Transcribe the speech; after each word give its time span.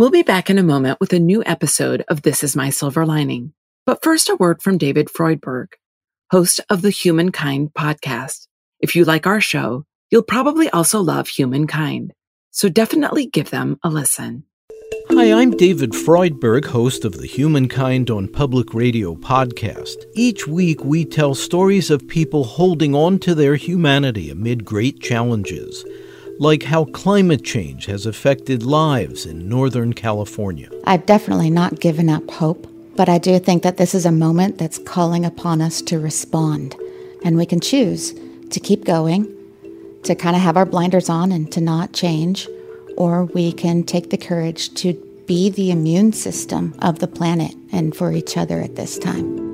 We'll 0.00 0.08
be 0.08 0.22
back 0.22 0.48
in 0.48 0.56
a 0.56 0.62
moment 0.62 0.98
with 0.98 1.12
a 1.12 1.18
new 1.18 1.42
episode 1.44 2.06
of 2.08 2.22
This 2.22 2.42
Is 2.42 2.56
My 2.56 2.70
Silver 2.70 3.04
Lining. 3.04 3.52
But 3.84 4.02
first, 4.02 4.30
a 4.30 4.34
word 4.34 4.62
from 4.62 4.78
David 4.78 5.08
Freudberg, 5.08 5.66
host 6.30 6.58
of 6.70 6.80
the 6.80 6.88
Humankind 6.88 7.72
podcast. 7.78 8.46
If 8.80 8.96
you 8.96 9.04
like 9.04 9.26
our 9.26 9.42
show, 9.42 9.84
you'll 10.10 10.22
probably 10.22 10.70
also 10.70 11.02
love 11.02 11.28
Humankind. 11.28 12.14
So 12.50 12.70
definitely 12.70 13.26
give 13.26 13.50
them 13.50 13.78
a 13.84 13.90
listen. 13.90 14.44
Hi, 15.10 15.34
I'm 15.34 15.50
David 15.50 15.90
Freudberg, 15.90 16.64
host 16.64 17.04
of 17.04 17.18
the 17.18 17.26
Humankind 17.26 18.08
on 18.08 18.26
Public 18.26 18.72
Radio 18.72 19.14
podcast. 19.16 19.96
Each 20.14 20.46
week, 20.46 20.82
we 20.82 21.04
tell 21.04 21.34
stories 21.34 21.90
of 21.90 22.08
people 22.08 22.44
holding 22.44 22.94
on 22.94 23.18
to 23.18 23.34
their 23.34 23.56
humanity 23.56 24.30
amid 24.30 24.64
great 24.64 25.02
challenges 25.02 25.84
like 26.40 26.62
how 26.62 26.86
climate 26.86 27.44
change 27.44 27.84
has 27.84 28.06
affected 28.06 28.62
lives 28.62 29.26
in 29.26 29.46
Northern 29.46 29.92
California. 29.92 30.70
I've 30.86 31.04
definitely 31.04 31.50
not 31.50 31.80
given 31.80 32.08
up 32.08 32.28
hope, 32.30 32.66
but 32.96 33.10
I 33.10 33.18
do 33.18 33.38
think 33.38 33.62
that 33.62 33.76
this 33.76 33.94
is 33.94 34.06
a 34.06 34.10
moment 34.10 34.56
that's 34.56 34.78
calling 34.78 35.26
upon 35.26 35.60
us 35.60 35.82
to 35.82 35.98
respond. 35.98 36.74
And 37.22 37.36
we 37.36 37.44
can 37.44 37.60
choose 37.60 38.14
to 38.48 38.58
keep 38.58 38.86
going, 38.86 39.28
to 40.04 40.14
kind 40.14 40.34
of 40.34 40.40
have 40.40 40.56
our 40.56 40.64
blinders 40.64 41.10
on 41.10 41.30
and 41.30 41.52
to 41.52 41.60
not 41.60 41.92
change, 41.92 42.48
or 42.96 43.26
we 43.26 43.52
can 43.52 43.84
take 43.84 44.08
the 44.08 44.16
courage 44.16 44.72
to 44.76 44.94
be 45.26 45.50
the 45.50 45.70
immune 45.70 46.14
system 46.14 46.74
of 46.78 47.00
the 47.00 47.06
planet 47.06 47.54
and 47.70 47.94
for 47.94 48.12
each 48.12 48.38
other 48.38 48.62
at 48.62 48.76
this 48.76 48.98
time. 48.98 49.49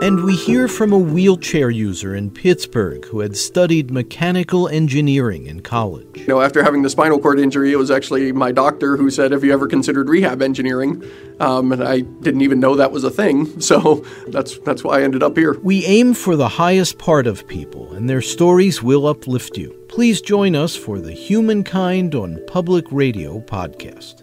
And 0.00 0.22
we 0.22 0.36
hear 0.36 0.68
from 0.68 0.92
a 0.92 0.98
wheelchair 0.98 1.70
user 1.70 2.14
in 2.14 2.30
Pittsburgh 2.30 3.04
who 3.06 3.18
had 3.18 3.36
studied 3.36 3.90
mechanical 3.90 4.68
engineering 4.68 5.46
in 5.46 5.60
college. 5.60 6.06
You 6.14 6.28
know, 6.28 6.40
after 6.40 6.62
having 6.62 6.82
the 6.82 6.90
spinal 6.90 7.18
cord 7.18 7.40
injury, 7.40 7.72
it 7.72 7.76
was 7.76 7.90
actually 7.90 8.30
my 8.30 8.52
doctor 8.52 8.96
who 8.96 9.10
said, 9.10 9.32
Have 9.32 9.42
you 9.42 9.52
ever 9.52 9.66
considered 9.66 10.08
rehab 10.08 10.40
engineering? 10.40 11.02
Um, 11.40 11.72
and 11.72 11.82
I 11.82 12.02
didn't 12.02 12.42
even 12.42 12.60
know 12.60 12.76
that 12.76 12.92
was 12.92 13.02
a 13.02 13.10
thing. 13.10 13.60
So 13.68 13.96
that's, 14.28 14.58
that's 14.60 14.82
why 14.82 15.00
I 15.00 15.02
ended 15.02 15.22
up 15.22 15.36
here. 15.36 15.58
We 15.60 15.84
aim 15.84 16.14
for 16.14 16.36
the 16.36 16.48
highest 16.48 16.96
part 16.96 17.26
of 17.26 17.46
people, 17.46 17.92
and 17.92 18.08
their 18.08 18.22
stories 18.22 18.82
will 18.82 19.06
uplift 19.06 19.58
you. 19.58 19.72
Please 19.88 20.22
join 20.22 20.56
us 20.56 20.74
for 20.74 21.00
the 21.00 21.12
Humankind 21.12 22.14
on 22.14 22.42
Public 22.46 22.86
Radio 22.90 23.40
podcast. 23.40 24.17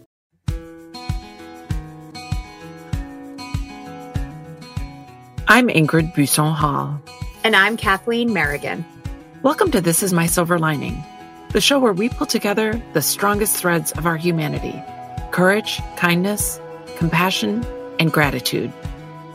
I'm 5.48 5.68
Ingrid 5.68 6.16
Buisson 6.16 6.56
Hall. 6.56 7.00
And 7.44 7.56
I'm 7.56 7.78
Kathleen 7.78 8.30
Merrigan. 8.30 8.84
Welcome 9.44 9.70
to 9.72 9.80
This 9.80 10.02
Is 10.02 10.12
My 10.12 10.26
Silver 10.26 10.58
Lining, 10.58 11.04
the 11.52 11.62
show 11.62 11.78
where 11.78 11.94
we 11.94 12.10
pull 12.10 12.26
together 12.26 12.82
the 12.94 13.04
strongest 13.04 13.56
threads 13.56 13.92
of 13.92 14.08
our 14.08 14.18
humanity 14.18 14.82
courage, 15.32 15.80
kindness, 15.98 16.60
compassion, 16.98 17.64
and 18.00 18.12
gratitude. 18.12 18.74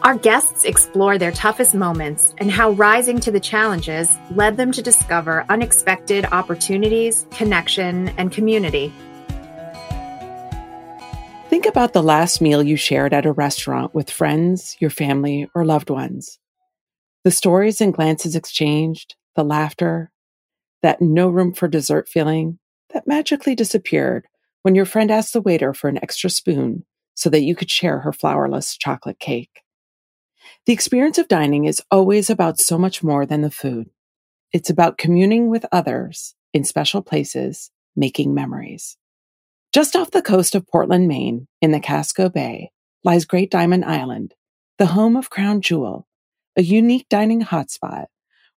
Our 0.03 0.17
guests 0.17 0.65
explore 0.65 1.17
their 1.17 1.31
toughest 1.31 1.77
moments 1.77 2.35
and 2.39 2.51
how 2.51 2.73
rising 2.73 3.21
to 3.21 3.31
the 3.31 3.39
challenges 3.39 4.11
led 4.35 4.57
them 4.57 4.73
to 4.73 4.83
discover 4.83 5.45
unexpected 5.49 6.25
opportunities, 6.33 7.25
connection, 7.31 8.09
and 8.19 8.33
community. 8.33 8.93
Think 11.51 11.67
about 11.67 11.95
the 11.95 12.03
last 12.03 12.41
meal 12.41 12.63
you 12.63 12.77
shared 12.77 13.13
at 13.13 13.27
a 13.27 13.33
restaurant 13.33 13.93
with 13.93 14.09
friends, 14.09 14.77
your 14.79 14.89
family, 14.89 15.51
or 15.53 15.65
loved 15.65 15.91
ones. 15.91 16.39
The 17.25 17.33
stories 17.33 17.81
and 17.81 17.93
glances 17.93 18.37
exchanged, 18.37 19.17
the 19.35 19.43
laughter, 19.43 20.13
that 20.83 21.03
no 21.03 21.29
room 21.29 21.53
for 21.53 21.67
dessert 21.67 22.09
feeling 22.09 22.61
that 22.95 23.09
magically 23.09 23.57
disappeared 23.57 24.29
when 24.63 24.77
your 24.77 24.85
friend 24.85 25.11
asked 25.11 25.33
the 25.33 25.41
waiter 25.41 25.75
for 25.75 25.89
an 25.89 25.99
extra 26.01 26.31
spoon 26.31 26.85
so 27.15 27.29
that 27.31 27.43
you 27.43 27.57
could 27.57 27.69
share 27.69 27.99
her 27.99 28.13
flourless 28.13 28.79
chocolate 28.79 29.19
cake. 29.19 29.63
The 30.67 30.73
experience 30.73 31.19
of 31.19 31.27
dining 31.27 31.65
is 31.65 31.83
always 31.91 32.31
about 32.31 32.61
so 32.61 32.79
much 32.79 33.03
more 33.03 33.27
than 33.27 33.41
the 33.41 33.51
food. 33.51 33.91
It's 34.53 34.71
about 34.71 34.99
communing 34.99 35.51
with 35.51 35.67
others 35.73 36.37
in 36.55 36.63
special 36.63 37.03
places, 37.03 37.73
making 37.97 38.35
memories. 38.35 38.97
Just 39.73 39.95
off 39.95 40.11
the 40.11 40.21
coast 40.21 40.57
of 40.57 40.67
Portland, 40.67 41.07
Maine, 41.07 41.47
in 41.63 41.71
the 41.71 41.79
Casco 41.79 42.29
Bay, 42.29 42.73
lies 43.05 43.25
Great 43.25 43.53
Diamond 43.53 43.85
Island, 43.85 44.35
the 44.79 44.87
home 44.87 45.15
of 45.17 45.31
Crown 45.31 45.61
Jewel, 45.61 46.09
a 46.57 46.63
unique 46.63 47.09
dining 47.09 47.41
hotspot 47.43 48.07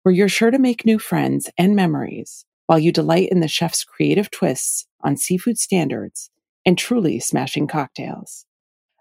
where 0.01 0.15
you're 0.15 0.27
sure 0.27 0.49
to 0.49 0.57
make 0.57 0.87
new 0.87 0.97
friends 0.97 1.51
and 1.55 1.75
memories 1.75 2.45
while 2.65 2.79
you 2.79 2.91
delight 2.91 3.29
in 3.29 3.41
the 3.41 3.47
chef's 3.47 3.83
creative 3.83 4.31
twists 4.31 4.87
on 5.01 5.15
seafood 5.15 5.59
standards 5.59 6.31
and 6.65 6.79
truly 6.79 7.19
smashing 7.19 7.67
cocktails. 7.67 8.47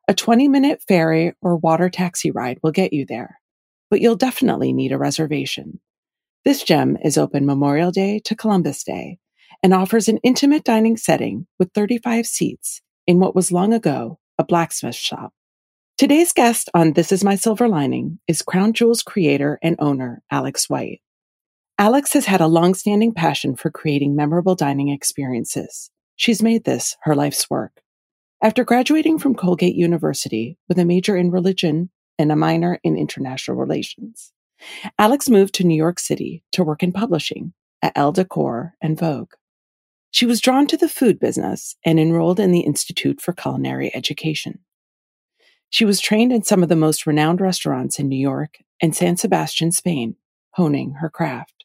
A 0.07 0.13
20 0.13 0.49
minute 0.49 0.83
ferry 0.87 1.33
or 1.41 1.57
water 1.57 1.89
taxi 1.89 2.31
ride 2.31 2.59
will 2.63 2.73
get 2.73 2.93
you 2.93 3.07
there, 3.07 3.41
but 3.89 4.03
you'll 4.03 4.17
definitely 4.17 4.75
need 4.75 4.93
a 4.93 4.99
reservation. 4.99 5.81
This 6.45 6.63
gem 6.63 6.99
is 7.03 7.17
open 7.17 7.47
Memorial 7.47 7.91
Day 7.91 8.21
to 8.27 8.37
Columbus 8.37 8.85
Day 8.85 9.19
and 9.63 9.73
offers 9.73 10.09
an 10.09 10.19
intimate 10.19 10.65
dining 10.65 10.97
setting 10.97 11.47
with 11.59 11.73
35 11.75 12.27
seats 12.27 12.83
in 13.07 13.21
what 13.21 13.35
was 13.35 13.53
long 13.53 13.73
ago 13.73 14.19
a 14.39 14.45
blacksmith 14.45 14.95
shop. 14.95 15.33
Today's 15.99 16.33
guest 16.33 16.69
on 16.75 16.95
This 16.95 17.13
Is 17.13 17.23
My 17.23 17.37
Silver 17.37 17.69
Lining 17.69 18.19
is 18.27 18.43
Crown 18.43 18.73
Jewel's 18.73 19.03
creator 19.03 19.59
and 19.63 19.77
owner, 19.79 20.23
Alex 20.31 20.69
Wight. 20.69 21.01
Alex 21.79 22.13
has 22.15 22.27
had 22.27 22.41
a 22.41 22.47
long-standing 22.47 23.15
passion 23.15 23.55
for 23.55 23.71
creating 23.71 24.17
memorable 24.17 24.55
dining 24.55 24.89
experiences. 24.89 25.91
She's 26.17 26.43
made 26.43 26.65
this 26.65 26.97
her 27.03 27.15
life's 27.15 27.49
work. 27.49 27.83
After 28.43 28.65
graduating 28.65 29.19
from 29.19 29.35
Colgate 29.37 29.77
University 29.77 30.59
with 30.69 30.79
a 30.79 30.85
major 30.85 31.17
in 31.17 31.31
religion 31.31 31.91
and 32.19 32.33
a 32.33 32.37
minor 32.37 32.81
in 32.83 32.97
international 32.97 33.57
relations, 33.57 34.33
Alex 34.99 35.29
moved 35.29 35.55
to 35.55 35.65
New 35.65 35.77
York 35.77 36.01
City 36.01 36.43
to 36.53 36.65
work 36.65 36.83
in 36.83 36.93
publishing 36.93 37.53
at 37.81 37.93
Elle 37.95 38.13
Decor 38.13 38.75
and 38.81 38.99
Vogue. 38.99 39.33
She 40.13 40.27
was 40.27 40.43
drawn 40.43 40.67
to 40.67 40.77
the 40.77 40.91
food 40.91 41.19
business 41.19 41.75
and 41.87 41.99
enrolled 41.99 42.39
in 42.39 42.53
the 42.53 42.61
Institute 42.61 43.19
for 43.23 43.33
Culinary 43.33 43.91
Education. 43.95 44.59
She 45.71 45.87
was 45.87 46.01
trained 46.01 46.35
in 46.35 46.43
some 46.43 46.63
of 46.63 46.69
the 46.69 46.77
most 46.77 47.07
renowned 47.07 47.41
restaurants 47.41 47.99
in 47.99 48.11
New 48.11 48.19
York 48.19 48.59
and 48.83 48.95
San 48.95 49.17
Sebastian, 49.17 49.73
Spain, 49.73 50.17
honing 50.51 50.97
her 51.01 51.09
craft. 51.09 51.65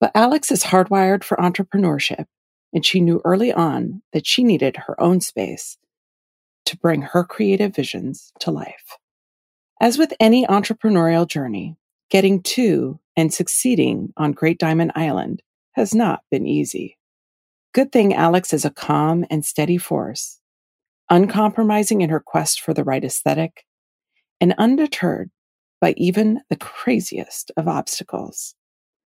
But 0.00 0.12
Alex 0.14 0.50
is 0.50 0.64
hardwired 0.64 1.24
for 1.24 1.36
entrepreneurship, 1.36 2.24
and 2.72 2.86
she 2.86 3.02
knew 3.02 3.20
early 3.22 3.52
on 3.52 4.00
that 4.14 4.26
she 4.26 4.42
needed 4.42 4.78
her 4.86 4.98
own 4.98 5.20
space 5.20 5.76
to 6.64 6.78
bring 6.78 7.02
her 7.02 7.22
creative 7.22 7.76
visions 7.76 8.32
to 8.40 8.50
life. 8.50 8.96
As 9.78 9.98
with 9.98 10.14
any 10.18 10.46
entrepreneurial 10.46 11.28
journey, 11.28 11.76
getting 12.08 12.42
to 12.44 12.98
and 13.14 13.32
succeeding 13.32 14.14
on 14.16 14.32
Great 14.32 14.58
Diamond 14.58 14.92
Island 14.94 15.42
has 15.72 15.94
not 15.94 16.22
been 16.30 16.46
easy. 16.46 16.96
Good 17.76 17.92
thing 17.92 18.14
Alex 18.14 18.54
is 18.54 18.64
a 18.64 18.70
calm 18.70 19.26
and 19.28 19.44
steady 19.44 19.76
force, 19.76 20.40
uncompromising 21.10 22.00
in 22.00 22.08
her 22.08 22.20
quest 22.20 22.62
for 22.62 22.72
the 22.72 22.84
right 22.84 23.04
aesthetic, 23.04 23.66
and 24.40 24.54
undeterred 24.56 25.30
by 25.78 25.92
even 25.98 26.40
the 26.48 26.56
craziest 26.56 27.52
of 27.54 27.68
obstacles. 27.68 28.54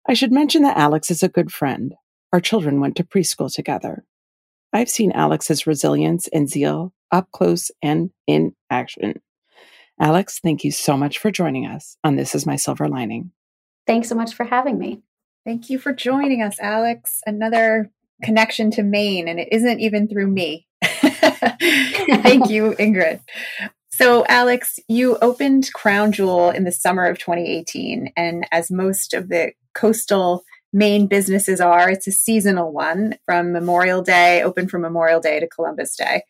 I 0.08 0.13
should 0.13 0.31
mention 0.31 0.62
that 0.62 0.78
Alex 0.78 1.09
is 1.09 1.24
a 1.24 1.29
good 1.29 1.52
friend. 1.52 1.96
Our 2.31 2.40
children 2.40 2.79
went 2.79 2.96
to 2.97 3.03
preschool 3.03 3.52
together. 3.52 4.06
I've 4.72 4.88
seen 4.88 5.13
Alex's 5.13 5.66
resilience 5.66 6.28
and 6.28 6.47
zeal 6.47 6.94
up 7.12 7.31
close 7.31 7.72
and 7.81 8.12
in 8.28 8.56
action. 8.69 9.19
Alex, 10.00 10.40
thank 10.44 10.63
you 10.63 10.72
so 10.72 10.96
much 10.96 11.18
for 11.18 11.31
joining 11.31 11.66
us 11.66 11.97
on 12.03 12.18
This 12.18 12.35
Is 12.35 12.46
My 12.46 12.56
Silver 12.56 12.88
Lining. 12.88 13.31
Thanks 13.88 14.09
so 14.09 14.13
much 14.13 14.35
for 14.35 14.44
having 14.44 14.78
me. 14.78 15.02
Thank 15.44 15.72
you 15.72 15.79
for 15.79 15.91
joining 15.91 16.44
us, 16.44 16.59
Alex. 16.59 17.22
Another 17.25 17.90
connection 18.24 18.72
to 18.72 18.84
Maine, 18.84 19.28
and 19.28 19.40
it 19.40 19.50
isn't 19.52 19.80
even 19.80 20.07
through 20.07 20.28
me. 20.28 20.68
Thank 20.84 22.49
you, 22.49 22.73
Ingrid. 22.79 23.22
So, 23.91 24.26
Alex, 24.28 24.79
you 24.88 25.17
opened 25.22 25.73
Crown 25.73 26.14
Jewel 26.14 26.52
in 26.52 26.64
the 26.64 26.72
summer 26.72 27.05
of 27.05 27.20
2018. 27.20 28.14
And 28.16 28.47
as 28.52 28.72
most 28.72 29.14
of 29.14 29.28
the 29.28 29.52
coastal 29.73 30.46
Maine 30.72 31.08
businesses 31.08 31.59
are, 31.59 31.90
it's 31.90 32.08
a 32.08 32.11
seasonal 32.11 32.72
one 32.72 33.17
from 33.26 33.52
Memorial 33.52 34.02
Day, 34.02 34.41
open 34.41 34.70
from 34.70 34.84
Memorial 34.84 35.20
Day 35.20 35.40
to 35.40 35.47
Columbus 35.47 35.97
Day. 35.97 36.23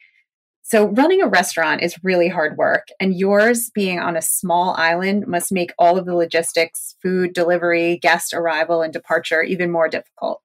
So, 0.64 0.86
running 0.86 1.22
a 1.22 1.28
restaurant 1.28 1.82
is 1.82 2.04
really 2.04 2.28
hard 2.28 2.58
work, 2.58 2.88
and 3.00 3.16
yours 3.16 3.72
being 3.74 4.00
on 4.00 4.16
a 4.16 4.22
small 4.22 4.76
island 4.78 5.28
must 5.28 5.52
make 5.52 5.74
all 5.78 5.98
of 5.98 6.06
the 6.06 6.16
logistics, 6.16 6.96
food 7.02 7.34
delivery, 7.34 7.98
guest 7.98 8.34
arrival, 8.34 8.82
and 8.82 8.94
departure 8.94 9.42
even 9.42 9.72
more 9.72 9.90
difficult. 9.90 10.42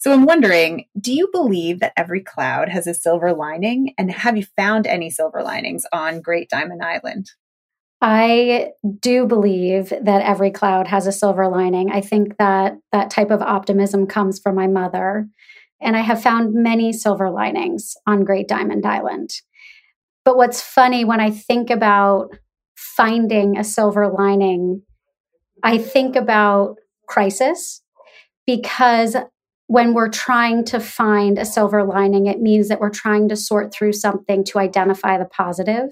So 0.00 0.12
I'm 0.12 0.24
wondering, 0.24 0.86
do 0.98 1.12
you 1.12 1.28
believe 1.30 1.80
that 1.80 1.92
every 1.94 2.22
cloud 2.22 2.70
has 2.70 2.86
a 2.86 2.94
silver 2.94 3.34
lining? 3.34 3.94
And 3.98 4.10
have 4.10 4.34
you 4.34 4.46
found 4.56 4.86
any 4.86 5.10
silver 5.10 5.42
linings 5.42 5.84
on 5.92 6.22
Great 6.22 6.48
Diamond 6.48 6.82
Island? 6.82 7.30
I 8.00 8.70
do 8.98 9.26
believe 9.26 9.90
that 9.90 10.22
every 10.22 10.50
cloud 10.50 10.86
has 10.86 11.06
a 11.06 11.12
silver 11.12 11.48
lining. 11.48 11.90
I 11.90 12.00
think 12.00 12.38
that 12.38 12.78
that 12.92 13.10
type 13.10 13.30
of 13.30 13.42
optimism 13.42 14.06
comes 14.06 14.38
from 14.38 14.54
my 14.54 14.66
mother. 14.66 15.28
and 15.82 15.96
I 15.96 16.00
have 16.00 16.22
found 16.22 16.52
many 16.54 16.92
silver 16.92 17.30
linings 17.30 17.94
on 18.06 18.24
Great 18.24 18.48
Diamond 18.48 18.84
Island. 18.84 19.30
But 20.24 20.36
what's 20.36 20.60
funny 20.60 21.04
when 21.04 21.20
I 21.20 21.30
think 21.30 21.70
about 21.70 22.36
finding 22.74 23.56
a 23.56 23.64
silver 23.64 24.08
lining, 24.08 24.82
I 25.62 25.78
think 25.78 26.16
about 26.16 26.76
crisis 27.06 27.82
because 28.46 29.16
when 29.70 29.94
we're 29.94 30.08
trying 30.08 30.64
to 30.64 30.80
find 30.80 31.38
a 31.38 31.44
silver 31.44 31.84
lining, 31.84 32.26
it 32.26 32.40
means 32.40 32.68
that 32.68 32.80
we're 32.80 32.90
trying 32.90 33.28
to 33.28 33.36
sort 33.36 33.72
through 33.72 33.92
something 33.92 34.42
to 34.42 34.58
identify 34.58 35.16
the 35.16 35.24
positive. 35.24 35.90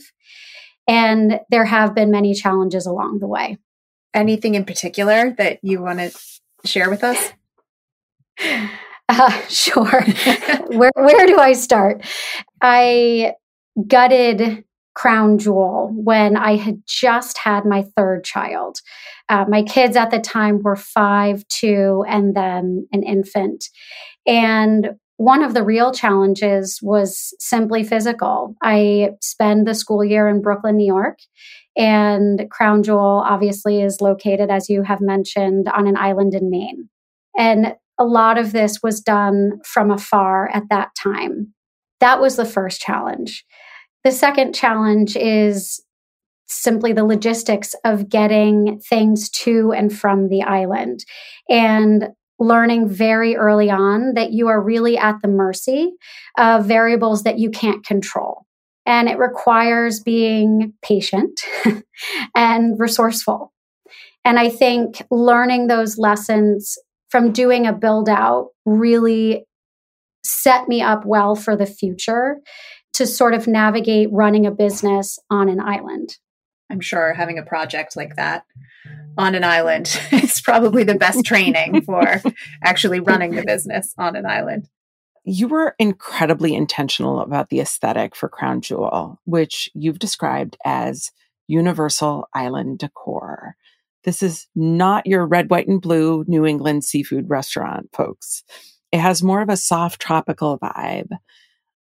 And 0.89 1.39
there 1.49 1.65
have 1.65 1.95
been 1.95 2.11
many 2.11 2.35
challenges 2.35 2.87
along 2.87 3.21
the 3.21 3.29
way. 3.29 3.57
Anything 4.13 4.57
in 4.57 4.65
particular 4.65 5.33
that 5.39 5.61
you 5.63 5.81
want 5.81 6.01
to 6.01 6.11
share 6.65 6.91
with 6.91 7.05
us? 7.05 7.33
Uh, 9.11 9.31
sure. 9.49 10.03
where 10.67 10.93
where 10.95 11.27
do 11.27 11.39
I 11.39 11.55
start? 11.55 12.05
I 12.61 13.33
gutted 13.87 14.65
crown 14.99 15.39
jewel 15.39 15.93
when 15.95 16.37
I 16.37 16.57
had 16.57 16.83
just 16.85 17.39
had 17.39 17.65
my 17.65 17.83
third 17.97 18.25
child. 18.25 18.81
Uh, 19.29 19.45
my 19.49 19.63
kids 19.63 19.97
at 19.97 20.11
the 20.11 20.19
time 20.19 20.61
were 20.61 20.75
five, 20.75 21.47
two, 21.47 22.05
and 22.09 22.35
then 22.35 22.89
an 22.91 23.05
infant. 23.05 23.67
And 24.27 24.97
one 25.17 25.45
of 25.45 25.55
the 25.55 25.63
real 25.63 25.93
challenges 25.93 26.81
was 26.83 27.33
simply 27.39 27.85
physical. 27.85 28.57
I 28.61 29.11
spend 29.21 29.69
the 29.69 29.75
school 29.75 30.05
year 30.05 30.27
in 30.27 30.43
Brooklyn, 30.43 30.77
New 30.77 30.87
York, 30.87 31.21
and 31.77 32.51
Crown 32.51 32.83
Jewel 32.83 33.23
obviously 33.25 33.81
is 33.81 34.01
located, 34.01 34.51
as 34.51 34.69
you 34.69 34.83
have 34.83 35.01
mentioned, 35.01 35.69
on 35.69 35.87
an 35.87 35.97
island 35.97 36.35
in 36.35 36.51
Maine. 36.51 36.89
And 37.39 37.77
a 38.01 38.05
lot 38.05 38.37
of 38.37 38.51
this 38.51 38.81
was 38.83 39.01
done 39.01 39.61
from 39.65 39.93
afar 39.93 40.49
at 40.53 40.65
that 40.71 40.89
time. 41.01 41.55
That 42.01 42.21
was 42.21 42.35
the 42.35 42.45
first 42.45 42.81
challenge. 42.81 43.45
The 44.09 44.13
second 44.13 44.55
challenge 44.55 45.17
is 45.17 45.85
simply 46.47 46.95
the 46.95 47.05
logistics 47.05 47.75
of 47.85 48.09
getting 48.09 48.81
things 48.81 49.29
to 49.45 49.71
and 49.73 49.95
from 49.95 50.31
the 50.31 50.41
island 50.41 51.05
and 51.51 52.09
learning 52.39 52.89
very 52.89 53.37
early 53.37 53.69
on 53.69 54.15
that 54.15 54.33
you 54.33 54.49
are 54.49 54.65
really 54.65 54.97
at 54.97 55.17
the 55.21 55.29
mercy 55.29 55.93
of 56.39 56.65
variables 56.65 57.25
that 57.25 57.39
you 57.39 57.51
can't 57.51 57.85
control. 57.85 58.47
And 58.87 59.11
it 59.11 59.19
requires 59.19 60.01
being 60.01 60.73
patient 60.81 61.39
and 62.35 62.81
resourceful. 62.81 63.53
And 64.25 64.39
I 64.39 64.49
think 64.49 65.03
learning 65.11 65.67
those 65.67 65.99
lessons 65.99 66.79
from 67.11 67.31
doing 67.31 67.67
a 67.67 67.75
build 67.75 68.09
out 68.09 68.53
really 68.65 69.45
set 70.25 70.67
me 70.67 70.81
up 70.81 71.05
well 71.05 71.35
for 71.35 71.57
the 71.57 71.67
future 71.67 72.39
to 72.99 73.07
sort 73.07 73.33
of 73.33 73.47
navigate 73.47 74.09
running 74.13 74.45
a 74.45 74.51
business 74.51 75.19
on 75.31 75.49
an 75.49 75.61
island. 75.61 76.19
I'm 76.71 76.81
sure 76.81 77.15
having 77.15 77.39
a 77.39 77.45
project 77.45 77.97
like 77.97 78.17
that 78.17 78.45
on 79.17 79.35
an 79.35 79.45
island 79.45 79.99
is 80.13 80.41
probably 80.41 80.85
the 80.85 80.97
best 80.97 81.25
training 81.25 81.83
for 81.87 82.21
actually 82.63 83.01
running 83.01 83.35
the 83.35 83.45
business 83.45 83.95
on 83.99 84.17
an 84.17 84.27
island. 84.27 84.69
You 85.25 85.47
were 85.47 85.77
incredibly 85.79 86.55
intentional 86.55 87.21
about 87.21 87.51
the 87.51 87.61
aesthetic 87.61 88.17
for 88.17 88.29
Crown 88.29 88.63
Jewel, 88.63 89.21
which 89.25 89.71
you've 89.75 89.99
described 89.99 90.57
as 90.65 91.11
universal 91.47 92.29
island 92.35 92.79
decor. 92.81 93.55
This 94.05 94.23
is 94.23 94.49
not 94.57 95.07
your 95.07 95.27
red, 95.27 95.51
white, 95.51 95.69
and 95.69 95.81
blue 95.81 96.25
New 96.27 96.45
England 96.45 96.85
seafood 96.85 97.31
restaurant, 97.31 97.91
folks. 97.93 98.43
It 98.91 99.01
has 99.01 99.23
more 99.23 99.43
of 99.43 99.51
a 99.51 99.57
soft 99.57 100.01
tropical 100.01 100.59
vibe. 100.59 101.11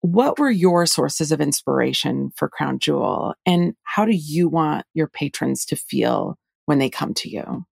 What 0.02 0.40
were 0.40 0.50
your 0.50 0.86
sources 0.86 1.32
of 1.32 1.40
inspiration 1.40 2.32
for 2.36 2.50
Crown 2.50 2.80
Jewel, 2.80 3.36
and 3.46 3.74
how 3.84 4.04
do 4.04 4.14
you 4.14 4.50
want 4.50 4.86
your 4.94 5.08
patrons 5.08 5.66
to 5.66 5.76
feel 5.76 6.38
when 6.66 6.80
they 6.80 6.90
come 6.90 7.14
to 7.16 7.30
you? 7.30 7.66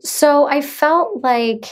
So 0.00 0.46
I 0.46 0.60
felt 0.60 1.22
like 1.22 1.66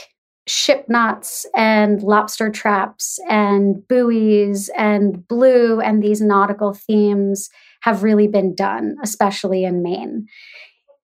ship 0.47 0.85
knots 0.89 1.45
and 1.55 2.01
lobster 2.01 2.49
traps 2.49 3.19
and 3.29 3.87
buoys 3.87 4.69
and 4.77 5.27
blue 5.27 5.79
and 5.79 6.03
these 6.03 6.21
nautical 6.21 6.73
themes 6.73 7.49
have 7.81 8.03
really 8.03 8.27
been 8.27 8.55
done, 8.55 8.95
especially 9.03 9.63
in 9.63 9.83
Maine. 9.83 10.25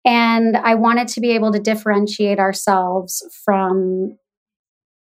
And 0.05 0.57
I 0.57 0.75
wanted 0.75 1.07
to 1.09 1.21
be 1.21 1.31
able 1.31 1.51
to 1.51 1.59
differentiate 1.59 2.39
ourselves 2.39 3.23
from 3.43 4.17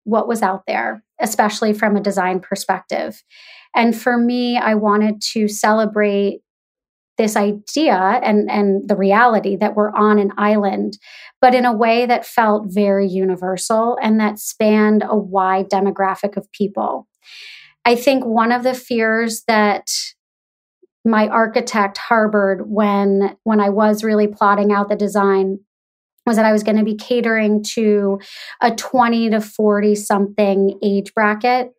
what 0.03 0.27
was 0.27 0.41
out 0.41 0.63
there, 0.67 1.03
especially 1.19 1.73
from 1.73 1.95
a 1.95 2.01
design 2.01 2.39
perspective. 2.39 3.23
And 3.75 3.95
for 3.99 4.17
me, 4.17 4.57
I 4.57 4.75
wanted 4.75 5.21
to 5.33 5.47
celebrate 5.47 6.41
this 7.17 7.35
idea 7.35 7.95
and, 8.23 8.49
and 8.49 8.87
the 8.87 8.95
reality 8.95 9.55
that 9.57 9.75
we're 9.75 9.91
on 9.91 10.17
an 10.17 10.31
island, 10.37 10.97
but 11.39 11.53
in 11.53 11.65
a 11.65 11.75
way 11.75 12.05
that 12.05 12.25
felt 12.25 12.65
very 12.67 13.07
universal 13.07 13.97
and 14.01 14.19
that 14.19 14.39
spanned 14.39 15.03
a 15.07 15.15
wide 15.15 15.69
demographic 15.69 16.35
of 16.35 16.51
people. 16.51 17.07
I 17.85 17.95
think 17.95 18.25
one 18.25 18.51
of 18.51 18.63
the 18.63 18.73
fears 18.73 19.43
that 19.47 19.87
my 21.03 21.27
architect 21.27 21.97
harbored 21.97 22.69
when 22.69 23.35
when 23.43 23.59
I 23.59 23.69
was 23.69 24.03
really 24.03 24.27
plotting 24.27 24.71
out 24.71 24.89
the 24.89 24.95
design 24.95 25.59
was 26.25 26.35
that 26.35 26.45
I 26.45 26.51
was 26.51 26.63
going 26.63 26.77
to 26.77 26.83
be 26.83 26.95
catering 26.95 27.63
to 27.73 28.19
a 28.61 28.71
20 28.75 29.31
to 29.31 29.41
40 29.41 29.95
something 29.95 30.79
age 30.83 31.13
bracket. 31.15 31.71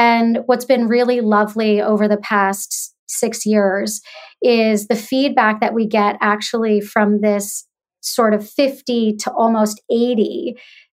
And 0.00 0.38
what's 0.46 0.64
been 0.64 0.88
really 0.88 1.20
lovely 1.20 1.82
over 1.82 2.08
the 2.08 2.16
past 2.16 2.94
six 3.06 3.44
years 3.44 4.00
is 4.40 4.86
the 4.86 4.96
feedback 4.96 5.60
that 5.60 5.74
we 5.74 5.86
get 5.86 6.16
actually 6.22 6.80
from 6.80 7.20
this 7.20 7.66
sort 8.00 8.32
of 8.32 8.48
50 8.48 9.16
to 9.16 9.30
almost 9.32 9.82
80 9.90 10.56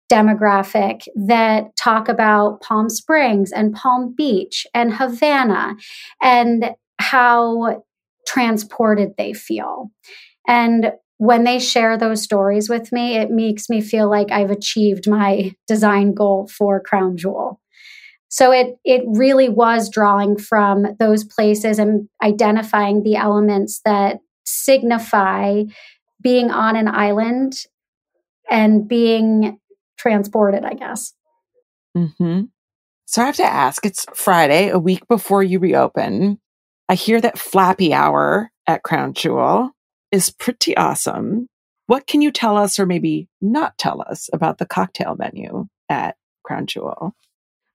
demographic 0.10 1.06
that 1.18 1.76
talk 1.76 2.08
about 2.08 2.62
Palm 2.62 2.88
Springs 2.88 3.52
and 3.52 3.74
Palm 3.74 4.14
Beach 4.16 4.66
and 4.74 4.94
Havana 4.94 5.76
and 6.22 6.72
how 6.98 7.84
transported 8.26 9.16
they 9.18 9.34
feel. 9.34 9.92
And 10.48 10.94
when 11.18 11.44
they 11.44 11.60
share 11.60 11.98
those 11.98 12.24
stories 12.24 12.70
with 12.70 12.94
me, 12.94 13.18
it 13.18 13.32
makes 13.32 13.70
me 13.70 13.82
feel 13.82 14.10
like 14.10 14.32
I've 14.32 14.52
achieved 14.52 15.10
my 15.10 15.52
design 15.68 16.14
goal 16.14 16.48
for 16.48 16.80
Crown 16.80 17.18
Jewel. 17.18 17.60
So 18.34 18.52
it 18.52 18.80
it 18.84 19.04
really 19.06 19.48
was 19.48 19.92
drawing 19.92 20.40
from 20.40 20.96
those 20.98 21.24
places 21.24 21.78
and 21.78 22.10
identifying 22.24 23.04
the 23.04 23.16
elements 23.16 23.80
that 23.86 24.22
signify 24.44 25.66
being 26.20 26.50
on 26.50 26.76
an 26.76 26.88
island 26.88 27.54
and 28.50 28.88
being 28.88 29.60
transported, 30.00 30.66
I 30.66 30.74
guess. 30.74 31.14
Mm-hmm. 31.96 32.46
So 33.06 33.22
I 33.22 33.28
have 33.28 33.36
to 33.36 33.46
ask, 33.46 33.86
it's 33.86 34.08
Friday, 34.16 34.70
a 34.70 34.80
week 34.80 35.08
before 35.08 35.44
you 35.44 35.60
reopen. 35.60 36.40
I 36.90 36.96
hear 36.96 37.22
that 37.22 37.38
Flappy 37.38 37.94
Hour 37.94 38.52
at 38.66 38.82
Crown 38.82 39.14
Jewel 39.14 39.70
is 40.12 40.32
pretty 40.32 40.76
awesome. 40.76 41.50
What 41.86 42.08
can 42.08 42.24
you 42.24 42.32
tell 42.32 42.58
us 42.58 42.80
or 42.80 42.88
maybe 42.88 43.28
not 43.42 43.78
tell 43.78 44.02
us 44.02 44.28
about 44.34 44.58
the 44.58 44.66
cocktail 44.66 45.16
menu 45.20 45.68
at 45.88 46.16
Crown 46.44 46.66
Jewel? 46.66 47.14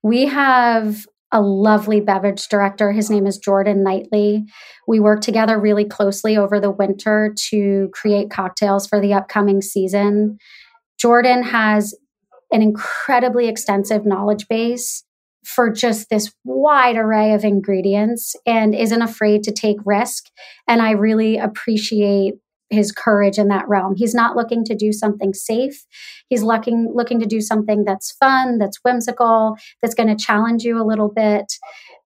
We 0.03 0.25
have 0.27 1.05
a 1.31 1.41
lovely 1.41 2.01
beverage 2.01 2.47
director. 2.47 2.91
His 2.91 3.09
name 3.09 3.27
is 3.27 3.37
Jordan 3.37 3.83
Knightley. 3.83 4.45
We 4.87 4.99
work 4.99 5.21
together 5.21 5.59
really 5.59 5.85
closely 5.85 6.37
over 6.37 6.59
the 6.59 6.71
winter 6.71 7.33
to 7.49 7.89
create 7.93 8.31
cocktails 8.31 8.87
for 8.87 8.99
the 8.99 9.13
upcoming 9.13 9.61
season. 9.61 10.39
Jordan 10.99 11.43
has 11.43 11.95
an 12.51 12.61
incredibly 12.61 13.47
extensive 13.47 14.05
knowledge 14.05 14.47
base 14.47 15.03
for 15.45 15.71
just 15.71 16.09
this 16.09 16.33
wide 16.43 16.97
array 16.97 17.33
of 17.33 17.43
ingredients 17.43 18.35
and 18.45 18.75
isn't 18.75 19.01
afraid 19.01 19.43
to 19.43 19.51
take 19.51 19.77
risk. 19.85 20.25
And 20.67 20.81
I 20.81 20.91
really 20.91 21.37
appreciate 21.37 22.35
his 22.69 22.91
courage 22.91 23.37
in 23.37 23.47
that 23.47 23.67
realm. 23.67 23.95
He's 23.95 24.13
not 24.13 24.35
looking 24.35 24.63
to 24.65 24.75
do 24.75 24.91
something 24.91 25.33
safe. 25.33 25.85
He's 26.29 26.43
looking 26.43 26.91
looking 26.93 27.19
to 27.19 27.25
do 27.25 27.41
something 27.41 27.83
that's 27.83 28.11
fun, 28.11 28.57
that's 28.57 28.79
whimsical, 28.83 29.55
that's 29.81 29.95
going 29.95 30.09
to 30.09 30.23
challenge 30.23 30.63
you 30.63 30.81
a 30.81 30.85
little 30.85 31.09
bit. 31.09 31.53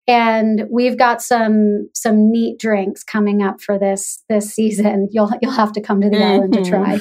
And 0.08 0.66
we've 0.70 0.98
got 0.98 1.22
some 1.22 1.90
some 1.94 2.32
neat 2.32 2.60
drinks 2.60 3.04
coming 3.04 3.42
up 3.42 3.62
for 3.62 3.78
this 3.78 4.24
this 4.30 4.54
season. 4.54 5.10
You'll 5.12 5.32
you'll 5.42 5.52
have 5.52 5.74
to 5.74 5.82
come 5.82 6.02
to 6.02 6.10
the 6.10 6.16
mm-hmm. 6.16 6.34
island 6.34 6.54
to 6.54 6.64
try. 6.64 7.00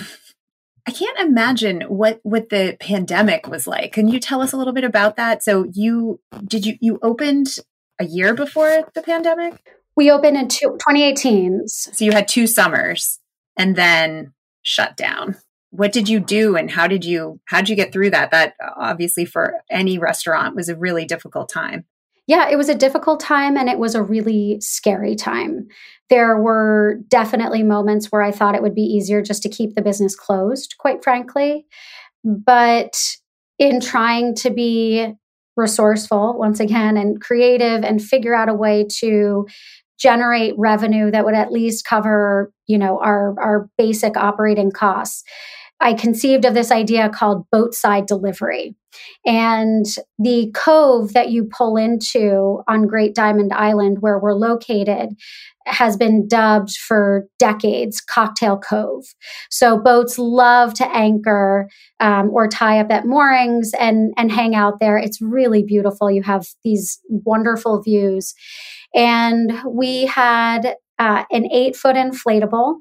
I 0.86 0.90
can't 0.90 1.18
imagine 1.20 1.82
what 1.82 2.20
what 2.22 2.48
the 2.48 2.76
pandemic 2.80 3.46
was 3.48 3.66
like. 3.66 3.92
Can 3.92 4.08
you 4.08 4.18
tell 4.18 4.42
us 4.42 4.52
a 4.52 4.56
little 4.56 4.72
bit 4.72 4.84
about 4.84 5.16
that? 5.16 5.42
So 5.42 5.66
you 5.72 6.20
did 6.44 6.66
you 6.66 6.76
you 6.80 6.98
opened 7.02 7.56
a 8.00 8.04
year 8.04 8.34
before 8.34 8.88
the 8.94 9.02
pandemic? 9.02 9.54
We 9.94 10.10
opened 10.10 10.38
in 10.38 10.48
two, 10.48 10.68
2018. 10.68 11.68
So 11.68 12.04
you 12.04 12.12
had 12.12 12.26
two 12.26 12.46
summers 12.46 13.20
and 13.56 13.76
then 13.76 14.32
shut 14.62 14.96
down. 14.96 15.36
what 15.70 15.92
did 15.92 16.08
you 16.08 16.20
do 16.20 16.54
and 16.54 16.70
how 16.70 16.86
did 16.86 17.04
you 17.04 17.40
how 17.46 17.58
did 17.58 17.68
you 17.68 17.76
get 17.76 17.92
through 17.92 18.10
that 18.10 18.30
that 18.30 18.54
uh, 18.62 18.70
obviously 18.76 19.24
for 19.24 19.54
any 19.70 19.98
restaurant 19.98 20.54
was 20.54 20.68
a 20.68 20.76
really 20.76 21.06
difficult 21.06 21.48
time 21.48 21.86
yeah, 22.26 22.48
it 22.48 22.56
was 22.56 22.68
a 22.68 22.74
difficult 22.74 23.20
time 23.20 23.56
and 23.56 23.68
it 23.68 23.78
was 23.78 23.94
a 23.94 24.02
really 24.02 24.60
scary 24.60 25.16
time. 25.16 25.66
There 26.08 26.38
were 26.38 27.00
definitely 27.08 27.62
moments 27.62 28.06
where 28.06 28.22
I 28.22 28.30
thought 28.30 28.54
it 28.54 28.62
would 28.62 28.74
be 28.74 28.82
easier 28.82 29.22
just 29.22 29.42
to 29.42 29.48
keep 29.48 29.74
the 29.74 29.82
business 29.82 30.14
closed, 30.14 30.76
quite 30.78 31.02
frankly. 31.02 31.66
But 32.24 32.96
in 33.58 33.80
trying 33.80 34.34
to 34.36 34.50
be 34.50 35.14
resourceful 35.56 36.38
once 36.38 36.60
again 36.60 36.96
and 36.96 37.20
creative 37.20 37.82
and 37.82 38.00
figure 38.00 38.34
out 38.34 38.48
a 38.48 38.54
way 38.54 38.86
to 39.00 39.46
generate 40.02 40.54
revenue 40.58 41.10
that 41.10 41.24
would 41.24 41.34
at 41.34 41.52
least 41.52 41.84
cover 41.84 42.52
you 42.66 42.76
know 42.76 42.98
our 42.98 43.34
our 43.38 43.68
basic 43.78 44.16
operating 44.16 44.72
costs 44.72 45.22
I 45.82 45.94
conceived 45.94 46.44
of 46.44 46.54
this 46.54 46.70
idea 46.70 47.08
called 47.08 47.44
boatside 47.52 48.06
delivery. 48.06 48.76
And 49.24 49.86
the 50.18 50.50
cove 50.54 51.12
that 51.12 51.30
you 51.30 51.44
pull 51.44 51.76
into 51.76 52.62
on 52.68 52.86
Great 52.86 53.14
Diamond 53.14 53.52
Island, 53.52 53.98
where 54.00 54.18
we're 54.18 54.34
located, 54.34 55.10
has 55.66 55.96
been 55.96 56.26
dubbed 56.26 56.76
for 56.76 57.26
decades 57.38 58.00
Cocktail 58.00 58.58
Cove. 58.58 59.04
So 59.50 59.78
boats 59.78 60.18
love 60.18 60.74
to 60.74 60.86
anchor 60.96 61.68
um, 62.00 62.30
or 62.32 62.48
tie 62.48 62.80
up 62.80 62.90
at 62.90 63.06
moorings 63.06 63.70
and, 63.78 64.12
and 64.16 64.32
hang 64.32 64.54
out 64.54 64.80
there. 64.80 64.98
It's 64.98 65.20
really 65.20 65.62
beautiful. 65.62 66.10
You 66.10 66.22
have 66.22 66.46
these 66.64 66.98
wonderful 67.08 67.80
views. 67.80 68.34
And 68.94 69.52
we 69.66 70.06
had 70.06 70.74
uh, 70.98 71.24
an 71.30 71.50
eight 71.52 71.76
foot 71.76 71.96
inflatable 71.96 72.76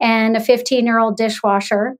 and 0.00 0.36
a 0.36 0.40
15 0.40 0.84
year 0.84 0.98
old 0.98 1.16
dishwasher 1.16 1.96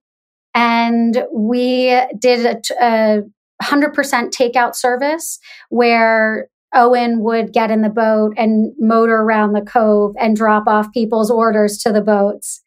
and 0.55 1.25
we 1.33 2.01
did 2.19 2.47
a, 2.47 2.61
a 2.81 3.23
100% 3.65 3.95
takeout 4.31 4.75
service 4.75 5.39
where 5.69 6.49
Owen 6.75 7.21
would 7.21 7.53
get 7.53 7.71
in 7.71 7.83
the 7.83 7.89
boat 7.89 8.35
and 8.37 8.73
motor 8.79 9.17
around 9.17 9.53
the 9.53 9.63
cove 9.63 10.15
and 10.19 10.37
drop 10.37 10.67
off 10.67 10.93
people's 10.93 11.31
orders 11.31 11.79
to 11.79 11.93
the 11.93 12.03
boats. 12.03 12.63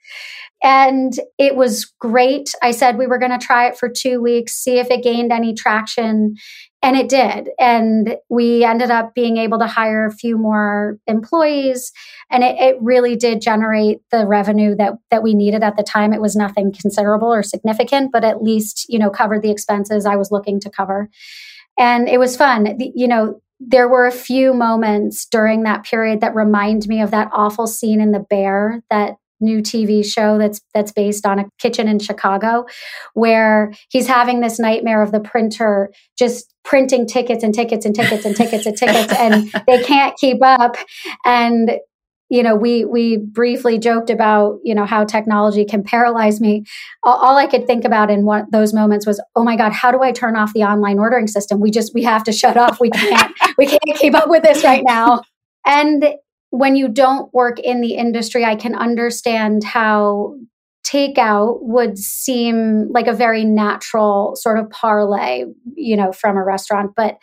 And 0.63 1.13
it 1.37 1.55
was 1.55 1.85
great. 1.99 2.53
I 2.63 2.71
said 2.71 2.97
we 2.97 3.07
were 3.07 3.19
going 3.19 3.37
to 3.37 3.45
try 3.45 3.67
it 3.67 3.77
for 3.77 3.89
two 3.89 4.21
weeks, 4.21 4.53
see 4.53 4.79
if 4.79 4.89
it 4.89 5.03
gained 5.03 5.31
any 5.31 5.53
traction. 5.53 6.35
And 6.81 6.95
it 6.95 7.09
did. 7.09 7.49
And 7.59 8.17
we 8.29 8.63
ended 8.63 8.91
up 8.91 9.13
being 9.13 9.37
able 9.37 9.59
to 9.59 9.67
hire 9.67 10.05
a 10.05 10.11
few 10.11 10.37
more 10.37 10.97
employees. 11.07 11.91
And 12.31 12.43
it, 12.43 12.55
it 12.59 12.77
really 12.81 13.15
did 13.15 13.41
generate 13.41 13.99
the 14.11 14.25
revenue 14.25 14.75
that, 14.77 14.93
that 15.11 15.23
we 15.23 15.33
needed 15.33 15.63
at 15.63 15.75
the 15.75 15.83
time. 15.83 16.13
It 16.13 16.21
was 16.21 16.35
nothing 16.35 16.71
considerable 16.71 17.33
or 17.33 17.43
significant, 17.43 18.11
but 18.11 18.23
at 18.23 18.41
least, 18.41 18.85
you 18.89 18.99
know, 18.99 19.09
covered 19.09 19.41
the 19.41 19.51
expenses 19.51 20.05
I 20.05 20.15
was 20.15 20.31
looking 20.31 20.59
to 20.61 20.69
cover. 20.69 21.09
And 21.79 22.07
it 22.07 22.19
was 22.19 22.37
fun. 22.37 22.63
The, 22.63 22.91
you 22.95 23.07
know, 23.07 23.41
there 23.59 23.87
were 23.87 24.05
a 24.05 24.11
few 24.11 24.53
moments 24.53 25.25
during 25.25 25.63
that 25.63 25.83
period 25.83 26.21
that 26.21 26.35
remind 26.35 26.87
me 26.87 27.01
of 27.01 27.11
that 27.11 27.29
awful 27.33 27.67
scene 27.67 28.01
in 28.01 28.11
The 28.11 28.19
Bear 28.19 28.83
that 28.89 29.15
new 29.39 29.61
TV 29.61 30.03
show 30.05 30.37
that's 30.37 30.61
that's 30.73 30.91
based 30.91 31.25
on 31.25 31.39
a 31.39 31.45
kitchen 31.59 31.87
in 31.87 31.99
Chicago 31.99 32.65
where 33.13 33.73
he's 33.89 34.07
having 34.07 34.41
this 34.41 34.59
nightmare 34.59 35.01
of 35.01 35.11
the 35.11 35.19
printer 35.19 35.91
just 36.17 36.53
printing 36.63 37.05
tickets 37.07 37.43
and 37.43 37.53
tickets 37.53 37.85
and 37.85 37.95
tickets 37.95 38.25
and 38.25 38.35
tickets 38.35 38.65
and 38.65 38.77
tickets 38.77 39.13
and 39.13 39.51
they 39.67 39.83
can't 39.83 40.17
keep 40.17 40.37
up. 40.41 40.75
And 41.25 41.79
you 42.29 42.43
know 42.43 42.55
we 42.55 42.83
we 42.83 43.17
briefly 43.17 43.77
joked 43.77 44.09
about 44.09 44.59
you 44.63 44.75
know 44.75 44.85
how 44.85 45.05
technology 45.05 45.63
can 45.63 45.83
paralyze 45.83 46.41
me. 46.41 46.63
All, 47.03 47.17
all, 47.17 47.37
i 47.37 47.47
could 47.47 47.65
think 47.65 47.85
about 47.85 48.11
in 48.11 48.25
one 48.25 48.47
those 48.51 48.73
moments 48.73 49.07
was 49.07 49.21
oh 49.35 49.43
my 49.43 49.55
god 49.55 49.71
how 49.71 49.91
do 49.91 50.01
i 50.01 50.11
turn 50.11 50.35
off 50.35 50.53
the 50.53 50.63
online 50.63 50.99
ordering 50.99 51.27
system? 51.27 51.61
We 51.61 51.71
just 51.71 51.93
we 51.93 52.03
have 52.03 52.23
to 52.25 52.33
shut 52.33 52.57
off. 52.57 52.79
We 52.79 52.89
can't 52.89 53.33
we 53.57 53.65
can't 53.65 53.97
keep 53.97 54.13
up 54.13 54.29
with 54.29 54.43
this 54.43 54.63
right 54.63 54.83
now. 54.85 55.21
And 55.65 56.15
when 56.57 56.75
you 56.75 56.87
don't 56.87 57.33
work 57.33 57.59
in 57.59 57.81
the 57.81 57.93
industry, 57.93 58.43
I 58.43 58.55
can 58.55 58.75
understand 58.75 59.63
how 59.63 60.35
takeout 60.85 61.59
would 61.61 61.97
seem 61.97 62.87
like 62.91 63.07
a 63.07 63.13
very 63.13 63.43
natural 63.43 64.35
sort 64.35 64.57
of 64.57 64.69
parlay, 64.69 65.43
you 65.75 65.97
know, 65.97 66.11
from 66.11 66.37
a 66.37 66.43
restaurant, 66.43 66.91
but 66.95 67.17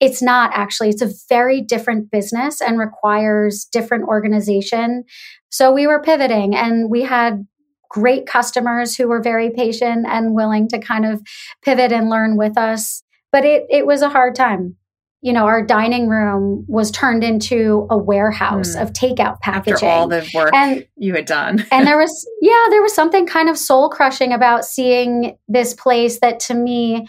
it's 0.00 0.22
not 0.22 0.50
actually. 0.54 0.90
It's 0.90 1.02
a 1.02 1.12
very 1.28 1.60
different 1.60 2.10
business 2.10 2.60
and 2.60 2.78
requires 2.78 3.64
different 3.64 4.04
organization. 4.04 5.04
So 5.50 5.72
we 5.72 5.86
were 5.86 6.02
pivoting 6.02 6.54
and 6.54 6.90
we 6.90 7.02
had 7.02 7.46
great 7.90 8.26
customers 8.26 8.96
who 8.96 9.08
were 9.08 9.22
very 9.22 9.50
patient 9.50 10.06
and 10.06 10.34
willing 10.34 10.68
to 10.68 10.78
kind 10.78 11.06
of 11.06 11.22
pivot 11.64 11.90
and 11.90 12.10
learn 12.10 12.36
with 12.36 12.58
us. 12.58 13.02
But 13.32 13.44
it 13.44 13.64
it 13.70 13.86
was 13.86 14.02
a 14.02 14.10
hard 14.10 14.34
time 14.34 14.76
you 15.20 15.32
know, 15.32 15.46
our 15.46 15.64
dining 15.64 16.08
room 16.08 16.64
was 16.68 16.90
turned 16.90 17.24
into 17.24 17.86
a 17.90 17.98
warehouse 17.98 18.76
mm. 18.76 18.82
of 18.82 18.92
takeout 18.92 19.40
packaging. 19.40 19.74
After 19.74 19.86
all 19.86 20.06
the 20.06 20.28
work 20.32 20.54
and, 20.54 20.86
you 20.96 21.14
had 21.14 21.26
done. 21.26 21.66
and 21.72 21.86
there 21.86 21.98
was, 21.98 22.28
yeah, 22.40 22.66
there 22.70 22.82
was 22.82 22.94
something 22.94 23.26
kind 23.26 23.48
of 23.48 23.58
soul 23.58 23.88
crushing 23.88 24.32
about 24.32 24.64
seeing 24.64 25.36
this 25.48 25.74
place 25.74 26.20
that 26.20 26.38
to 26.40 26.54
me, 26.54 27.08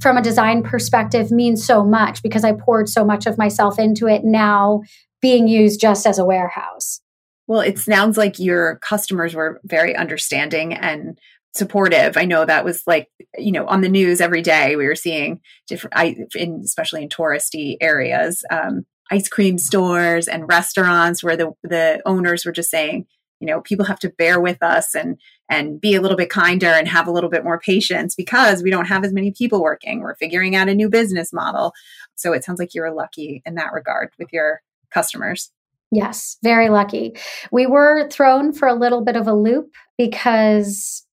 from 0.00 0.18
a 0.18 0.22
design 0.22 0.62
perspective, 0.62 1.30
means 1.30 1.64
so 1.64 1.82
much 1.82 2.22
because 2.22 2.44
I 2.44 2.52
poured 2.52 2.88
so 2.88 3.04
much 3.04 3.26
of 3.26 3.38
myself 3.38 3.78
into 3.78 4.06
it 4.06 4.22
now 4.24 4.82
being 5.22 5.48
used 5.48 5.80
just 5.80 6.06
as 6.06 6.18
a 6.18 6.24
warehouse. 6.24 7.00
Well, 7.46 7.60
it 7.60 7.78
sounds 7.78 8.18
like 8.18 8.38
your 8.38 8.76
customers 8.80 9.34
were 9.34 9.60
very 9.64 9.94
understanding 9.96 10.74
and 10.74 11.18
supportive. 11.56 12.16
I 12.16 12.24
know 12.24 12.44
that 12.44 12.64
was 12.64 12.82
like, 12.86 13.08
you 13.36 13.52
know, 13.52 13.66
on 13.66 13.80
the 13.80 13.88
news 13.88 14.20
every 14.20 14.42
day 14.42 14.76
we 14.76 14.86
were 14.86 14.94
seeing 14.94 15.40
different, 15.66 15.96
I, 15.96 16.16
in, 16.34 16.60
especially 16.64 17.02
in 17.02 17.08
touristy 17.08 17.76
areas, 17.80 18.44
um, 18.50 18.86
ice 19.10 19.28
cream 19.28 19.58
stores 19.58 20.28
and 20.28 20.48
restaurants 20.48 21.22
where 21.22 21.36
the, 21.36 21.52
the 21.62 22.02
owners 22.06 22.44
were 22.44 22.52
just 22.52 22.70
saying, 22.70 23.06
you 23.40 23.46
know, 23.46 23.60
people 23.60 23.84
have 23.84 23.98
to 24.00 24.08
bear 24.08 24.40
with 24.40 24.62
us 24.62 24.94
and, 24.94 25.20
and 25.50 25.80
be 25.80 25.94
a 25.94 26.00
little 26.00 26.16
bit 26.16 26.30
kinder 26.30 26.66
and 26.66 26.88
have 26.88 27.06
a 27.06 27.12
little 27.12 27.30
bit 27.30 27.44
more 27.44 27.60
patience 27.60 28.14
because 28.14 28.62
we 28.62 28.70
don't 28.70 28.86
have 28.86 29.04
as 29.04 29.12
many 29.12 29.30
people 29.30 29.62
working. 29.62 30.00
We're 30.00 30.16
figuring 30.16 30.56
out 30.56 30.68
a 30.68 30.74
new 30.74 30.88
business 30.88 31.32
model. 31.32 31.72
So 32.14 32.32
it 32.32 32.44
sounds 32.44 32.58
like 32.58 32.74
you're 32.74 32.92
lucky 32.92 33.42
in 33.44 33.54
that 33.56 33.72
regard 33.72 34.10
with 34.18 34.32
your 34.32 34.62
customers. 34.90 35.50
Yes, 35.92 36.36
very 36.42 36.68
lucky. 36.68 37.16
We 37.52 37.66
were 37.66 38.08
thrown 38.10 38.52
for 38.52 38.66
a 38.66 38.74
little 38.74 39.02
bit 39.02 39.16
of 39.16 39.28
a 39.28 39.34
loop 39.34 39.72
because 39.96 41.05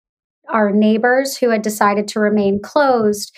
our 0.49 0.71
neighbors 0.71 1.37
who 1.37 1.49
had 1.49 1.61
decided 1.61 2.07
to 2.09 2.19
remain 2.19 2.61
closed 2.61 3.35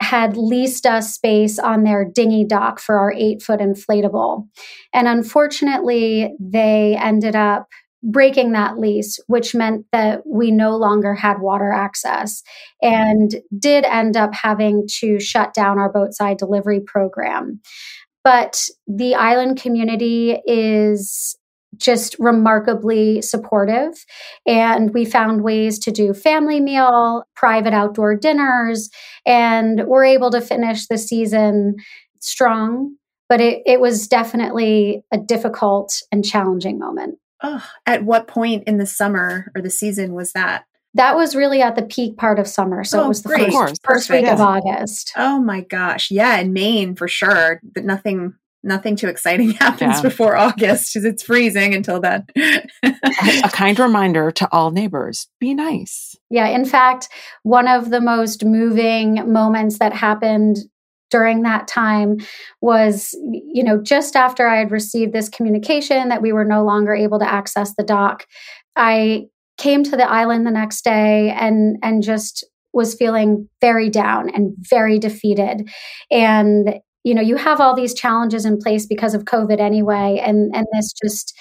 had 0.00 0.36
leased 0.36 0.84
us 0.84 1.14
space 1.14 1.58
on 1.58 1.84
their 1.84 2.04
dinghy 2.04 2.44
dock 2.44 2.80
for 2.80 2.98
our 2.98 3.12
eight 3.12 3.40
foot 3.40 3.60
inflatable. 3.60 4.46
And 4.92 5.06
unfortunately, 5.06 6.34
they 6.40 6.96
ended 7.00 7.36
up 7.36 7.68
breaking 8.02 8.52
that 8.52 8.78
lease, 8.78 9.20
which 9.28 9.54
meant 9.54 9.86
that 9.92 10.22
we 10.26 10.50
no 10.50 10.76
longer 10.76 11.14
had 11.14 11.40
water 11.40 11.70
access 11.70 12.42
and 12.80 13.36
did 13.56 13.84
end 13.84 14.16
up 14.16 14.34
having 14.34 14.88
to 14.98 15.20
shut 15.20 15.54
down 15.54 15.78
our 15.78 15.92
boatside 15.92 16.36
delivery 16.36 16.80
program. 16.80 17.60
But 18.24 18.68
the 18.88 19.14
island 19.14 19.60
community 19.60 20.40
is 20.46 21.36
just 21.76 22.16
remarkably 22.18 23.22
supportive. 23.22 24.04
And 24.46 24.92
we 24.92 25.04
found 25.04 25.42
ways 25.42 25.78
to 25.80 25.90
do 25.90 26.14
family 26.14 26.60
meal, 26.60 27.24
private 27.34 27.72
outdoor 27.72 28.16
dinners, 28.16 28.90
and 29.26 29.84
we're 29.86 30.04
able 30.04 30.30
to 30.30 30.40
finish 30.40 30.86
the 30.86 30.98
season 30.98 31.76
strong. 32.20 32.96
But 33.28 33.40
it, 33.40 33.62
it 33.64 33.80
was 33.80 34.08
definitely 34.08 35.02
a 35.10 35.18
difficult 35.18 36.02
and 36.12 36.24
challenging 36.24 36.78
moment. 36.78 37.18
Oh, 37.42 37.64
at 37.86 38.04
what 38.04 38.28
point 38.28 38.64
in 38.66 38.76
the 38.76 38.86
summer 38.86 39.50
or 39.56 39.62
the 39.62 39.70
season 39.70 40.12
was 40.12 40.32
that? 40.32 40.64
That 40.94 41.16
was 41.16 41.34
really 41.34 41.62
at 41.62 41.74
the 41.74 41.82
peak 41.82 42.18
part 42.18 42.38
of 42.38 42.46
summer. 42.46 42.84
So 42.84 43.00
oh, 43.00 43.06
it 43.06 43.08
was 43.08 43.22
the 43.22 43.30
great. 43.30 43.50
first, 43.50 43.80
first 43.82 44.10
week 44.10 44.22
yeah. 44.22 44.34
of 44.34 44.40
August. 44.40 45.12
Oh 45.16 45.40
my 45.40 45.62
gosh. 45.62 46.10
Yeah, 46.10 46.36
in 46.36 46.52
Maine 46.52 46.94
for 46.94 47.08
sure. 47.08 47.60
But 47.62 47.84
nothing 47.84 48.34
nothing 48.62 48.96
too 48.96 49.08
exciting 49.08 49.50
happens 49.52 49.96
yeah. 49.96 50.02
before 50.02 50.36
August 50.36 50.92
because 50.92 51.04
it's 51.04 51.22
freezing 51.22 51.74
until 51.74 52.00
then. 52.00 52.26
a 52.82 53.48
kind 53.52 53.78
reminder 53.78 54.30
to 54.32 54.48
all 54.52 54.70
neighbors 54.70 55.28
be 55.40 55.54
nice. 55.54 56.16
Yeah. 56.30 56.46
In 56.48 56.64
fact, 56.64 57.08
one 57.42 57.68
of 57.68 57.90
the 57.90 58.00
most 58.00 58.44
moving 58.44 59.32
moments 59.32 59.78
that 59.78 59.92
happened 59.92 60.58
during 61.10 61.42
that 61.42 61.68
time 61.68 62.16
was, 62.62 63.14
you 63.32 63.62
know, 63.62 63.80
just 63.82 64.16
after 64.16 64.48
I 64.48 64.56
had 64.56 64.70
received 64.70 65.12
this 65.12 65.28
communication 65.28 66.08
that 66.08 66.22
we 66.22 66.32
were 66.32 66.44
no 66.44 66.64
longer 66.64 66.94
able 66.94 67.18
to 67.18 67.30
access 67.30 67.74
the 67.76 67.84
dock, 67.84 68.26
I 68.76 69.26
came 69.58 69.84
to 69.84 69.96
the 69.96 70.10
island 70.10 70.46
the 70.46 70.50
next 70.50 70.82
day 70.82 71.30
and 71.30 71.76
and 71.82 72.02
just 72.02 72.44
was 72.72 72.94
feeling 72.94 73.48
very 73.60 73.90
down 73.90 74.30
and 74.30 74.54
very 74.58 74.98
defeated 74.98 75.68
and 76.10 76.80
you 77.04 77.14
know 77.14 77.22
you 77.22 77.36
have 77.36 77.60
all 77.60 77.74
these 77.74 77.94
challenges 77.94 78.44
in 78.44 78.58
place 78.58 78.86
because 78.86 79.14
of 79.14 79.24
covid 79.24 79.60
anyway 79.60 80.20
and 80.22 80.54
and 80.54 80.66
this 80.72 80.92
just 81.02 81.38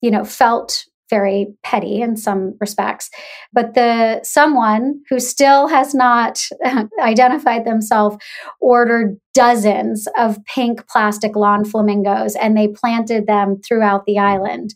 you 0.00 0.10
know 0.10 0.24
felt 0.24 0.84
very 1.12 1.48
petty 1.62 2.00
in 2.00 2.16
some 2.16 2.56
respects. 2.58 3.10
But 3.52 3.74
the 3.74 4.20
someone 4.24 5.02
who 5.10 5.20
still 5.20 5.68
has 5.68 5.94
not 5.94 6.40
identified 7.00 7.66
themselves 7.66 8.16
ordered 8.60 9.18
dozens 9.34 10.08
of 10.16 10.42
pink 10.46 10.88
plastic 10.88 11.36
lawn 11.36 11.66
flamingos 11.66 12.34
and 12.34 12.56
they 12.56 12.68
planted 12.68 13.26
them 13.26 13.60
throughout 13.60 14.06
the 14.06 14.18
island. 14.18 14.70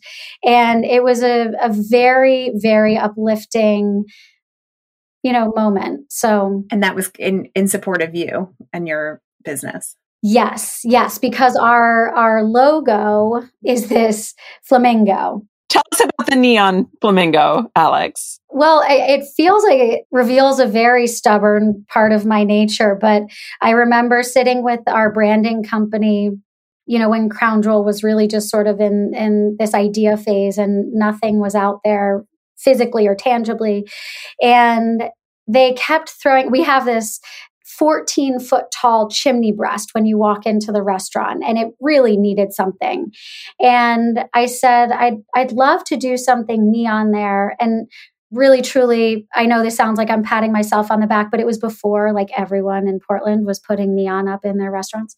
And 0.45 0.85
it 0.85 1.03
was 1.03 1.23
a, 1.23 1.53
a 1.59 1.69
very, 1.73 2.51
very 2.55 2.95
uplifting 2.95 4.05
you 5.23 5.33
know 5.33 5.51
moment 5.55 6.05
so 6.11 6.63
and 6.71 6.83
that 6.83 6.95
was 6.95 7.11
in 7.17 7.49
in 7.55 7.67
support 7.67 8.03
of 8.03 8.13
you 8.13 8.53
and 8.71 8.87
your 8.87 9.19
business 9.43 9.95
yes 10.23 10.81
yes 10.83 11.17
because 11.17 11.55
our 11.55 12.13
our 12.15 12.43
logo 12.43 13.43
is 13.63 13.89
this 13.89 14.33
flamingo 14.63 15.41
Tell 15.69 15.83
us 15.91 15.99
about 15.99 16.29
the 16.29 16.35
neon 16.37 16.87
flamingo, 17.01 17.69
Alex. 17.75 18.39
Well, 18.49 18.83
it 18.87 19.25
feels 19.35 19.63
like 19.63 19.79
it 19.79 20.01
reveals 20.11 20.59
a 20.59 20.65
very 20.65 21.07
stubborn 21.07 21.85
part 21.89 22.13
of 22.13 22.25
my 22.25 22.45
nature, 22.45 22.97
but 22.99 23.23
I 23.61 23.71
remember 23.71 24.23
sitting 24.23 24.63
with 24.63 24.79
our 24.87 25.11
branding 25.11 25.63
company, 25.63 26.31
you 26.85 26.99
know, 26.99 27.09
when 27.09 27.27
Crown 27.27 27.61
Jewel 27.61 27.83
was 27.83 28.01
really 28.01 28.27
just 28.27 28.49
sort 28.49 28.67
of 28.67 28.79
in 28.79 29.13
in 29.13 29.57
this 29.59 29.73
idea 29.73 30.15
phase 30.15 30.57
and 30.57 30.93
nothing 30.93 31.39
was 31.39 31.53
out 31.53 31.81
there 31.83 32.23
physically 32.57 33.05
or 33.05 33.15
tangibly. 33.15 33.85
And 34.41 35.03
they 35.49 35.73
kept 35.73 36.09
throwing 36.21 36.49
we 36.49 36.63
have 36.63 36.85
this 36.85 37.19
14 37.77 38.39
foot 38.39 38.65
tall 38.73 39.09
chimney 39.09 39.51
breast 39.51 39.89
when 39.93 40.05
you 40.05 40.17
walk 40.17 40.45
into 40.45 40.71
the 40.71 40.81
restaurant 40.81 41.43
and 41.45 41.57
it 41.57 41.73
really 41.79 42.17
needed 42.17 42.53
something. 42.53 43.11
And 43.59 44.25
i 44.33 44.45
said 44.45 44.91
i'd, 44.91 45.17
I'd 45.35 45.51
love 45.51 45.83
to 45.85 45.97
do 45.97 46.17
something 46.17 46.71
neon 46.71 47.11
there. 47.11 47.55
And 47.59 47.87
really 48.31 48.61
truly 48.61 49.25
i 49.35 49.45
know 49.45 49.63
this 49.63 49.77
sounds 49.77 49.97
like 49.97 50.09
i'm 50.09 50.21
patting 50.21 50.51
myself 50.51 50.91
on 50.91 50.99
the 50.99 51.07
back 51.07 51.31
but 51.31 51.39
it 51.39 51.45
was 51.45 51.57
before 51.57 52.11
like 52.11 52.27
everyone 52.37 52.85
in 52.85 52.99
portland 52.99 53.45
was 53.45 53.57
putting 53.57 53.95
neon 53.95 54.27
up 54.27 54.43
in 54.43 54.57
their 54.57 54.71
restaurants. 54.71 55.15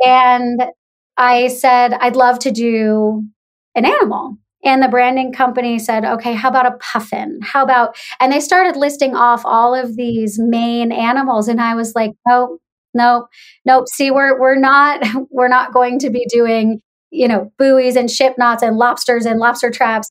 And 0.00 0.62
i 1.16 1.48
said 1.48 1.94
i'd 1.94 2.16
love 2.16 2.38
to 2.40 2.52
do 2.52 3.24
an 3.74 3.84
animal 3.84 4.38
and 4.64 4.82
the 4.82 4.88
branding 4.88 5.32
company 5.32 5.78
said, 5.78 6.04
okay, 6.04 6.34
how 6.34 6.48
about 6.48 6.66
a 6.66 6.76
puffin? 6.78 7.38
How 7.42 7.62
about, 7.62 7.96
and 8.20 8.32
they 8.32 8.40
started 8.40 8.76
listing 8.76 9.14
off 9.14 9.42
all 9.44 9.74
of 9.74 9.96
these 9.96 10.38
Maine 10.38 10.90
animals. 10.90 11.48
And 11.48 11.60
I 11.60 11.74
was 11.74 11.94
like, 11.94 12.12
nope, 12.26 12.60
nope, 12.92 13.28
nope. 13.64 13.88
See, 13.88 14.10
we're, 14.10 14.38
we're 14.38 14.58
not, 14.58 15.06
we're 15.30 15.48
not 15.48 15.72
going 15.72 15.98
to 16.00 16.10
be 16.10 16.26
doing, 16.28 16.80
you 17.10 17.28
know, 17.28 17.52
buoys 17.58 17.96
and 17.96 18.10
ship 18.10 18.34
knots 18.36 18.62
and 18.62 18.76
lobsters 18.76 19.26
and 19.26 19.38
lobster 19.38 19.70
traps. 19.70 20.10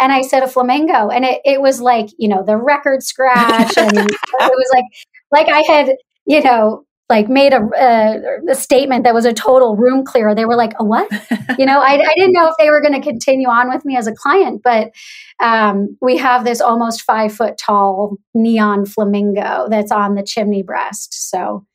And 0.00 0.12
I 0.12 0.22
said 0.22 0.42
a 0.42 0.48
flamingo. 0.48 1.08
And 1.08 1.24
it, 1.24 1.40
it 1.44 1.60
was 1.60 1.80
like, 1.80 2.08
you 2.18 2.28
know, 2.28 2.42
the 2.44 2.56
record 2.56 3.04
scratch. 3.04 3.78
And 3.78 3.96
it 3.96 4.18
was 4.40 4.70
like, 4.74 4.84
like 5.30 5.48
I 5.48 5.60
had, 5.72 5.90
you 6.26 6.42
know, 6.42 6.84
like 7.08 7.28
made 7.28 7.52
a, 7.52 7.60
a, 7.78 8.52
a, 8.52 8.54
statement 8.54 9.04
that 9.04 9.12
was 9.14 9.26
a 9.26 9.32
total 9.32 9.76
room 9.76 10.04
clear. 10.04 10.34
They 10.34 10.46
were 10.46 10.56
like, 10.56 10.72
"A 10.78 10.84
what?" 10.84 11.10
you 11.58 11.66
know, 11.66 11.80
I, 11.80 12.00
I, 12.00 12.14
didn't 12.16 12.32
know 12.32 12.48
if 12.48 12.54
they 12.58 12.70
were 12.70 12.80
going 12.80 12.94
to 12.94 13.00
continue 13.00 13.48
on 13.48 13.68
with 13.68 13.84
me 13.84 13.96
as 13.96 14.06
a 14.06 14.14
client, 14.14 14.62
but 14.64 14.92
um, 15.42 15.96
we 16.00 16.16
have 16.16 16.44
this 16.44 16.60
almost 16.60 17.02
five 17.02 17.32
foot 17.32 17.58
tall 17.58 18.16
neon 18.34 18.86
flamingo 18.86 19.66
that's 19.68 19.92
on 19.92 20.14
the 20.14 20.22
chimney 20.22 20.62
breast. 20.62 21.30
So 21.30 21.66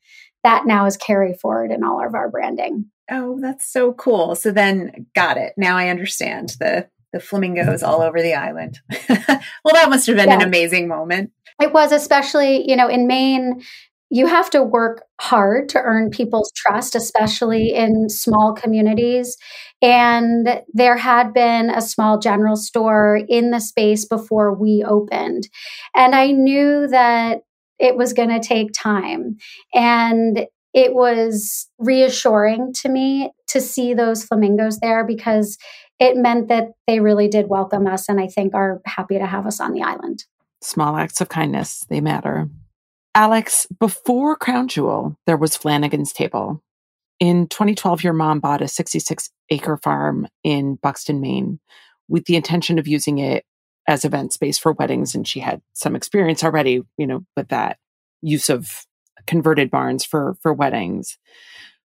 that 0.42 0.66
now 0.66 0.86
is 0.86 0.96
carried 0.96 1.38
forward 1.38 1.70
in 1.70 1.84
all 1.84 2.04
of 2.04 2.14
our 2.14 2.28
branding. 2.28 2.86
Oh, 3.10 3.38
that's 3.40 3.70
so 3.70 3.92
cool. 3.92 4.34
So 4.34 4.50
then, 4.50 5.06
got 5.14 5.36
it. 5.36 5.52
Now 5.56 5.76
I 5.76 5.88
understand 5.88 6.56
the 6.58 6.88
the 7.12 7.20
flamingos 7.20 7.82
all 7.82 8.02
over 8.02 8.22
the 8.22 8.34
island. 8.34 8.78
well, 9.08 9.74
that 9.74 9.90
must 9.90 10.06
have 10.06 10.16
been 10.16 10.28
yeah. 10.28 10.36
an 10.36 10.42
amazing 10.42 10.86
moment. 10.86 11.32
It 11.60 11.72
was, 11.72 11.92
especially 11.92 12.68
you 12.68 12.76
know, 12.76 12.88
in 12.88 13.06
Maine 13.06 13.62
you 14.10 14.26
have 14.26 14.50
to 14.50 14.62
work 14.62 15.04
hard 15.20 15.68
to 15.70 15.80
earn 15.80 16.10
people's 16.10 16.50
trust, 16.56 16.96
especially 16.96 17.72
in 17.72 18.08
small 18.08 18.52
communities. 18.52 19.36
And 19.80 20.62
there 20.72 20.96
had 20.96 21.32
been 21.32 21.70
a 21.70 21.80
small 21.80 22.18
general 22.18 22.56
store 22.56 23.20
in 23.28 23.52
the 23.52 23.60
space 23.60 24.04
before 24.04 24.52
we 24.52 24.84
opened. 24.86 25.48
And 25.94 26.14
I 26.14 26.32
knew 26.32 26.88
that 26.88 27.42
it 27.78 27.96
was 27.96 28.12
going 28.12 28.28
to 28.28 28.46
take 28.46 28.72
time. 28.72 29.36
And 29.72 30.46
it 30.74 30.94
was 30.94 31.68
reassuring 31.78 32.72
to 32.74 32.88
me 32.88 33.30
to 33.48 33.60
see 33.60 33.94
those 33.94 34.24
flamingos 34.24 34.78
there 34.80 35.04
because 35.04 35.56
it 35.98 36.16
meant 36.16 36.48
that 36.48 36.68
they 36.86 37.00
really 37.00 37.28
did 37.28 37.48
welcome 37.48 37.86
us 37.86 38.08
and 38.08 38.20
I 38.20 38.26
think 38.26 38.54
are 38.54 38.80
happy 38.86 39.18
to 39.18 39.26
have 39.26 39.46
us 39.46 39.60
on 39.60 39.72
the 39.72 39.82
island. 39.82 40.24
Small 40.62 40.96
acts 40.96 41.20
of 41.20 41.28
kindness, 41.28 41.84
they 41.88 42.00
matter. 42.00 42.48
Alex, 43.14 43.66
before 43.78 44.36
Crown 44.36 44.68
Jewel, 44.68 45.16
there 45.26 45.36
was 45.36 45.56
Flanagan's 45.56 46.12
Table. 46.12 46.62
In 47.18 47.48
2012, 47.48 48.04
your 48.04 48.12
mom 48.12 48.38
bought 48.38 48.62
a 48.62 48.68
66 48.68 49.30
acre 49.50 49.76
farm 49.76 50.28
in 50.44 50.76
Buxton, 50.76 51.20
Maine, 51.20 51.58
with 52.08 52.26
the 52.26 52.36
intention 52.36 52.78
of 52.78 52.86
using 52.86 53.18
it 53.18 53.44
as 53.88 54.04
event 54.04 54.32
space 54.32 54.58
for 54.58 54.72
weddings. 54.72 55.14
And 55.14 55.26
she 55.26 55.40
had 55.40 55.60
some 55.72 55.96
experience 55.96 56.44
already, 56.44 56.82
you 56.96 57.06
know, 57.06 57.24
with 57.36 57.48
that 57.48 57.78
use 58.22 58.48
of 58.48 58.86
converted 59.26 59.70
barns 59.70 60.04
for, 60.04 60.36
for 60.40 60.54
weddings. 60.54 61.18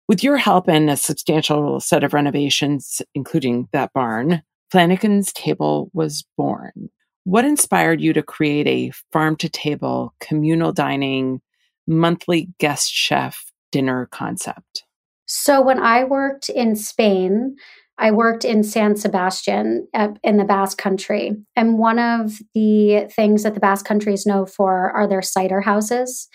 With 0.08 0.24
your 0.24 0.38
help 0.38 0.70
and 0.70 0.90
a 0.90 0.98
substantial 0.98 1.80
set 1.80 2.04
of 2.04 2.14
renovations, 2.14 3.02
including 3.16 3.68
that 3.74 3.92
barn, 3.94 4.44
Flanagan's 4.72 5.34
Table 5.34 5.90
was 5.92 6.24
born. 6.38 6.90
What 7.26 7.44
inspired 7.44 8.02
you 8.02 8.14
to 8.14 8.22
create 8.22 8.68
a 8.68 8.92
farm 9.12 9.36
to 9.38 9.50
table, 9.50 10.14
communal 10.20 10.72
dining, 10.72 11.42
monthly 11.88 12.50
guest 12.60 12.92
chef 12.92 13.52
dinner 13.72 14.08
concept? 14.12 14.84
So, 15.26 15.60
when 15.60 15.80
I 15.80 16.04
worked 16.04 16.50
in 16.50 16.76
Spain, 16.76 17.56
I 17.98 18.12
worked 18.12 18.46
in 18.46 18.62
San 18.62 18.96
Sebastian 18.96 19.88
uh, 19.96 20.10
in 20.24 20.38
the 20.38 20.44
Basque 20.44 20.78
Country. 20.78 21.32
And 21.56 21.80
one 21.80 21.98
of 21.98 22.34
the 22.54 23.10
things 23.12 23.42
that 23.42 23.56
the 23.56 23.60
Basque 23.60 23.86
Country 23.86 24.14
is 24.14 24.28
known 24.28 24.46
for 24.46 24.92
are 24.92 25.08
their 25.08 25.24
cider 25.24 25.62
houses. 25.62 26.28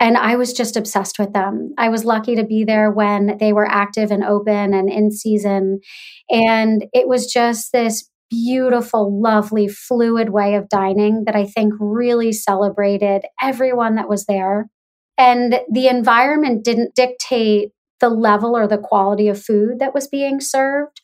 And 0.00 0.16
I 0.16 0.36
was 0.36 0.52
just 0.52 0.76
obsessed 0.76 1.18
with 1.18 1.32
them. 1.32 1.74
I 1.76 1.88
was 1.88 2.04
lucky 2.04 2.34
to 2.36 2.44
be 2.44 2.64
there 2.64 2.90
when 2.90 3.36
they 3.38 3.52
were 3.52 3.68
active 3.70 4.10
and 4.10 4.24
open 4.24 4.72
and 4.74 4.88
in 4.88 5.10
season. 5.10 5.80
And 6.30 6.86
it 6.92 7.06
was 7.06 7.30
just 7.30 7.70
this 7.72 8.08
beautiful, 8.32 9.20
lovely, 9.20 9.68
fluid 9.68 10.30
way 10.30 10.54
of 10.54 10.70
dining 10.70 11.24
that 11.26 11.36
I 11.36 11.44
think 11.44 11.74
really 11.78 12.32
celebrated 12.32 13.26
everyone 13.42 13.96
that 13.96 14.08
was 14.08 14.24
there. 14.24 14.70
And 15.18 15.60
the 15.70 15.88
environment 15.88 16.64
didn't 16.64 16.94
dictate 16.94 17.72
the 18.00 18.08
level 18.08 18.56
or 18.56 18.66
the 18.66 18.78
quality 18.78 19.28
of 19.28 19.42
food 19.42 19.80
that 19.80 19.92
was 19.92 20.08
being 20.08 20.40
served. 20.40 21.02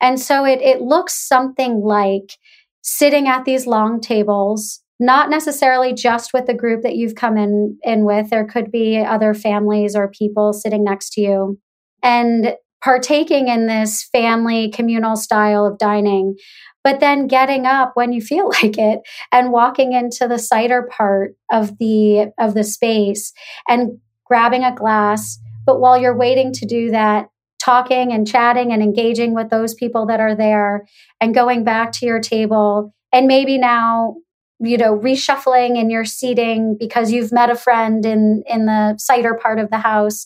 And 0.00 0.20
so 0.20 0.44
it, 0.44 0.62
it 0.62 0.80
looks 0.80 1.26
something 1.26 1.80
like 1.80 2.36
sitting 2.82 3.26
at 3.26 3.44
these 3.44 3.66
long 3.66 4.00
tables, 4.00 4.80
not 5.00 5.28
necessarily 5.28 5.92
just 5.92 6.32
with 6.32 6.46
the 6.46 6.54
group 6.54 6.82
that 6.82 6.94
you've 6.94 7.16
come 7.16 7.36
in, 7.36 7.78
in 7.82 8.04
with. 8.04 8.30
There 8.30 8.46
could 8.46 8.70
be 8.70 8.98
other 8.98 9.34
families 9.34 9.96
or 9.96 10.08
people 10.08 10.52
sitting 10.52 10.84
next 10.84 11.10
to 11.14 11.20
you. 11.20 11.58
And 12.00 12.54
partaking 12.82 13.48
in 13.48 13.66
this 13.66 14.08
family 14.12 14.70
communal 14.70 15.16
style 15.16 15.66
of 15.66 15.78
dining, 15.78 16.36
but 16.82 17.00
then 17.00 17.26
getting 17.26 17.66
up 17.66 17.92
when 17.94 18.12
you 18.12 18.20
feel 18.20 18.48
like 18.62 18.78
it 18.78 19.00
and 19.32 19.52
walking 19.52 19.92
into 19.92 20.26
the 20.26 20.38
cider 20.38 20.88
part 20.90 21.34
of 21.52 21.78
the 21.78 22.32
of 22.38 22.54
the 22.54 22.64
space 22.64 23.32
and 23.68 23.98
grabbing 24.24 24.64
a 24.64 24.74
glass. 24.74 25.38
But 25.66 25.80
while 25.80 26.00
you're 26.00 26.16
waiting 26.16 26.52
to 26.54 26.66
do 26.66 26.90
that, 26.90 27.28
talking 27.60 28.12
and 28.12 28.26
chatting 28.26 28.72
and 28.72 28.82
engaging 28.82 29.34
with 29.34 29.50
those 29.50 29.74
people 29.74 30.06
that 30.06 30.20
are 30.20 30.34
there 30.34 30.86
and 31.20 31.34
going 31.34 31.62
back 31.62 31.92
to 31.92 32.06
your 32.06 32.20
table 32.20 32.94
and 33.12 33.26
maybe 33.26 33.58
now 33.58 34.16
you 34.60 34.76
know 34.76 34.98
reshuffling 34.98 35.76
in 35.76 35.90
your 35.90 36.04
seating 36.04 36.76
because 36.78 37.12
you've 37.12 37.32
met 37.32 37.50
a 37.50 37.54
friend 37.54 38.06
in 38.06 38.42
in 38.46 38.66
the 38.66 38.96
cider 38.98 39.34
part 39.34 39.58
of 39.58 39.70
the 39.70 39.78
house 39.78 40.24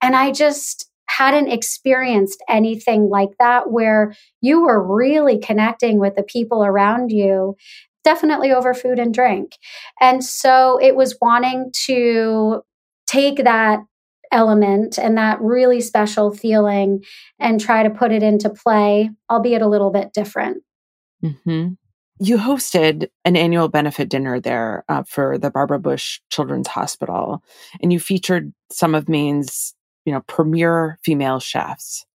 and 0.00 0.14
i 0.14 0.30
just 0.30 0.88
hadn't 1.08 1.48
experienced 1.48 2.42
anything 2.48 3.08
like 3.08 3.30
that 3.38 3.70
where 3.70 4.14
you 4.40 4.62
were 4.62 4.94
really 4.94 5.38
connecting 5.38 5.98
with 5.98 6.14
the 6.14 6.22
people 6.22 6.64
around 6.64 7.10
you 7.10 7.56
definitely 8.04 8.52
over 8.52 8.74
food 8.74 8.98
and 8.98 9.12
drink 9.12 9.56
and 10.00 10.24
so 10.24 10.78
it 10.80 10.94
was 10.94 11.16
wanting 11.20 11.70
to 11.72 12.62
take 13.06 13.44
that 13.44 13.80
element 14.30 14.98
and 14.98 15.16
that 15.16 15.40
really 15.40 15.80
special 15.80 16.32
feeling 16.32 17.02
and 17.38 17.60
try 17.60 17.82
to 17.82 17.90
put 17.90 18.12
it 18.12 18.22
into 18.22 18.50
play 18.50 19.10
albeit 19.30 19.62
a 19.62 19.68
little 19.68 19.90
bit 19.90 20.12
different 20.12 20.62
mm-hmm. 21.24 21.68
you 22.20 22.36
hosted 22.36 23.08
an 23.24 23.36
annual 23.36 23.68
benefit 23.68 24.08
dinner 24.10 24.38
there 24.38 24.84
uh, 24.88 25.02
for 25.04 25.38
the 25.38 25.50
barbara 25.50 25.78
bush 25.78 26.20
children's 26.30 26.68
hospital 26.68 27.42
and 27.82 27.92
you 27.92 27.98
featured 27.98 28.52
some 28.70 28.94
of 28.94 29.08
maine's 29.08 29.74
you 30.04 30.12
know, 30.12 30.22
premier 30.26 30.98
female 31.02 31.40
chefs. 31.40 32.06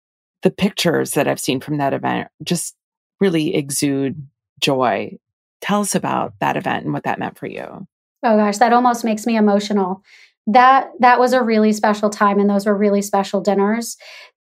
The 0.42 0.52
pictures 0.52 1.12
that 1.12 1.28
I've 1.28 1.40
seen 1.40 1.62
from 1.62 1.78
that 1.78 1.94
event 1.94 2.28
just 2.44 2.76
really 3.20 3.56
exude 3.56 4.28
joy. 4.60 5.18
Tell 5.62 5.82
us 5.82 5.96
about 5.96 6.34
that 6.40 6.58
event 6.58 6.84
and 6.84 6.94
what 6.94 7.04
that 7.04 7.20
meant 7.20 7.38
for 7.38 7.48
you. 7.48 7.88
Oh 8.24 8.38
gosh, 8.38 8.58
that 8.58 8.74
almost 8.74 9.06
makes 9.06 9.26
me 9.26 9.38
emotional. 9.38 10.02
That 10.48 10.90
that 11.00 11.20
was 11.20 11.32
a 11.32 11.42
really 11.42 11.72
special 11.72 12.10
time 12.10 12.40
and 12.40 12.50
those 12.50 12.66
were 12.66 12.78
really 12.78 13.02
special 13.02 13.40
dinners. 13.40 13.96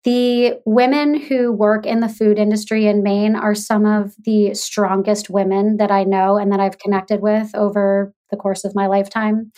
The 0.05 0.55
women 0.67 1.15
who 1.15 1.53
work 1.53 1.87
in 1.87 2.01
the 2.01 2.09
food 2.09 2.39
industry 2.39 2.87
in 2.87 3.05
Maine 3.05 3.37
are 3.37 3.55
some 3.55 3.87
of 3.87 4.15
the 4.25 4.53
strongest 4.55 5.31
women 5.31 5.77
that 5.77 5.93
I 5.93 6.03
know 6.03 6.37
and 6.39 6.51
that 6.51 6.59
I've 6.59 6.79
connected 6.79 7.21
with 7.21 7.55
over 7.55 8.13
the 8.31 8.37
course 8.37 8.65
of 8.65 8.75
my 8.75 8.87
lifetime. 8.87 9.53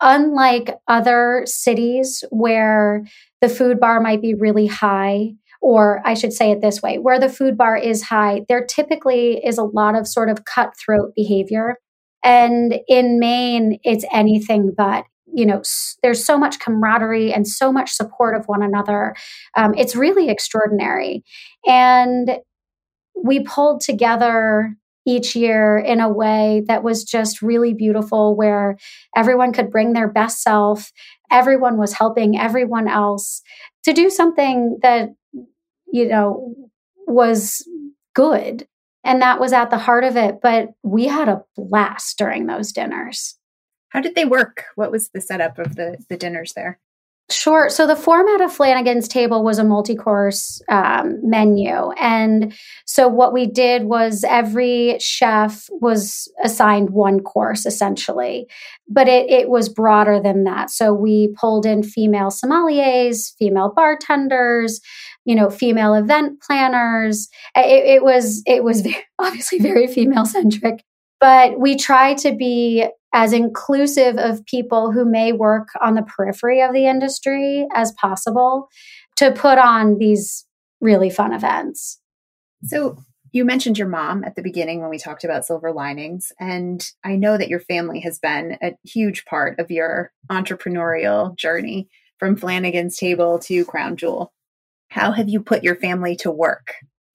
Unlike 0.00 0.76
other 0.88 1.42
cities 1.46 2.24
where 2.30 3.04
the 3.40 3.48
food 3.48 3.78
bar 3.78 4.00
might 4.00 4.22
be 4.22 4.34
really 4.34 4.66
high, 4.66 5.32
or 5.60 6.00
I 6.04 6.14
should 6.14 6.32
say 6.32 6.50
it 6.50 6.62
this 6.62 6.80
way, 6.80 6.98
where 6.98 7.20
the 7.20 7.28
food 7.28 7.56
bar 7.56 7.76
is 7.76 8.02
high, 8.02 8.42
there 8.48 8.64
typically 8.64 9.44
is 9.44 9.58
a 9.58 9.64
lot 9.64 9.94
of 9.94 10.06
sort 10.06 10.30
of 10.30 10.44
cutthroat 10.44 11.14
behavior. 11.14 11.76
And 12.24 12.80
in 12.88 13.18
Maine, 13.18 13.78
it's 13.82 14.04
anything 14.12 14.72
but 14.76 15.04
you 15.32 15.46
know 15.46 15.62
there's 16.02 16.24
so 16.24 16.36
much 16.36 16.58
camaraderie 16.58 17.32
and 17.32 17.46
so 17.46 17.70
much 17.72 17.92
support 17.92 18.34
of 18.34 18.46
one 18.46 18.62
another 18.62 19.14
um, 19.56 19.74
it's 19.74 19.94
really 19.94 20.28
extraordinary 20.28 21.22
and 21.66 22.38
we 23.22 23.40
pulled 23.44 23.80
together 23.80 24.74
each 25.06 25.34
year 25.34 25.78
in 25.78 26.00
a 26.00 26.08
way 26.08 26.62
that 26.66 26.82
was 26.82 27.04
just 27.04 27.42
really 27.42 27.72
beautiful 27.72 28.36
where 28.36 28.76
everyone 29.16 29.52
could 29.52 29.70
bring 29.70 29.92
their 29.92 30.08
best 30.08 30.42
self 30.42 30.92
everyone 31.30 31.76
was 31.76 31.92
helping 31.92 32.38
everyone 32.38 32.88
else 32.88 33.42
to 33.84 33.92
do 33.92 34.10
something 34.10 34.78
that 34.82 35.10
you 35.92 36.06
know 36.06 36.54
was 37.06 37.66
good 38.14 38.66
and 39.04 39.22
that 39.22 39.40
was 39.40 39.52
at 39.52 39.70
the 39.70 39.78
heart 39.78 40.04
of 40.04 40.16
it 40.16 40.36
but 40.42 40.68
we 40.82 41.06
had 41.06 41.28
a 41.28 41.42
blast 41.56 42.18
during 42.18 42.46
those 42.46 42.72
dinners 42.72 43.36
how 43.90 44.00
did 44.00 44.14
they 44.14 44.24
work? 44.24 44.64
What 44.76 44.90
was 44.90 45.10
the 45.10 45.20
setup 45.20 45.58
of 45.58 45.76
the, 45.76 45.98
the 46.08 46.16
dinners 46.16 46.54
there? 46.54 46.78
Sure. 47.32 47.68
So 47.70 47.86
the 47.86 47.96
format 47.96 48.40
of 48.40 48.52
Flanagan's 48.52 49.06
Table 49.06 49.44
was 49.44 49.58
a 49.58 49.64
multi 49.64 49.94
course 49.94 50.60
um, 50.68 51.18
menu. 51.22 51.90
And 51.92 52.52
so 52.86 53.06
what 53.06 53.32
we 53.32 53.46
did 53.46 53.84
was 53.84 54.24
every 54.28 54.98
chef 54.98 55.68
was 55.70 56.30
assigned 56.42 56.90
one 56.90 57.20
course 57.20 57.66
essentially, 57.66 58.48
but 58.88 59.06
it, 59.06 59.30
it 59.30 59.48
was 59.48 59.68
broader 59.68 60.20
than 60.20 60.44
that. 60.44 60.70
So 60.70 60.92
we 60.92 61.28
pulled 61.38 61.66
in 61.66 61.82
female 61.82 62.30
sommeliers, 62.30 63.36
female 63.38 63.72
bartenders, 63.74 64.80
you 65.24 65.36
know, 65.36 65.50
female 65.50 65.94
event 65.94 66.42
planners. 66.42 67.28
It, 67.54 67.84
it 67.96 68.02
was, 68.02 68.42
it 68.46 68.64
was 68.64 68.86
obviously 69.18 69.60
very 69.60 69.86
female 69.86 70.26
centric 70.26 70.82
but 71.20 71.60
we 71.60 71.76
try 71.76 72.14
to 72.14 72.34
be 72.34 72.86
as 73.12 73.32
inclusive 73.32 74.16
of 74.16 74.44
people 74.46 74.92
who 74.92 75.04
may 75.04 75.32
work 75.32 75.68
on 75.80 75.94
the 75.94 76.02
periphery 76.02 76.60
of 76.62 76.72
the 76.72 76.86
industry 76.86 77.66
as 77.74 77.92
possible 77.92 78.68
to 79.16 79.32
put 79.32 79.58
on 79.58 79.98
these 79.98 80.46
really 80.80 81.10
fun 81.10 81.32
events. 81.32 82.00
So, 82.64 82.96
you 83.32 83.44
mentioned 83.44 83.78
your 83.78 83.86
mom 83.86 84.24
at 84.24 84.34
the 84.34 84.42
beginning 84.42 84.80
when 84.80 84.90
we 84.90 84.98
talked 84.98 85.22
about 85.22 85.46
silver 85.46 85.72
linings, 85.72 86.32
and 86.40 86.84
I 87.04 87.14
know 87.14 87.38
that 87.38 87.48
your 87.48 87.60
family 87.60 88.00
has 88.00 88.18
been 88.18 88.58
a 88.60 88.72
huge 88.84 89.24
part 89.24 89.60
of 89.60 89.70
your 89.70 90.10
entrepreneurial 90.28 91.36
journey 91.36 91.88
from 92.18 92.34
Flanagan's 92.34 92.96
Table 92.96 93.38
to 93.40 93.64
Crown 93.64 93.96
Jewel. 93.96 94.32
How 94.88 95.12
have 95.12 95.28
you 95.28 95.40
put 95.40 95.62
your 95.62 95.76
family 95.76 96.16
to 96.16 96.30
work? 96.32 96.74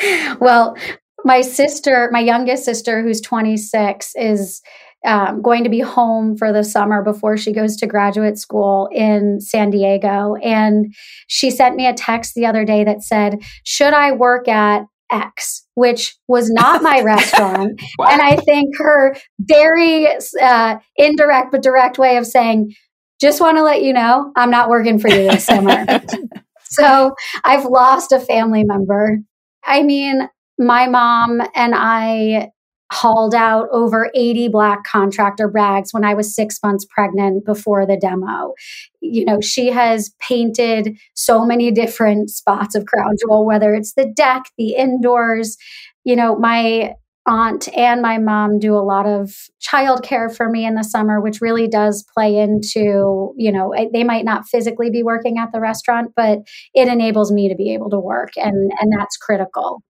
well, 0.40 0.76
my 1.24 1.40
sister, 1.40 2.08
my 2.12 2.20
youngest 2.20 2.64
sister, 2.64 3.02
who's 3.02 3.20
26, 3.20 4.12
is 4.16 4.62
um, 5.06 5.40
going 5.40 5.64
to 5.64 5.70
be 5.70 5.80
home 5.80 6.36
for 6.36 6.52
the 6.52 6.62
summer 6.62 7.02
before 7.02 7.36
she 7.36 7.52
goes 7.52 7.76
to 7.76 7.86
graduate 7.86 8.36
school 8.36 8.88
in 8.92 9.40
San 9.40 9.70
Diego. 9.70 10.34
And 10.42 10.94
she 11.26 11.50
sent 11.50 11.76
me 11.76 11.86
a 11.86 11.94
text 11.94 12.34
the 12.34 12.46
other 12.46 12.64
day 12.64 12.84
that 12.84 13.02
said, 13.02 13.38
Should 13.64 13.94
I 13.94 14.12
work 14.12 14.46
at 14.46 14.84
X, 15.10 15.66
which 15.74 16.16
was 16.28 16.50
not 16.50 16.82
my 16.82 17.00
restaurant? 17.04 17.80
And 17.98 18.20
I 18.20 18.36
think 18.36 18.76
her 18.78 19.16
very 19.40 20.06
uh, 20.42 20.76
indirect 20.96 21.52
but 21.52 21.62
direct 21.62 21.98
way 21.98 22.18
of 22.18 22.26
saying, 22.26 22.74
Just 23.20 23.40
want 23.40 23.56
to 23.56 23.62
let 23.62 23.82
you 23.82 23.94
know, 23.94 24.32
I'm 24.36 24.50
not 24.50 24.68
working 24.68 24.98
for 24.98 25.08
you 25.08 25.30
this 25.30 25.46
summer. 25.46 25.86
so 26.64 27.14
I've 27.42 27.64
lost 27.64 28.12
a 28.12 28.20
family 28.20 28.64
member. 28.64 29.18
I 29.64 29.82
mean, 29.82 30.28
my 30.60 30.86
mom 30.86 31.40
and 31.54 31.74
I 31.74 32.50
hauled 32.92 33.34
out 33.34 33.68
over 33.72 34.10
80 34.14 34.48
black 34.48 34.84
contractor 34.84 35.48
bags 35.48 35.92
when 35.92 36.04
I 36.04 36.14
was 36.14 36.34
six 36.34 36.58
months 36.62 36.84
pregnant 36.84 37.46
before 37.46 37.86
the 37.86 37.96
demo. 37.96 38.52
You 39.00 39.24
know, 39.24 39.40
she 39.40 39.68
has 39.68 40.12
painted 40.20 40.98
so 41.14 41.44
many 41.46 41.70
different 41.70 42.30
spots 42.30 42.74
of 42.74 42.86
Crown 42.86 43.14
Jewel, 43.20 43.46
whether 43.46 43.74
it's 43.74 43.94
the 43.94 44.12
deck, 44.14 44.42
the 44.58 44.74
indoors. 44.74 45.56
You 46.04 46.16
know, 46.16 46.36
my 46.36 46.94
aunt 47.26 47.68
and 47.76 48.02
my 48.02 48.18
mom 48.18 48.58
do 48.58 48.74
a 48.74 48.84
lot 48.84 49.06
of 49.06 49.32
childcare 49.60 50.34
for 50.34 50.48
me 50.48 50.66
in 50.66 50.74
the 50.74 50.82
summer, 50.82 51.20
which 51.20 51.40
really 51.40 51.68
does 51.68 52.04
play 52.14 52.36
into, 52.36 53.32
you 53.36 53.52
know, 53.52 53.72
they 53.92 54.02
might 54.02 54.24
not 54.24 54.48
physically 54.48 54.90
be 54.90 55.02
working 55.02 55.38
at 55.38 55.52
the 55.52 55.60
restaurant, 55.60 56.10
but 56.16 56.40
it 56.74 56.88
enables 56.88 57.30
me 57.30 57.48
to 57.48 57.54
be 57.54 57.72
able 57.72 57.90
to 57.90 58.00
work 58.00 58.30
and 58.36 58.72
and 58.80 58.92
that's 58.98 59.16
critical. 59.16 59.82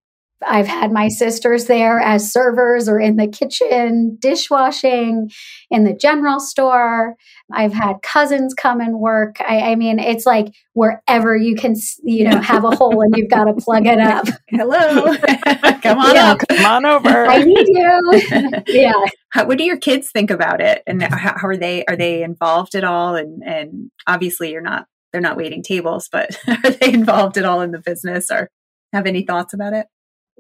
I've 0.47 0.67
had 0.67 0.93
my 0.93 1.09
sisters 1.09 1.67
there 1.67 2.01
as 2.01 2.33
servers 2.33 2.89
or 2.89 2.99
in 2.99 3.17
the 3.17 3.29
kitchen, 3.29 4.17
dishwashing, 4.21 5.31
in 5.71 5.85
the 5.85 5.93
general 5.93 6.41
store. 6.41 7.17
I've 7.53 7.73
had 7.73 8.03
cousins 8.03 8.55
come 8.55 8.81
and 8.81 8.99
work. 8.99 9.37
I, 9.41 9.73
I 9.73 9.75
mean, 9.75 9.99
it's 9.99 10.25
like 10.25 10.55
wherever 10.73 11.37
you 11.37 11.57
can, 11.57 11.75
you 12.03 12.25
know, 12.25 12.41
have 12.41 12.65
a 12.65 12.75
hole 12.75 13.03
and 13.03 13.15
you've 13.17 13.31
got 13.31 13.45
to 13.45 13.55
plug 13.55 13.87
it 13.87 14.01
up. 14.01 14.27
Hello, 14.49 15.17
come 15.83 15.99
on 15.99 16.15
yeah. 16.15 16.33
up, 16.33 16.39
come 16.49 16.65
on 16.65 16.87
over. 16.87 17.27
I 17.27 17.43
need 17.43 17.69
you. 17.69 18.63
yeah. 18.69 18.93
How, 19.31 19.47
what 19.47 19.59
do 19.59 19.65
your 19.65 19.79
kids 19.79 20.11
think 20.11 20.31
about 20.31 20.61
it, 20.61 20.83
and 20.87 21.03
how, 21.03 21.35
how 21.37 21.49
are 21.49 21.57
they? 21.57 21.85
Are 21.85 21.97
they 21.97 22.23
involved 22.23 22.75
at 22.75 22.85
all? 22.85 23.15
And 23.15 23.43
and 23.45 23.91
obviously, 24.07 24.53
you're 24.53 24.63
not. 24.63 24.87
They're 25.13 25.21
not 25.21 25.37
waiting 25.37 25.65
tables, 25.65 26.09
but 26.11 26.37
are 26.47 26.71
they 26.71 26.93
involved 26.93 27.37
at 27.37 27.45
all 27.45 27.63
in 27.63 27.73
the 27.73 27.81
business 27.81 28.31
or 28.31 28.49
have 28.93 29.07
any 29.07 29.25
thoughts 29.25 29.53
about 29.53 29.73
it? 29.73 29.87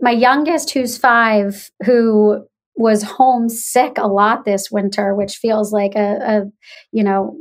My 0.00 0.10
youngest, 0.10 0.70
who's 0.70 0.96
five, 0.98 1.70
who 1.84 2.46
was 2.76 3.02
homesick 3.02 3.98
a 3.98 4.06
lot 4.06 4.44
this 4.44 4.70
winter, 4.70 5.14
which 5.14 5.36
feels 5.36 5.72
like 5.72 5.94
a, 5.94 6.16
a 6.20 6.42
you 6.92 7.04
know, 7.04 7.36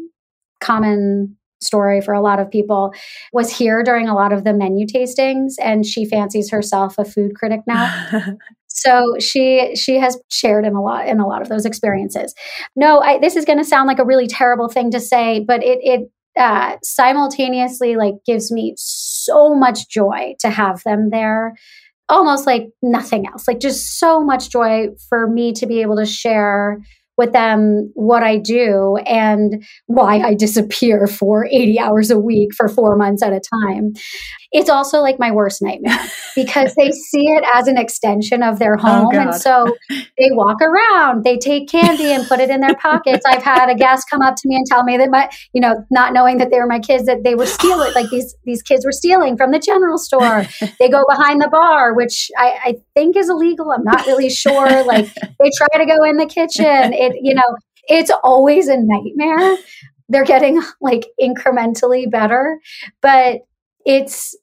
common 0.59 1.37
story 1.61 2.01
for 2.01 2.13
a 2.13 2.21
lot 2.21 2.39
of 2.39 2.49
people 2.49 2.93
was 3.33 3.55
here 3.55 3.83
during 3.83 4.07
a 4.07 4.15
lot 4.15 4.31
of 4.31 4.43
the 4.43 4.53
menu 4.53 4.85
tastings 4.85 5.53
and 5.61 5.85
she 5.85 6.05
fancies 6.05 6.49
herself 6.49 6.95
a 6.97 7.05
food 7.05 7.35
critic 7.35 7.61
now. 7.67 8.35
So 8.71 9.15
she 9.19 9.75
she 9.75 9.95
has 9.95 10.17
shared 10.29 10.63
in 10.63 10.73
a 10.73 10.81
lot 10.81 11.07
in 11.07 11.19
a 11.19 11.27
lot 11.27 11.41
of 11.41 11.49
those 11.49 11.65
experiences. 11.65 12.33
No 12.75 12.99
I, 12.99 13.17
this 13.17 13.35
is 13.35 13.43
going 13.43 13.57
to 13.57 13.65
sound 13.65 13.87
like 13.87 13.99
a 13.99 14.05
really 14.05 14.27
terrible 14.27 14.69
thing 14.69 14.91
to 14.91 14.99
say 14.99 15.43
but 15.45 15.63
it 15.63 15.79
it 15.81 16.11
uh, 16.39 16.77
simultaneously 16.83 17.95
like 17.95 18.13
gives 18.25 18.51
me 18.51 18.73
so 18.77 19.53
much 19.53 19.89
joy 19.89 20.35
to 20.39 20.49
have 20.49 20.81
them 20.83 21.09
there 21.09 21.55
almost 22.09 22.45
like 22.45 22.69
nothing 22.81 23.27
else, 23.27 23.47
like 23.47 23.59
just 23.59 23.99
so 23.99 24.23
much 24.23 24.49
joy 24.49 24.87
for 25.07 25.27
me 25.27 25.53
to 25.53 25.65
be 25.65 25.81
able 25.81 25.95
to 25.97 26.05
share 26.05 26.79
with 27.19 27.33
them 27.33 27.91
what 27.95 28.23
I 28.23 28.37
do 28.37 28.95
and 29.05 29.61
why 29.87 30.19
I 30.19 30.33
disappear 30.33 31.05
for 31.05 31.45
80 31.45 31.77
hours 31.77 32.09
a 32.09 32.17
week 32.17 32.55
for 32.55 32.69
four 32.69 32.95
months 32.95 33.21
at 33.21 33.33
a 33.33 33.41
time. 33.65 33.91
It's 34.51 34.69
also 34.69 35.01
like 35.01 35.19
my 35.19 35.29
worst 35.29 35.61
nightmare 35.61 35.99
because 36.35 36.73
they 36.75 36.91
see 36.91 37.27
it 37.27 37.43
as 37.53 37.67
an 37.67 37.77
extension 37.77 38.41
of 38.41 38.57
their 38.57 38.77
oh, 38.79 38.81
home. 38.81 39.09
Oh, 39.13 39.19
and 39.19 39.35
so 39.35 39.65
they 39.89 40.29
walk 40.31 40.59
around, 40.61 41.25
they 41.25 41.37
take 41.37 41.69
candy 41.69 42.11
and 42.11 42.25
put 42.25 42.39
it 42.39 42.49
in 42.49 42.61
their 42.61 42.73
pockets. 42.75 43.25
I've 43.27 43.43
had 43.43 43.69
a 43.69 43.75
guest 43.75 44.07
come 44.09 44.21
up 44.21 44.35
to 44.37 44.47
me 44.47 44.55
and 44.55 44.65
tell 44.65 44.83
me 44.83 44.97
that 44.97 45.11
my, 45.11 45.29
you 45.53 45.59
know, 45.61 45.85
not 45.91 46.13
knowing 46.13 46.37
that 46.37 46.49
they 46.49 46.57
were 46.57 46.67
my 46.67 46.79
kids, 46.79 47.05
that 47.05 47.23
they 47.25 47.35
were 47.35 47.45
stealing, 47.45 47.93
like 47.95 48.09
these, 48.09 48.33
these 48.45 48.63
kids 48.63 48.85
were 48.85 48.93
stealing 48.93 49.35
from 49.35 49.51
the 49.51 49.59
general 49.59 49.97
store. 49.97 50.45
They 50.79 50.89
go 50.89 51.03
behind 51.07 51.41
the 51.41 51.49
bar, 51.49 51.93
which 51.93 52.31
I, 52.37 52.59
I 52.63 52.75
think 52.95 53.17
is 53.17 53.29
illegal. 53.29 53.71
I'm 53.71 53.83
not 53.83 54.07
really 54.07 54.29
sure. 54.29 54.83
Like 54.85 55.13
they 55.13 55.51
try 55.57 55.77
to 55.77 55.85
go 55.85 56.03
in 56.05 56.15
the 56.15 56.25
kitchen. 56.25 56.93
It, 56.93 57.08
you 57.21 57.33
know, 57.33 57.55
it's 57.87 58.11
always 58.23 58.67
a 58.67 58.77
nightmare. 58.77 59.57
They're 60.09 60.25
getting 60.25 60.61
like 60.81 61.07
incrementally 61.21 62.09
better, 62.09 62.59
but 63.01 63.41
it's 63.85 64.35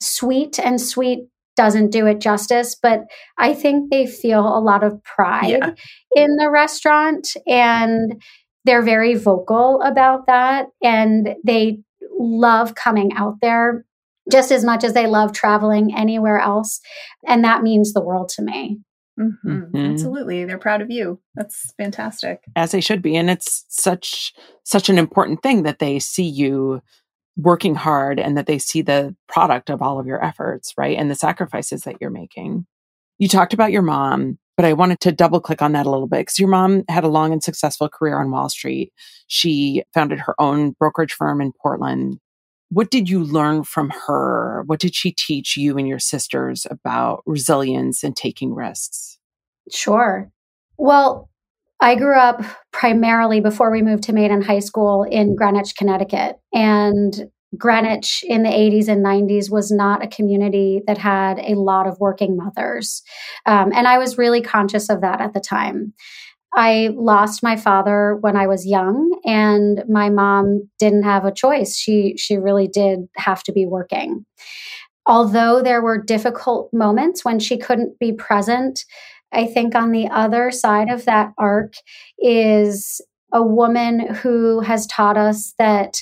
sweet 0.00 0.58
and 0.58 0.80
sweet 0.80 1.28
doesn't 1.56 1.90
do 1.90 2.06
it 2.06 2.20
justice, 2.20 2.74
but 2.74 3.04
I 3.38 3.54
think 3.54 3.90
they 3.90 4.06
feel 4.06 4.40
a 4.40 4.58
lot 4.58 4.82
of 4.82 5.02
pride 5.04 5.50
yeah. 5.50 5.70
in 6.16 6.36
the 6.36 6.50
restaurant 6.50 7.28
and 7.46 8.20
they're 8.64 8.82
very 8.82 9.14
vocal 9.14 9.80
about 9.82 10.26
that 10.26 10.66
and 10.82 11.34
they 11.44 11.80
love 12.18 12.74
coming 12.74 13.12
out 13.14 13.36
there 13.40 13.84
just 14.30 14.50
as 14.50 14.64
much 14.64 14.84
as 14.84 14.94
they 14.94 15.06
love 15.06 15.32
traveling 15.32 15.94
anywhere 15.94 16.38
else. 16.38 16.80
And 17.26 17.44
that 17.44 17.62
means 17.62 17.92
the 17.92 18.02
world 18.02 18.30
to 18.30 18.42
me. 18.42 18.80
Mm-hmm. 19.18 19.48
Mm-hmm. 19.48 19.92
Absolutely. 19.92 20.44
They're 20.44 20.58
proud 20.58 20.82
of 20.82 20.90
you. 20.90 21.20
That's 21.34 21.72
fantastic. 21.76 22.42
As 22.56 22.72
they 22.72 22.80
should 22.80 23.02
be. 23.02 23.16
And 23.16 23.30
it's 23.30 23.64
such 23.68 24.32
such 24.64 24.88
an 24.88 24.98
important 24.98 25.42
thing 25.42 25.62
that 25.62 25.78
they 25.78 25.98
see 25.98 26.24
you 26.24 26.82
working 27.36 27.74
hard 27.74 28.20
and 28.20 28.36
that 28.36 28.46
they 28.46 28.58
see 28.58 28.82
the 28.82 29.14
product 29.28 29.70
of 29.70 29.82
all 29.82 29.98
of 29.98 30.06
your 30.06 30.24
efforts, 30.24 30.72
right? 30.76 30.96
And 30.96 31.10
the 31.10 31.16
sacrifices 31.16 31.82
that 31.82 31.96
you're 32.00 32.10
making. 32.10 32.66
You 33.18 33.28
talked 33.28 33.54
about 33.54 33.72
your 33.72 33.82
mom, 33.82 34.38
but 34.56 34.66
I 34.66 34.72
wanted 34.72 35.00
to 35.00 35.12
double 35.12 35.40
click 35.40 35.62
on 35.62 35.72
that 35.72 35.86
a 35.86 35.90
little 35.90 36.06
bit 36.06 36.20
because 36.20 36.38
your 36.38 36.48
mom 36.48 36.84
had 36.88 37.04
a 37.04 37.08
long 37.08 37.32
and 37.32 37.42
successful 37.42 37.88
career 37.88 38.18
on 38.18 38.30
Wall 38.30 38.48
Street. 38.48 38.92
She 39.26 39.82
founded 39.92 40.20
her 40.20 40.40
own 40.40 40.72
brokerage 40.72 41.12
firm 41.12 41.40
in 41.40 41.52
Portland. 41.60 42.18
What 42.74 42.90
did 42.90 43.08
you 43.08 43.22
learn 43.22 43.62
from 43.62 43.92
her? 44.08 44.64
What 44.66 44.80
did 44.80 44.96
she 44.96 45.12
teach 45.12 45.56
you 45.56 45.78
and 45.78 45.86
your 45.86 46.00
sisters 46.00 46.66
about 46.68 47.22
resilience 47.24 48.02
and 48.02 48.16
taking 48.16 48.52
risks? 48.52 49.16
Sure. 49.70 50.28
Well, 50.76 51.30
I 51.80 51.94
grew 51.94 52.18
up 52.18 52.42
primarily 52.72 53.40
before 53.40 53.70
we 53.70 53.80
moved 53.80 54.02
to 54.04 54.12
Maiden 54.12 54.42
High 54.42 54.58
School 54.58 55.04
in 55.04 55.36
Greenwich, 55.36 55.76
Connecticut. 55.76 56.40
And 56.52 57.30
Greenwich 57.56 58.24
in 58.26 58.42
the 58.42 58.50
80s 58.50 58.88
and 58.88 59.04
90s 59.04 59.52
was 59.52 59.70
not 59.70 60.02
a 60.02 60.08
community 60.08 60.82
that 60.88 60.98
had 60.98 61.38
a 61.38 61.54
lot 61.54 61.86
of 61.86 62.00
working 62.00 62.36
mothers. 62.36 63.04
Um, 63.46 63.70
and 63.72 63.86
I 63.86 63.98
was 63.98 64.18
really 64.18 64.40
conscious 64.40 64.88
of 64.88 65.00
that 65.02 65.20
at 65.20 65.32
the 65.32 65.40
time. 65.40 65.92
I 66.56 66.90
lost 66.94 67.42
my 67.42 67.56
father 67.56 68.16
when 68.20 68.36
I 68.36 68.46
was 68.46 68.66
young, 68.66 69.18
and 69.24 69.82
my 69.88 70.08
mom 70.08 70.68
didn't 70.78 71.02
have 71.02 71.24
a 71.24 71.32
choice. 71.32 71.76
She, 71.76 72.14
she 72.16 72.36
really 72.36 72.68
did 72.68 73.08
have 73.16 73.42
to 73.44 73.52
be 73.52 73.66
working. 73.66 74.24
Although 75.06 75.62
there 75.62 75.82
were 75.82 76.02
difficult 76.02 76.72
moments 76.72 77.24
when 77.24 77.38
she 77.38 77.58
couldn't 77.58 77.98
be 77.98 78.12
present, 78.12 78.84
I 79.32 79.46
think 79.46 79.74
on 79.74 79.90
the 79.90 80.08
other 80.08 80.50
side 80.50 80.88
of 80.88 81.04
that 81.04 81.32
arc 81.38 81.74
is 82.18 83.00
a 83.32 83.42
woman 83.42 84.14
who 84.14 84.60
has 84.60 84.86
taught 84.86 85.16
us 85.16 85.54
that 85.58 85.96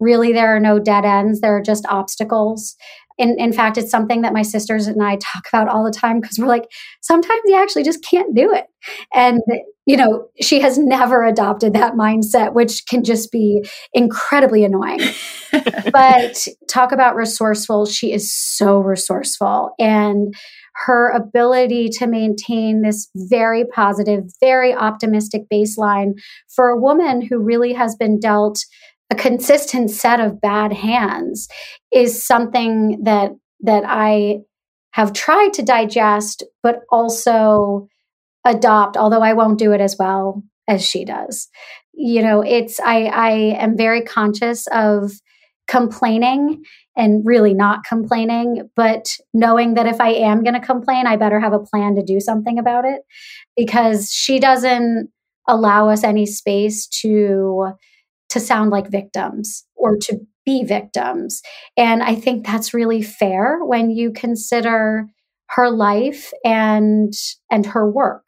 really 0.00 0.32
there 0.32 0.56
are 0.56 0.60
no 0.60 0.78
dead 0.78 1.04
ends, 1.04 1.40
there 1.40 1.56
are 1.56 1.62
just 1.62 1.84
obstacles. 1.88 2.76
In, 3.18 3.36
in 3.38 3.52
fact, 3.52 3.76
it's 3.78 3.90
something 3.90 4.22
that 4.22 4.32
my 4.32 4.42
sisters 4.42 4.86
and 4.86 5.02
I 5.02 5.16
talk 5.16 5.44
about 5.52 5.68
all 5.68 5.84
the 5.84 5.90
time 5.90 6.20
because 6.20 6.38
we're 6.38 6.46
like, 6.46 6.70
sometimes 7.00 7.40
you 7.46 7.56
actually 7.56 7.82
just 7.82 8.04
can't 8.04 8.34
do 8.34 8.52
it. 8.52 8.66
And, 9.12 9.40
you 9.86 9.96
know, 9.96 10.28
she 10.40 10.60
has 10.60 10.78
never 10.78 11.24
adopted 11.24 11.72
that 11.74 11.94
mindset, 11.94 12.54
which 12.54 12.86
can 12.86 13.02
just 13.02 13.32
be 13.32 13.64
incredibly 13.92 14.64
annoying. 14.64 15.00
but 15.92 16.46
talk 16.68 16.92
about 16.92 17.16
resourceful. 17.16 17.86
She 17.86 18.12
is 18.12 18.32
so 18.32 18.78
resourceful. 18.78 19.72
And 19.78 20.34
her 20.86 21.10
ability 21.10 21.88
to 21.88 22.06
maintain 22.06 22.82
this 22.82 23.08
very 23.16 23.64
positive, 23.64 24.24
very 24.40 24.72
optimistic 24.72 25.42
baseline 25.52 26.12
for 26.54 26.68
a 26.68 26.80
woman 26.80 27.20
who 27.20 27.40
really 27.40 27.72
has 27.72 27.96
been 27.96 28.20
dealt 28.20 28.64
a 29.10 29.14
consistent 29.14 29.90
set 29.90 30.20
of 30.20 30.40
bad 30.40 30.72
hands 30.72 31.48
is 31.92 32.22
something 32.22 33.02
that 33.04 33.32
that 33.60 33.84
I 33.86 34.40
have 34.92 35.12
tried 35.12 35.52
to 35.54 35.62
digest 35.62 36.44
but 36.62 36.80
also 36.90 37.88
adopt 38.44 38.96
although 38.96 39.22
I 39.22 39.32
won't 39.32 39.58
do 39.58 39.72
it 39.72 39.80
as 39.80 39.96
well 39.98 40.42
as 40.68 40.84
she 40.84 41.04
does. 41.04 41.48
You 41.94 42.22
know, 42.22 42.42
it's 42.42 42.78
I 42.80 43.04
I 43.04 43.30
am 43.58 43.76
very 43.76 44.02
conscious 44.02 44.66
of 44.72 45.12
complaining 45.66 46.62
and 46.96 47.24
really 47.24 47.54
not 47.54 47.84
complaining, 47.84 48.68
but 48.74 49.16
knowing 49.32 49.74
that 49.74 49.86
if 49.86 50.00
I 50.00 50.10
am 50.10 50.42
going 50.42 50.54
to 50.54 50.66
complain, 50.66 51.06
I 51.06 51.16
better 51.16 51.38
have 51.38 51.52
a 51.52 51.60
plan 51.60 51.94
to 51.94 52.02
do 52.02 52.20
something 52.20 52.58
about 52.58 52.84
it 52.84 53.02
because 53.56 54.10
she 54.10 54.40
doesn't 54.40 55.10
allow 55.46 55.88
us 55.88 56.02
any 56.02 56.26
space 56.26 56.86
to 57.02 57.72
to 58.30 58.40
sound 58.40 58.70
like 58.70 58.90
victims 58.90 59.64
or 59.74 59.96
to 59.96 60.20
be 60.44 60.64
victims. 60.64 61.42
And 61.76 62.02
I 62.02 62.14
think 62.14 62.46
that's 62.46 62.74
really 62.74 63.02
fair 63.02 63.58
when 63.64 63.90
you 63.90 64.12
consider 64.12 65.06
her 65.50 65.70
life 65.70 66.32
and 66.44 67.12
and 67.50 67.66
her 67.66 67.90
work. 67.90 68.24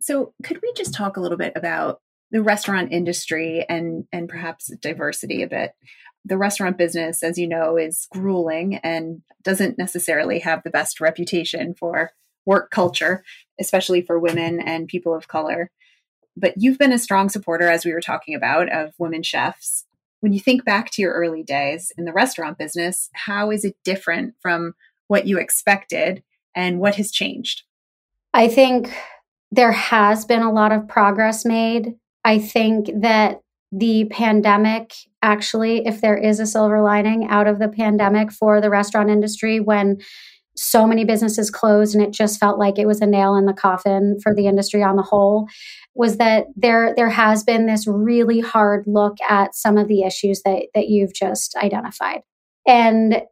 So, 0.00 0.32
could 0.42 0.60
we 0.62 0.72
just 0.76 0.94
talk 0.94 1.16
a 1.16 1.20
little 1.20 1.38
bit 1.38 1.52
about 1.56 2.00
the 2.30 2.42
restaurant 2.42 2.92
industry 2.92 3.64
and 3.68 4.04
and 4.12 4.28
perhaps 4.28 4.70
diversity 4.80 5.42
a 5.42 5.48
bit? 5.48 5.72
The 6.24 6.38
restaurant 6.38 6.76
business, 6.76 7.22
as 7.22 7.38
you 7.38 7.48
know, 7.48 7.76
is 7.76 8.08
grueling 8.10 8.76
and 8.76 9.22
doesn't 9.42 9.78
necessarily 9.78 10.40
have 10.40 10.62
the 10.62 10.70
best 10.70 11.00
reputation 11.00 11.74
for 11.78 12.10
work 12.44 12.70
culture, 12.70 13.22
especially 13.60 14.02
for 14.02 14.18
women 14.18 14.60
and 14.60 14.88
people 14.88 15.14
of 15.14 15.28
color. 15.28 15.70
But 16.36 16.54
you've 16.56 16.78
been 16.78 16.92
a 16.92 16.98
strong 16.98 17.28
supporter, 17.28 17.68
as 17.68 17.84
we 17.84 17.92
were 17.92 18.00
talking 18.00 18.34
about, 18.34 18.70
of 18.70 18.92
women 18.98 19.22
chefs. 19.22 19.84
When 20.20 20.32
you 20.32 20.40
think 20.40 20.64
back 20.64 20.90
to 20.92 21.02
your 21.02 21.12
early 21.12 21.42
days 21.42 21.92
in 21.96 22.04
the 22.04 22.12
restaurant 22.12 22.58
business, 22.58 23.10
how 23.12 23.50
is 23.50 23.64
it 23.64 23.76
different 23.84 24.34
from 24.40 24.74
what 25.08 25.26
you 25.26 25.38
expected 25.38 26.22
and 26.54 26.80
what 26.80 26.96
has 26.96 27.10
changed? 27.10 27.62
I 28.34 28.48
think 28.48 28.92
there 29.50 29.72
has 29.72 30.24
been 30.24 30.42
a 30.42 30.52
lot 30.52 30.72
of 30.72 30.88
progress 30.88 31.44
made. 31.44 31.94
I 32.24 32.38
think 32.38 32.90
that 33.00 33.40
the 33.72 34.06
pandemic 34.06 34.94
actually, 35.22 35.86
if 35.86 36.00
there 36.00 36.16
is 36.16 36.40
a 36.40 36.46
silver 36.46 36.80
lining 36.80 37.28
out 37.28 37.46
of 37.46 37.58
the 37.58 37.68
pandemic 37.68 38.30
for 38.32 38.60
the 38.60 38.70
restaurant 38.70 39.10
industry, 39.10 39.60
when 39.60 39.98
so 40.56 40.86
many 40.86 41.04
businesses 41.04 41.50
closed 41.50 41.94
and 41.94 42.02
it 42.02 42.12
just 42.12 42.40
felt 42.40 42.58
like 42.58 42.78
it 42.78 42.86
was 42.86 43.00
a 43.00 43.06
nail 43.06 43.34
in 43.36 43.46
the 43.46 43.52
coffin 43.52 44.18
for 44.22 44.34
the 44.34 44.46
industry 44.46 44.82
on 44.82 44.96
the 44.96 45.02
whole 45.02 45.46
was 45.94 46.18
that 46.18 46.46
there 46.56 46.94
there 46.96 47.10
has 47.10 47.44
been 47.44 47.66
this 47.66 47.86
really 47.86 48.40
hard 48.40 48.84
look 48.86 49.16
at 49.28 49.54
some 49.54 49.76
of 49.76 49.88
the 49.88 50.02
issues 50.02 50.42
that 50.42 50.66
that 50.74 50.88
you've 50.88 51.14
just 51.14 51.56
identified. 51.56 52.20
And 52.66 53.22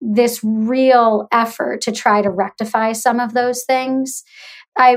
this 0.00 0.40
real 0.42 1.28
effort 1.32 1.82
to 1.82 1.92
try 1.92 2.22
to 2.22 2.30
rectify 2.30 2.92
some 2.92 3.20
of 3.20 3.34
those 3.34 3.64
things 3.64 4.24
i 4.78 4.96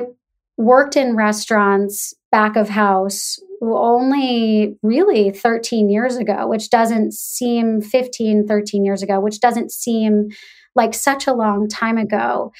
worked 0.57 0.95
in 0.95 1.15
restaurants 1.15 2.13
back 2.31 2.55
of 2.55 2.69
house 2.69 3.37
only 3.61 4.77
really 4.81 5.29
13 5.31 5.89
years 5.89 6.15
ago 6.15 6.47
which 6.47 6.69
doesn't 6.69 7.13
seem 7.13 7.81
15 7.81 8.47
13 8.47 8.85
years 8.85 9.03
ago 9.03 9.19
which 9.19 9.41
doesn't 9.41 9.71
seem 9.71 10.29
like 10.75 10.93
such 10.93 11.27
a 11.27 11.33
long 11.33 11.67
time 11.67 11.97
ago. 11.97 12.51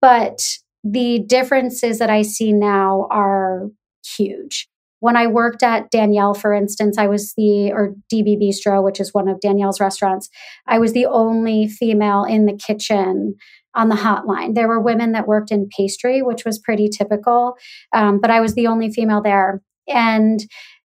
But 0.00 0.40
the 0.84 1.20
differences 1.26 1.98
that 1.98 2.10
I 2.10 2.22
see 2.22 2.52
now 2.52 3.06
are 3.10 3.68
huge. 4.16 4.68
When 5.00 5.16
I 5.16 5.28
worked 5.28 5.62
at 5.62 5.90
Daniel, 5.90 6.34
for 6.34 6.52
instance, 6.52 6.98
I 6.98 7.06
was 7.06 7.32
the, 7.36 7.70
or 7.72 7.94
DB 8.12 8.36
Bistro, 8.36 8.82
which 8.82 8.98
is 8.98 9.14
one 9.14 9.28
of 9.28 9.40
Daniel's 9.40 9.80
restaurants, 9.80 10.28
I 10.66 10.78
was 10.78 10.92
the 10.92 11.06
only 11.06 11.68
female 11.68 12.24
in 12.24 12.46
the 12.46 12.56
kitchen 12.56 13.36
on 13.74 13.88
the 13.88 13.94
hotline. 13.94 14.54
There 14.54 14.66
were 14.66 14.80
women 14.80 15.12
that 15.12 15.28
worked 15.28 15.52
in 15.52 15.68
pastry, 15.76 16.20
which 16.20 16.44
was 16.44 16.58
pretty 16.58 16.88
typical, 16.88 17.54
um, 17.92 18.18
but 18.20 18.30
I 18.30 18.40
was 18.40 18.54
the 18.54 18.66
only 18.66 18.90
female 18.90 19.22
there. 19.22 19.62
And 19.86 20.40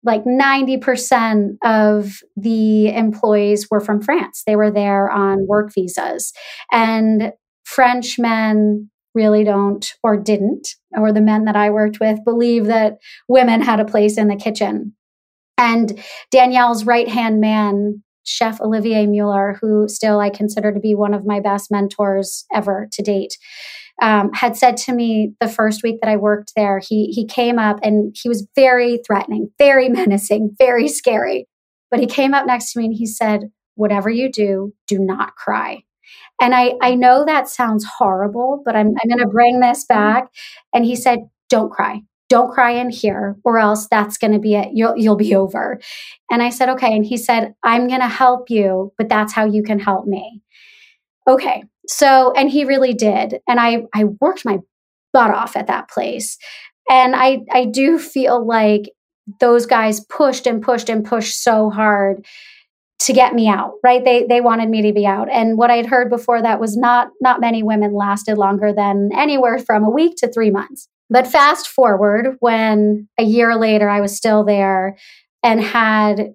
like 0.04 0.26
90% 0.26 1.58
of 1.64 2.20
the 2.36 2.90
employees 2.90 3.70
were 3.70 3.80
from 3.80 4.02
France. 4.02 4.44
They 4.46 4.56
were 4.56 4.72
there 4.72 5.10
on 5.10 5.48
work 5.48 5.74
visas. 5.74 6.34
And 6.72 7.32
French 7.64 8.20
men 8.20 8.90
really 9.16 9.44
don't 9.44 9.94
or 10.04 10.18
didn't, 10.18 10.70
or 10.92 11.14
the 11.14 11.22
men 11.22 11.46
that 11.46 11.56
I 11.56 11.70
worked 11.70 12.00
with 12.00 12.24
believe 12.26 12.66
that 12.66 12.98
women 13.28 13.62
had 13.62 13.80
a 13.80 13.86
place 13.86 14.18
in 14.18 14.28
the 14.28 14.36
kitchen. 14.36 14.96
And 15.58 16.04
Daniel's 16.32 16.86
right 16.86 17.08
hand 17.08 17.40
man, 17.40 18.04
Chef 18.26 18.60
Olivier 18.60 19.06
Muller, 19.06 19.58
who 19.62 19.88
still 19.88 20.20
I 20.20 20.30
consider 20.30 20.74
to 20.74 20.80
be 20.80 20.96
one 20.96 21.14
of 21.14 21.26
my 21.26 21.40
best 21.40 21.72
mentors 21.72 22.46
ever 22.54 22.88
to 22.92 23.02
date, 23.02 23.38
um, 24.02 24.32
had 24.34 24.58
said 24.58 24.78
to 24.78 24.94
me 24.94 25.34
the 25.40 25.48
first 25.48 25.84
week 25.84 26.00
that 26.02 26.10
I 26.10 26.18
worked 26.18 26.54
there, 26.56 26.80
he 26.80 27.08
he 27.08 27.26
came 27.26 27.60
up 27.60 27.80
and 27.84 28.16
he 28.20 28.30
was 28.30 28.48
very 28.56 29.00
threatening, 29.06 29.50
very 29.58 29.90
menacing, 29.90 30.56
very 30.58 30.88
scary. 30.88 31.48
But 31.92 32.00
he 32.00 32.08
came 32.08 32.34
up 32.34 32.46
next 32.48 32.74
to 32.74 32.80
me 32.80 32.86
and 32.86 32.94
he 32.94 33.06
said, 33.06 33.52
"Whatever 33.76 34.10
you 34.10 34.32
do, 34.32 34.74
do 34.88 35.00
not 35.00 35.36
cry." 35.36 35.84
And 36.42 36.56
I 36.56 36.74
I 36.82 36.96
know 36.96 37.26
that 37.26 37.48
sounds 37.50 37.86
horrible, 37.86 38.62
but 38.66 38.76
I'm 38.76 38.88
I'm 38.88 39.10
going 39.10 39.20
to 39.20 39.28
bring 39.28 39.60
this 39.60 39.86
back. 39.86 40.30
And 40.74 40.86
he 40.86 40.96
said, 40.96 41.30
"Don't 41.50 41.72
cry." 41.72 42.02
Don't 42.30 42.52
cry 42.52 42.72
in 42.72 42.90
here, 42.90 43.38
or 43.44 43.60
else 43.60 43.88
that's 43.88 44.18
going 44.18 44.34
to 44.34 44.40
be 44.40 44.56
it. 44.56 44.70
You'll 44.74 44.98
you'll 44.98 45.16
be 45.18 45.36
over. 45.36 45.80
And 46.32 46.42
I 46.42 46.50
said, 46.50 46.68
okay. 46.70 46.96
And 46.96 47.06
he 47.06 47.16
said, 47.16 47.54
I'm 47.62 47.88
going 47.88 48.00
to 48.00 48.08
help 48.08 48.50
you, 48.50 48.92
but 48.98 49.08
that's 49.08 49.34
how 49.34 49.46
you 49.46 49.62
can 49.62 49.78
help 49.78 50.08
me. 50.08 50.42
Okay. 51.28 51.64
So, 51.88 52.32
and 52.34 52.50
he 52.50 52.66
really 52.66 52.94
did. 52.94 53.40
And 53.48 53.60
I, 53.60 53.86
I 53.94 54.06
worked 54.22 54.46
my 54.46 54.60
butt 55.12 55.32
off 55.32 55.56
at 55.56 55.68
that 55.68 55.90
place. 55.90 56.38
And 56.90 57.16
I, 57.16 57.42
I 57.52 57.66
do 57.66 57.98
feel 58.00 58.46
like 58.46 58.92
those 59.40 59.66
guys 59.66 60.02
pushed 60.06 60.48
and 60.48 60.62
pushed 60.62 60.90
and 60.90 61.06
pushed 61.06 61.42
so 61.44 61.70
hard. 61.70 62.26
to 63.00 63.14
get 63.14 63.34
me 63.34 63.48
out 63.48 63.74
right 63.84 64.06
they 64.06 64.26
they 64.28 64.40
wanted 64.40 64.70
me 64.70 64.82
to 64.82 64.94
be 64.94 65.06
out 65.06 65.28
and 65.30 65.58
what 65.58 65.72
i'd 65.72 65.86
heard 65.86 66.10
before 66.10 66.42
that 66.42 66.60
was 66.60 66.78
not 66.78 67.10
not 67.22 67.42
many 67.42 67.64
women 67.64 67.94
lasted 67.94 68.38
longer 68.38 68.72
than 68.72 69.10
anywhere 69.14 69.58
from 69.60 69.84
a 69.84 69.90
week 69.90 70.16
to 70.18 70.32
3 70.32 70.52
months 70.52 70.88
but 71.10 71.28
fast 71.28 71.68
forward 71.68 72.38
when 72.40 73.08
a 73.20 73.24
year 73.24 73.56
later 73.56 73.90
I 73.90 74.02
was 74.02 74.16
still 74.16 74.44
there 74.44 74.98
and 75.44 75.62
had 75.62 76.34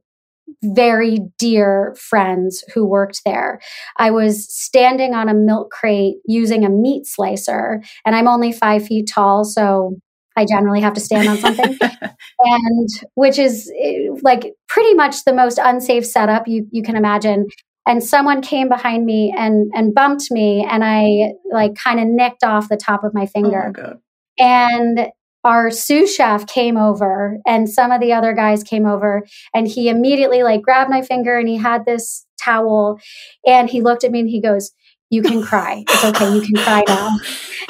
very 0.63 1.19
dear 1.39 1.95
friends 1.99 2.65
who 2.75 2.85
worked 2.85 3.23
there. 3.25 3.61
I 3.97 4.11
was 4.11 4.53
standing 4.53 5.15
on 5.15 5.29
a 5.29 5.35
milk 5.35 5.71
crate 5.71 6.17
using 6.25 6.65
a 6.65 6.71
meat 6.71 7.07
slicer, 7.07 7.83
and 8.05 8.17
I'm 8.17 8.29
only 8.29 8.53
five 8.53 8.87
feet 8.87 9.09
tall, 9.09 9.45
so 9.45 9.97
I 10.37 10.45
generally 10.45 10.81
have 10.81 10.95
to 10.95 11.01
stand 11.01 11.29
on 11.29 11.39
something, 11.39 11.77
and 12.39 12.89
which 13.15 13.39
is 13.39 13.73
eh, 13.81 14.09
like 14.23 14.55
pretty 14.69 14.95
much 14.95 15.25
the 15.25 15.33
most 15.33 15.59
unsafe 15.63 16.07
setup 16.07 16.47
you 16.47 16.67
you 16.71 16.83
can 16.83 16.97
imagine. 16.97 17.47
And 17.87 18.05
someone 18.05 18.43
came 18.43 18.69
behind 18.69 19.07
me 19.07 19.35
and 19.37 19.71
and 19.75 19.95
bumped 19.95 20.31
me, 20.31 20.67
and 20.69 20.85
I 20.85 21.33
like 21.53 21.75
kind 21.75 22.01
of 22.01 22.07
nicked 22.07 22.45
off 22.45 22.69
the 22.69 22.77
top 22.77 23.05
of 23.05 23.15
my 23.15 23.27
finger. 23.27 23.73
Oh 23.77 23.83
my 23.83 23.95
and 24.39 25.09
our 25.49 25.71
sous 25.71 26.15
chef 26.15 26.47
came 26.47 26.77
over 26.77 27.39
and 27.47 27.71
some 27.71 27.91
of 27.91 28.03
the 28.03 28.13
other 28.13 28.35
guys 28.35 28.63
came 28.63 28.85
over 28.85 29.23
and 29.55 29.67
he 29.67 29.89
immediately 29.89 30.43
like 30.43 30.61
grabbed 30.61 30.91
my 30.91 31.01
finger 31.01 31.39
and 31.39 31.49
he 31.49 31.57
had 31.57 31.87
this 31.87 32.27
towel 32.39 33.01
and 33.47 33.71
he 33.71 33.81
looked 33.81 34.05
at 34.05 34.11
me 34.11 34.21
and 34.21 34.29
he 34.29 34.43
goes 34.43 34.73
you 35.11 35.23
can 35.23 35.43
cry. 35.43 35.85
It's 35.89 36.05
okay. 36.05 36.35
You 36.35 36.43
can 36.43 36.57
cry 36.57 36.85
now. 36.87 37.17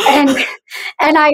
And 0.06 0.28
and 1.00 1.18
i 1.18 1.30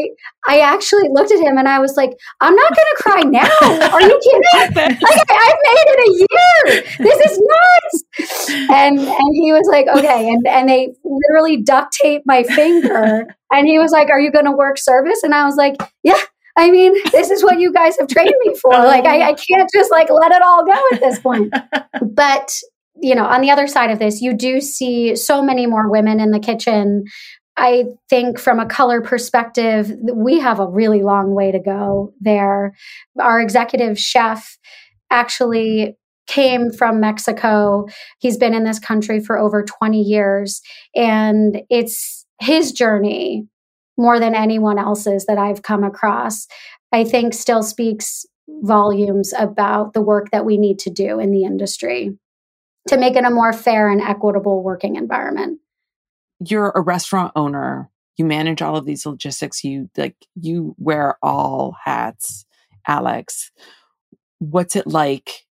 i 0.49 0.61
actually 0.61 1.09
looked 1.11 1.31
at 1.31 1.39
him 1.39 1.59
and 1.59 1.69
i 1.69 1.79
was 1.79 1.97
like 1.97 2.11
i'm 2.41 2.55
not 2.55 2.73
gonna 2.75 2.97
cry 2.97 3.21
now. 3.21 3.91
Are 3.93 4.01
you 4.01 4.21
kidding 4.23 4.75
like 4.75 5.31
I, 5.31 5.45
have 5.45 5.59
made 5.69 5.87
it 5.87 6.01
a 6.01 6.13
year. 6.19 6.83
This 6.99 7.31
is 7.31 7.43
nuts. 7.43 8.51
And 8.71 8.99
and 9.01 9.35
he 9.35 9.53
was 9.53 9.69
like 9.71 9.87
okay. 9.99 10.29
And 10.31 10.47
and 10.47 10.69
they 10.69 10.95
literally 11.05 11.61
duct 11.63 11.93
taped 12.01 12.25
my 12.27 12.45
finger. 12.45 13.27
And 13.53 13.67
he 13.67 13.79
was 13.79 13.91
like 13.91 14.09
are 14.09 14.21
you 14.21 14.33
gonna 14.33 14.57
work 14.57 14.79
service? 14.79 15.23
And 15.23 15.35
i 15.35 15.45
was 15.45 15.57
like 15.57 15.77
yeah 16.03 16.21
I 16.57 16.71
mean, 16.71 16.95
this 17.11 17.31
is 17.31 17.43
what 17.43 17.59
you 17.59 17.73
guys 17.73 17.97
have 17.99 18.09
trained 18.09 18.35
me 18.45 18.55
for. 18.61 18.75
Oh. 18.75 18.85
Like, 18.85 19.07
I, 19.07 19.31
I 19.31 19.35
can't 19.35 19.71
just 19.73 19.91
like 19.91 20.09
let 20.11 20.33
it 20.33 20.43
all 20.43 20.65
go 20.65 20.83
at 20.93 21.01
this 21.01 21.19
point. 21.19 21.53
But 22.03 22.53
you 23.01 23.15
know, 23.15 23.25
on 23.25 23.41
the 23.41 23.51
other 23.51 23.67
side 23.67 23.91
of 23.91 23.99
this, 23.99 24.21
you 24.21 24.35
do 24.35 24.61
see 24.61 25.17
so 25.17 25.43
many 25.43 25.67
more 25.67 25.91
women 25.91 26.21
in 26.21 26.31
the 26.31 26.39
kitchen. 26.39 27.05
I 27.57 27.87
think 28.09 28.39
from 28.39 28.61
a 28.61 28.67
color 28.67 29.01
perspective, 29.01 29.93
we 30.13 30.39
have 30.41 30.61
a 30.61 30.69
really 30.69 31.03
long 31.03 31.35
way 31.35 31.53
to 31.53 31.59
go 31.59 32.13
there. 32.21 32.75
Our 33.21 33.41
executive 33.41 33.99
chef 33.99 34.59
actually 35.11 35.97
came 36.27 36.71
from 36.71 37.01
Mexico. 37.01 37.87
He's 38.19 38.37
been 38.37 38.55
in 38.55 38.65
this 38.65 38.79
country 38.79 39.21
for 39.21 39.39
over 39.39 39.63
20 39.63 40.01
years. 40.01 40.61
And 40.95 41.63
it's 41.69 42.27
his 42.41 42.73
journey 42.73 43.47
more 43.97 44.19
than 44.19 44.35
anyone 44.35 44.79
else's 44.79 45.27
that 45.27 45.39
I've 45.39 45.63
come 45.63 45.85
across, 45.85 46.47
I 46.93 47.05
think 47.05 47.35
still 47.35 47.63
speaks 47.63 48.27
volumes 48.49 49.33
about 49.39 49.93
the 49.93 50.03
work 50.03 50.31
that 50.31 50.45
we 50.45 50.57
need 50.59 50.79
to 50.81 50.91
do 50.91 51.19
in 51.19 51.31
the 51.31 51.45
industry 51.45 52.17
to 52.89 52.99
make 52.99 53.17
it 53.17 53.25
a 53.25 53.31
more 53.31 53.53
fair 53.53 53.89
and 53.89 54.01
equitable 54.01 54.63
working 54.63 54.97
environment. 54.97 55.61
You're 56.41 56.73
a 56.75 56.83
restaurant 56.83 57.33
owner. 57.35 57.91
You 58.17 58.25
manage 58.25 58.63
all 58.63 58.77
of 58.77 58.85
these 58.85 59.07
logistics. 59.07 59.65
You 59.65 59.89
like 59.97 60.17
you 60.35 60.75
wear 60.79 61.17
all 61.23 61.77
hats, 61.85 62.45
Alex. 62.87 63.51
What's 64.39 64.77
it 64.77 64.87
like 64.87 65.47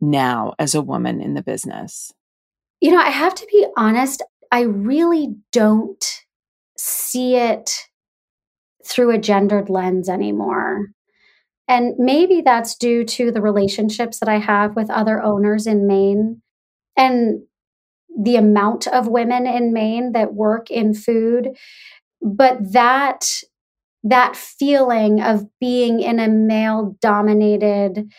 now 0.00 0.54
as 0.58 0.74
a 0.74 0.82
woman 0.82 1.20
in 1.20 1.34
the 1.34 1.42
business? 1.42 2.12
You 2.80 2.92
know, 2.92 2.98
I 2.98 3.10
have 3.10 3.34
to 3.34 3.46
be 3.52 3.66
honest, 3.76 4.22
I 4.50 4.62
really 4.62 5.36
don't 5.52 6.04
see 6.80 7.36
it 7.36 7.70
through 8.86 9.10
a 9.10 9.18
gendered 9.18 9.68
lens 9.68 10.08
anymore. 10.08 10.86
And 11.68 11.94
maybe 11.98 12.40
that's 12.40 12.74
due 12.74 13.04
to 13.04 13.30
the 13.30 13.42
relationships 13.42 14.18
that 14.18 14.28
I 14.28 14.38
have 14.38 14.74
with 14.74 14.90
other 14.90 15.22
owners 15.22 15.66
in 15.66 15.86
Maine 15.86 16.42
and 16.96 17.42
the 18.18 18.36
amount 18.36 18.88
of 18.88 19.06
women 19.06 19.46
in 19.46 19.72
Maine 19.72 20.12
that 20.12 20.34
work 20.34 20.70
in 20.70 20.94
food. 20.94 21.50
But 22.20 22.72
that 22.72 23.24
that 24.02 24.34
feeling 24.34 25.20
of 25.20 25.46
being 25.60 26.00
in 26.00 26.18
a 26.18 26.28
male 26.28 26.96
dominated 27.00 28.10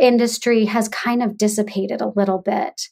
industry 0.00 0.64
has 0.64 0.88
kind 0.88 1.22
of 1.22 1.36
dissipated 1.36 2.00
a 2.00 2.12
little 2.16 2.38
bit. 2.38 2.88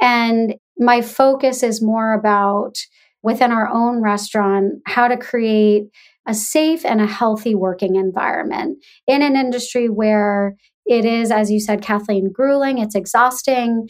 And 0.00 0.56
my 0.78 1.02
focus 1.02 1.62
is 1.62 1.82
more 1.82 2.14
about 2.14 2.78
within 3.26 3.50
our 3.50 3.68
own 3.68 4.00
restaurant 4.00 4.74
how 4.86 5.08
to 5.08 5.16
create 5.16 5.88
a 6.28 6.32
safe 6.32 6.84
and 6.84 7.00
a 7.00 7.06
healthy 7.06 7.54
working 7.54 7.96
environment 7.96 8.78
in 9.08 9.20
an 9.20 9.36
industry 9.36 9.88
where 9.88 10.54
it 10.86 11.04
is, 11.04 11.32
as 11.32 11.50
you 11.50 11.58
said, 11.58 11.82
Kathleen, 11.82 12.30
grueling, 12.32 12.78
it's 12.78 12.94
exhausting 12.94 13.88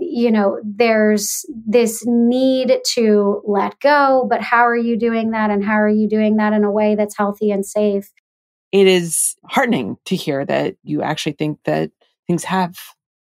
you 0.00 0.30
know, 0.30 0.60
there's 0.64 1.44
this 1.66 2.04
need 2.06 2.78
to 2.94 3.42
let 3.44 3.78
go, 3.80 4.26
but 4.30 4.40
how 4.40 4.66
are 4.66 4.76
you 4.76 4.96
doing 4.96 5.32
that? 5.32 5.50
And 5.50 5.64
how 5.64 5.74
are 5.74 5.88
you 5.88 6.08
doing 6.08 6.36
that 6.36 6.52
in 6.52 6.62
a 6.64 6.70
way 6.70 6.94
that's 6.94 7.16
healthy 7.16 7.50
and 7.50 7.66
safe? 7.66 8.08
It 8.70 8.86
is 8.86 9.34
heartening 9.44 9.96
to 10.04 10.14
hear 10.14 10.44
that 10.44 10.76
you 10.84 11.02
actually 11.02 11.32
think 11.32 11.58
that 11.64 11.90
things 12.26 12.44
have 12.44 12.76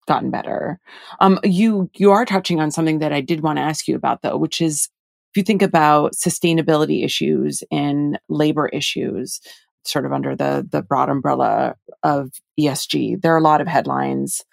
gotten 0.07 0.31
better. 0.31 0.79
Um, 1.21 1.39
you 1.43 1.89
you 1.95 2.11
are 2.11 2.25
touching 2.25 2.59
on 2.59 2.71
something 2.71 2.99
that 2.99 3.13
I 3.13 3.21
did 3.21 3.41
want 3.41 3.57
to 3.57 3.63
ask 3.63 3.87
you 3.87 3.95
about 3.95 4.21
though, 4.21 4.35
which 4.35 4.59
is 4.59 4.89
if 5.31 5.37
you 5.37 5.43
think 5.43 5.61
about 5.61 6.13
sustainability 6.13 7.03
issues 7.03 7.63
and 7.71 8.19
labor 8.29 8.67
issues, 8.69 9.39
sort 9.85 10.05
of 10.05 10.11
under 10.11 10.35
the 10.35 10.67
the 10.69 10.81
broad 10.81 11.09
umbrella 11.09 11.75
of 12.03 12.31
ESG, 12.59 13.21
there 13.21 13.33
are 13.33 13.37
a 13.37 13.43
lot 13.43 13.61
of 13.61 13.67
headlines 13.67 14.43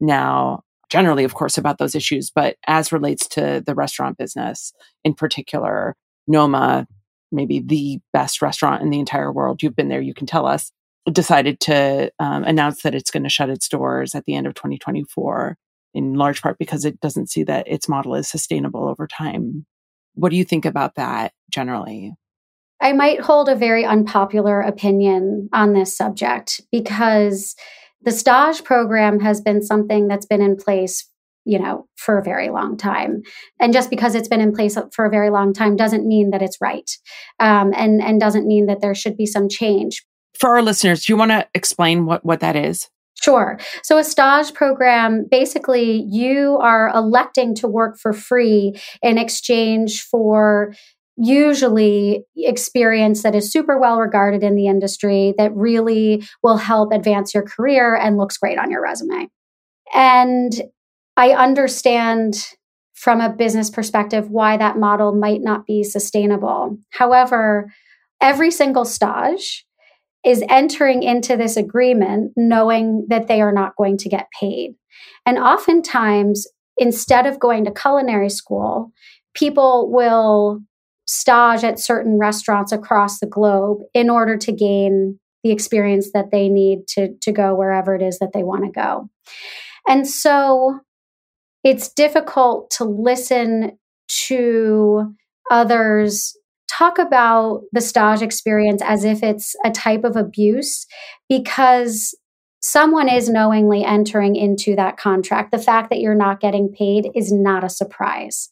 now 0.00 0.62
generally, 0.88 1.24
of 1.24 1.34
course, 1.34 1.58
about 1.58 1.78
those 1.78 1.94
issues, 1.94 2.30
but 2.30 2.56
as 2.66 2.92
relates 2.92 3.26
to 3.28 3.62
the 3.64 3.74
restaurant 3.74 4.18
business 4.18 4.72
in 5.04 5.14
particular, 5.14 5.96
Noma, 6.28 6.86
maybe 7.32 7.60
the 7.60 7.98
best 8.12 8.40
restaurant 8.40 8.82
in 8.82 8.90
the 8.90 9.00
entire 9.00 9.32
world, 9.32 9.62
you've 9.62 9.76
been 9.76 9.88
there, 9.88 10.00
you 10.00 10.14
can 10.14 10.26
tell 10.26 10.46
us, 10.46 10.70
decided 11.10 11.60
to 11.60 12.10
um, 12.18 12.44
announce 12.44 12.82
that 12.82 12.94
it's 12.94 13.10
going 13.10 13.22
to 13.22 13.28
shut 13.28 13.50
its 13.50 13.68
doors 13.68 14.14
at 14.14 14.24
the 14.26 14.34
end 14.34 14.46
of 14.46 14.54
2024, 14.54 15.56
in 15.94 16.14
large 16.14 16.42
part 16.42 16.58
because 16.58 16.84
it 16.84 17.00
doesn't 17.00 17.30
see 17.30 17.42
that 17.44 17.66
its 17.68 17.88
model 17.88 18.14
is 18.14 18.28
sustainable 18.28 18.88
over 18.88 19.06
time. 19.06 19.66
What 20.16 20.30
do 20.30 20.36
you 20.36 20.44
think 20.44 20.64
about 20.64 20.96
that 20.96 21.32
generally? 21.50 22.14
I 22.80 22.92
might 22.92 23.20
hold 23.20 23.48
a 23.48 23.54
very 23.54 23.84
unpopular 23.84 24.60
opinion 24.60 25.48
on 25.52 25.72
this 25.72 25.96
subject 25.96 26.60
because 26.70 27.54
the 28.02 28.12
stage 28.12 28.64
program 28.64 29.20
has 29.20 29.40
been 29.40 29.62
something 29.62 30.08
that's 30.08 30.26
been 30.26 30.42
in 30.42 30.56
place 30.56 31.08
you 31.46 31.58
know 31.58 31.86
for 31.96 32.18
a 32.18 32.22
very 32.22 32.50
long 32.50 32.76
time. 32.76 33.22
And 33.60 33.72
just 33.72 33.88
because 33.88 34.14
it's 34.14 34.28
been 34.28 34.40
in 34.40 34.52
place 34.52 34.76
for 34.92 35.06
a 35.06 35.10
very 35.10 35.30
long 35.30 35.54
time 35.54 35.76
doesn't 35.76 36.06
mean 36.06 36.30
that 36.30 36.42
it's 36.42 36.60
right 36.60 36.90
um, 37.38 37.72
and 37.74 38.02
and 38.02 38.20
doesn't 38.20 38.46
mean 38.46 38.66
that 38.66 38.80
there 38.80 38.94
should 38.94 39.16
be 39.16 39.26
some 39.26 39.48
change. 39.48 40.04
For 40.38 40.50
our 40.56 40.62
listeners 40.62 41.04
do 41.04 41.12
you 41.12 41.16
want 41.16 41.30
to 41.30 41.46
explain 41.54 42.04
what 42.04 42.24
what 42.24 42.40
that 42.40 42.56
is 42.56 42.88
Sure. 43.26 43.58
So, 43.82 43.98
a 43.98 44.04
stage 44.04 44.54
program 44.54 45.26
basically, 45.28 46.04
you 46.08 46.58
are 46.62 46.92
electing 46.94 47.56
to 47.56 47.66
work 47.66 47.98
for 47.98 48.12
free 48.12 48.80
in 49.02 49.18
exchange 49.18 50.02
for 50.02 50.72
usually 51.16 52.24
experience 52.36 53.24
that 53.24 53.34
is 53.34 53.50
super 53.50 53.80
well 53.80 53.98
regarded 53.98 54.44
in 54.44 54.54
the 54.54 54.68
industry 54.68 55.34
that 55.38 55.52
really 55.56 56.22
will 56.44 56.56
help 56.56 56.92
advance 56.92 57.34
your 57.34 57.42
career 57.42 57.96
and 57.96 58.16
looks 58.16 58.38
great 58.38 58.60
on 58.60 58.70
your 58.70 58.80
resume. 58.80 59.26
And 59.92 60.52
I 61.16 61.30
understand 61.30 62.46
from 62.94 63.20
a 63.20 63.32
business 63.32 63.70
perspective 63.70 64.30
why 64.30 64.56
that 64.56 64.78
model 64.78 65.12
might 65.12 65.40
not 65.40 65.66
be 65.66 65.82
sustainable. 65.82 66.78
However, 66.90 67.72
every 68.20 68.52
single 68.52 68.84
stage 68.84 69.65
is 70.26 70.42
entering 70.50 71.04
into 71.04 71.36
this 71.36 71.56
agreement 71.56 72.32
knowing 72.36 73.06
that 73.08 73.28
they 73.28 73.40
are 73.40 73.52
not 73.52 73.76
going 73.76 73.96
to 73.96 74.08
get 74.08 74.26
paid. 74.38 74.74
And 75.24 75.38
oftentimes, 75.38 76.46
instead 76.76 77.26
of 77.26 77.38
going 77.38 77.64
to 77.64 77.70
culinary 77.70 78.28
school, 78.28 78.92
people 79.34 79.90
will 79.90 80.60
stage 81.06 81.62
at 81.62 81.78
certain 81.78 82.18
restaurants 82.18 82.72
across 82.72 83.20
the 83.20 83.26
globe 83.26 83.78
in 83.94 84.10
order 84.10 84.36
to 84.36 84.50
gain 84.50 85.18
the 85.44 85.52
experience 85.52 86.10
that 86.12 86.32
they 86.32 86.48
need 86.48 86.88
to, 86.88 87.14
to 87.22 87.30
go 87.30 87.54
wherever 87.54 87.94
it 87.94 88.02
is 88.02 88.18
that 88.18 88.32
they 88.34 88.42
want 88.42 88.64
to 88.64 88.70
go. 88.72 89.08
And 89.88 90.08
so 90.08 90.80
it's 91.62 91.92
difficult 91.92 92.70
to 92.70 92.84
listen 92.84 93.78
to 94.26 95.14
others 95.52 96.36
talk 96.70 96.98
about 96.98 97.62
the 97.72 97.80
stage 97.80 98.22
experience 98.22 98.82
as 98.84 99.04
if 99.04 99.22
it's 99.22 99.54
a 99.64 99.70
type 99.70 100.04
of 100.04 100.16
abuse 100.16 100.86
because 101.28 102.14
someone 102.62 103.08
is 103.08 103.28
knowingly 103.28 103.84
entering 103.84 104.34
into 104.36 104.74
that 104.76 104.96
contract. 104.96 105.52
The 105.52 105.58
fact 105.58 105.90
that 105.90 106.00
you're 106.00 106.14
not 106.14 106.40
getting 106.40 106.68
paid 106.72 107.10
is 107.14 107.32
not 107.32 107.62
a 107.64 107.68
surprise. 107.68 108.50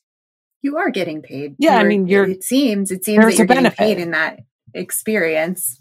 You 0.63 0.77
are 0.79 0.91
getting 0.91 1.21
paid. 1.23 1.57
Yeah, 1.59 1.73
You're- 1.75 1.85
I 1.85 1.89
mean, 1.89 2.07
you're- 2.07 2.31
It 2.31 2.45
seems. 2.45 2.91
It 2.91 3.05
seems 3.05 3.21
there's 3.23 3.35
that 3.35 3.39
you're 3.39 3.45
a 3.45 3.49
getting 3.49 3.63
benefit. 3.65 3.79
paid 3.79 3.99
in 3.99 4.13
that 4.13 4.39
experience. 4.73 5.81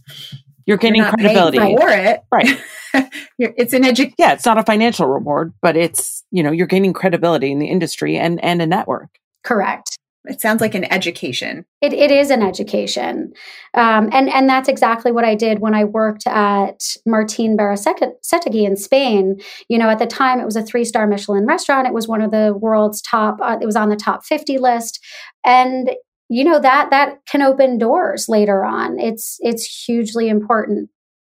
You're 0.66 0.78
gaining 0.78 1.02
You're 1.02 1.12
not 1.12 1.20
credibility. 1.20 1.58
for 1.78 1.90
it. 1.90 2.22
Right. 2.32 2.60
It's 3.40 3.74
an 3.74 3.84
education. 3.84 4.14
Yeah, 4.20 4.34
it's 4.34 4.46
not 4.46 4.58
a 4.60 4.64
financial 4.64 5.08
reward, 5.08 5.54
but 5.64 5.76
it's, 5.76 6.24
you 6.32 6.44
know, 6.44 6.52
you're 6.52 6.68
gaining 6.68 6.94
credibility 6.94 7.52
in 7.52 7.58
the 7.60 7.66
industry 7.68 8.18
and 8.18 8.42
and 8.44 8.62
a 8.62 8.68
network. 8.68 9.10
Correct. 9.44 9.98
It 10.26 10.40
sounds 10.40 10.62
like 10.62 10.74
an 10.74 10.92
education. 10.92 11.66
It, 11.82 11.92
it 11.92 12.10
is 12.10 12.30
an 12.30 12.42
education. 12.42 13.34
Um, 13.74 14.10
and, 14.14 14.30
and 14.30 14.48
that's 14.48 14.70
exactly 14.70 15.12
what 15.12 15.26
I 15.26 15.36
did 15.36 15.60
when 15.60 15.76
I 15.76 15.84
worked 15.84 16.26
at 16.28 16.96
Martin 17.06 17.58
Berasategui 17.58 18.64
in 18.66 18.78
Spain. 18.78 19.42
You 19.68 19.78
know, 19.78 19.90
at 19.90 20.00
the 20.00 20.08
time 20.08 20.40
it 20.40 20.46
was 20.46 20.56
a 20.56 20.64
three 20.64 20.86
star 20.86 21.08
Michelin 21.08 21.46
restaurant. 21.46 21.88
It 21.88 21.94
was 21.94 22.08
one 22.08 22.22
of 22.22 22.32
the 22.32 22.58
world's 22.58 23.02
top, 23.02 23.40
uh, 23.42 23.58
it 23.62 23.66
was 23.66 23.76
on 23.76 23.90
the 23.90 23.98
top 23.98 24.24
50 24.24 24.60
list. 24.60 25.04
And, 25.46 25.92
you 26.30 26.46
know, 26.46 26.60
that, 26.60 26.90
that 26.92 27.26
can 27.26 27.42
open 27.42 27.78
doors 27.78 28.30
later 28.30 28.64
on. 28.64 29.00
It's, 29.00 29.38
it's 29.42 29.86
hugely 29.86 30.30
important. 30.30 30.90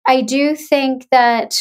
I 0.07 0.23
do 0.23 0.57
think 0.57 1.07
that 1.11 1.55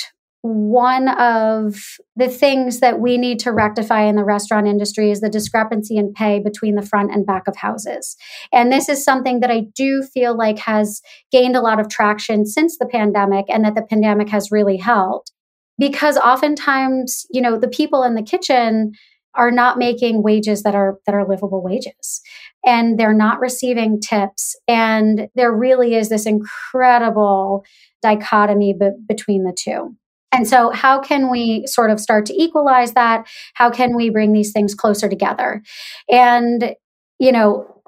one 0.47 1.09
of 1.09 1.75
the 2.15 2.29
things 2.29 2.79
that 2.79 2.99
we 2.99 3.17
need 3.17 3.39
to 3.39 3.51
rectify 3.51 4.03
in 4.03 4.15
the 4.15 4.23
restaurant 4.23 4.67
industry 4.67 5.11
is 5.11 5.19
the 5.19 5.29
discrepancy 5.29 5.97
in 5.97 6.13
pay 6.13 6.39
between 6.39 6.75
the 6.75 6.81
front 6.81 7.11
and 7.11 7.25
back 7.25 7.47
of 7.47 7.55
houses. 7.57 8.15
And 8.53 8.71
this 8.71 8.87
is 8.87 9.03
something 9.03 9.41
that 9.41 9.51
I 9.51 9.65
do 9.75 10.03
feel 10.13 10.37
like 10.37 10.59
has 10.59 11.01
gained 11.31 11.55
a 11.55 11.61
lot 11.61 11.79
of 11.79 11.89
traction 11.89 12.45
since 12.45 12.77
the 12.77 12.85
pandemic 12.85 13.45
and 13.49 13.65
that 13.65 13.75
the 13.75 13.81
pandemic 13.81 14.29
has 14.29 14.51
really 14.51 14.77
helped. 14.77 15.31
Because 15.77 16.17
oftentimes, 16.17 17.25
you 17.29 17.41
know, 17.41 17.59
the 17.59 17.67
people 17.67 18.03
in 18.03 18.15
the 18.15 18.23
kitchen 18.23 18.93
are 19.35 19.51
not 19.51 19.77
making 19.77 20.23
wages 20.23 20.63
that 20.63 20.75
are 20.75 20.97
that 21.05 21.13
are 21.13 21.27
livable 21.27 21.61
wages 21.61 22.21
and 22.65 22.99
they're 22.99 23.13
not 23.13 23.39
receiving 23.39 23.99
tips 23.99 24.55
and 24.67 25.29
there 25.35 25.51
really 25.51 25.93
is 25.93 26.09
this 26.09 26.25
incredible 26.25 27.63
dichotomy 28.01 28.73
be- 28.73 28.89
between 29.07 29.43
the 29.43 29.55
two 29.55 29.95
and 30.33 30.47
so, 30.47 30.71
how 30.71 30.99
can 30.99 31.29
we 31.29 31.65
sort 31.67 31.89
of 31.89 31.99
start 31.99 32.25
to 32.27 32.33
equalize 32.33 32.93
that? 32.93 33.27
How 33.53 33.69
can 33.69 33.95
we 33.95 34.09
bring 34.09 34.33
these 34.33 34.51
things 34.51 34.75
closer 34.75 35.07
together? 35.07 35.61
And, 36.09 36.75
you 37.19 37.31
know, 37.31 37.81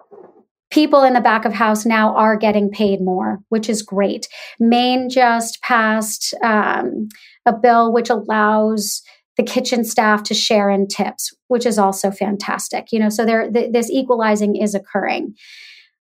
people 0.72 1.04
in 1.04 1.14
the 1.14 1.22
back 1.22 1.46
of 1.46 1.54
house 1.54 1.86
now 1.86 2.16
are 2.16 2.38
getting 2.38 2.70
paid 2.70 3.02
more, 3.02 3.40
which 3.50 3.70
is 3.70 3.82
great. 3.82 4.28
Maine 4.60 5.10
just 5.10 5.62
passed 5.62 6.34
um, 6.44 7.10
a 7.46 7.54
bill 7.54 7.92
which 7.92 8.10
allows 8.10 9.02
the 9.36 9.44
kitchen 9.44 9.84
staff 9.84 10.24
to 10.24 10.34
share 10.34 10.70
in 10.70 10.88
tips, 10.88 11.34
which 11.48 11.66
is 11.66 11.80
also 11.80 12.12
fantastic. 12.12 12.88
You 12.92 13.00
know, 13.00 13.10
so 13.10 13.26
there, 13.26 13.50
th- 13.50 13.72
this 13.72 13.90
equalizing 13.90 14.56
is 14.56 14.76
occurring. 14.76 15.34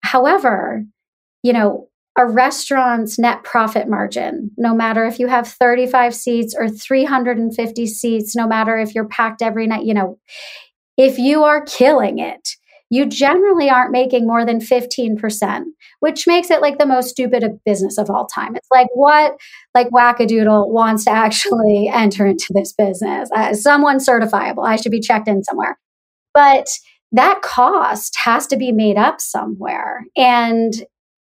However, 0.02 0.84
you 1.42 1.52
know, 1.52 1.88
a 2.16 2.26
restaurant's 2.26 3.18
net 3.18 3.42
profit 3.42 3.88
margin, 3.88 4.50
no 4.56 4.74
matter 4.74 5.04
if 5.04 5.18
you 5.18 5.26
have 5.26 5.48
35 5.48 6.14
seats 6.14 6.54
or 6.56 6.68
350 6.68 7.86
seats, 7.86 8.36
no 8.36 8.46
matter 8.46 8.78
if 8.78 8.94
you're 8.94 9.08
packed 9.08 9.42
every 9.42 9.66
night, 9.66 9.84
you 9.84 9.94
know, 9.94 10.18
if 10.96 11.18
you 11.18 11.42
are 11.42 11.64
killing 11.64 12.20
it, 12.20 12.50
you 12.88 13.06
generally 13.06 13.68
aren't 13.68 13.90
making 13.90 14.26
more 14.26 14.44
than 14.44 14.60
15%, 14.60 15.64
which 15.98 16.28
makes 16.28 16.50
it 16.50 16.60
like 16.60 16.78
the 16.78 16.86
most 16.86 17.08
stupid 17.08 17.42
of 17.42 17.58
business 17.64 17.98
of 17.98 18.08
all 18.08 18.26
time. 18.26 18.54
It's 18.54 18.68
like, 18.72 18.86
what, 18.94 19.36
like, 19.74 19.88
wackadoodle 19.90 20.68
wants 20.68 21.04
to 21.06 21.10
actually 21.10 21.88
enter 21.92 22.26
into 22.26 22.52
this 22.54 22.72
business? 22.72 23.28
Uh, 23.34 23.54
someone 23.54 23.98
certifiable. 23.98 24.64
I 24.64 24.76
should 24.76 24.92
be 24.92 25.00
checked 25.00 25.26
in 25.26 25.42
somewhere. 25.42 25.76
But 26.32 26.68
that 27.10 27.42
cost 27.42 28.16
has 28.22 28.46
to 28.48 28.56
be 28.56 28.70
made 28.70 28.96
up 28.96 29.20
somewhere. 29.20 30.04
And 30.16 30.72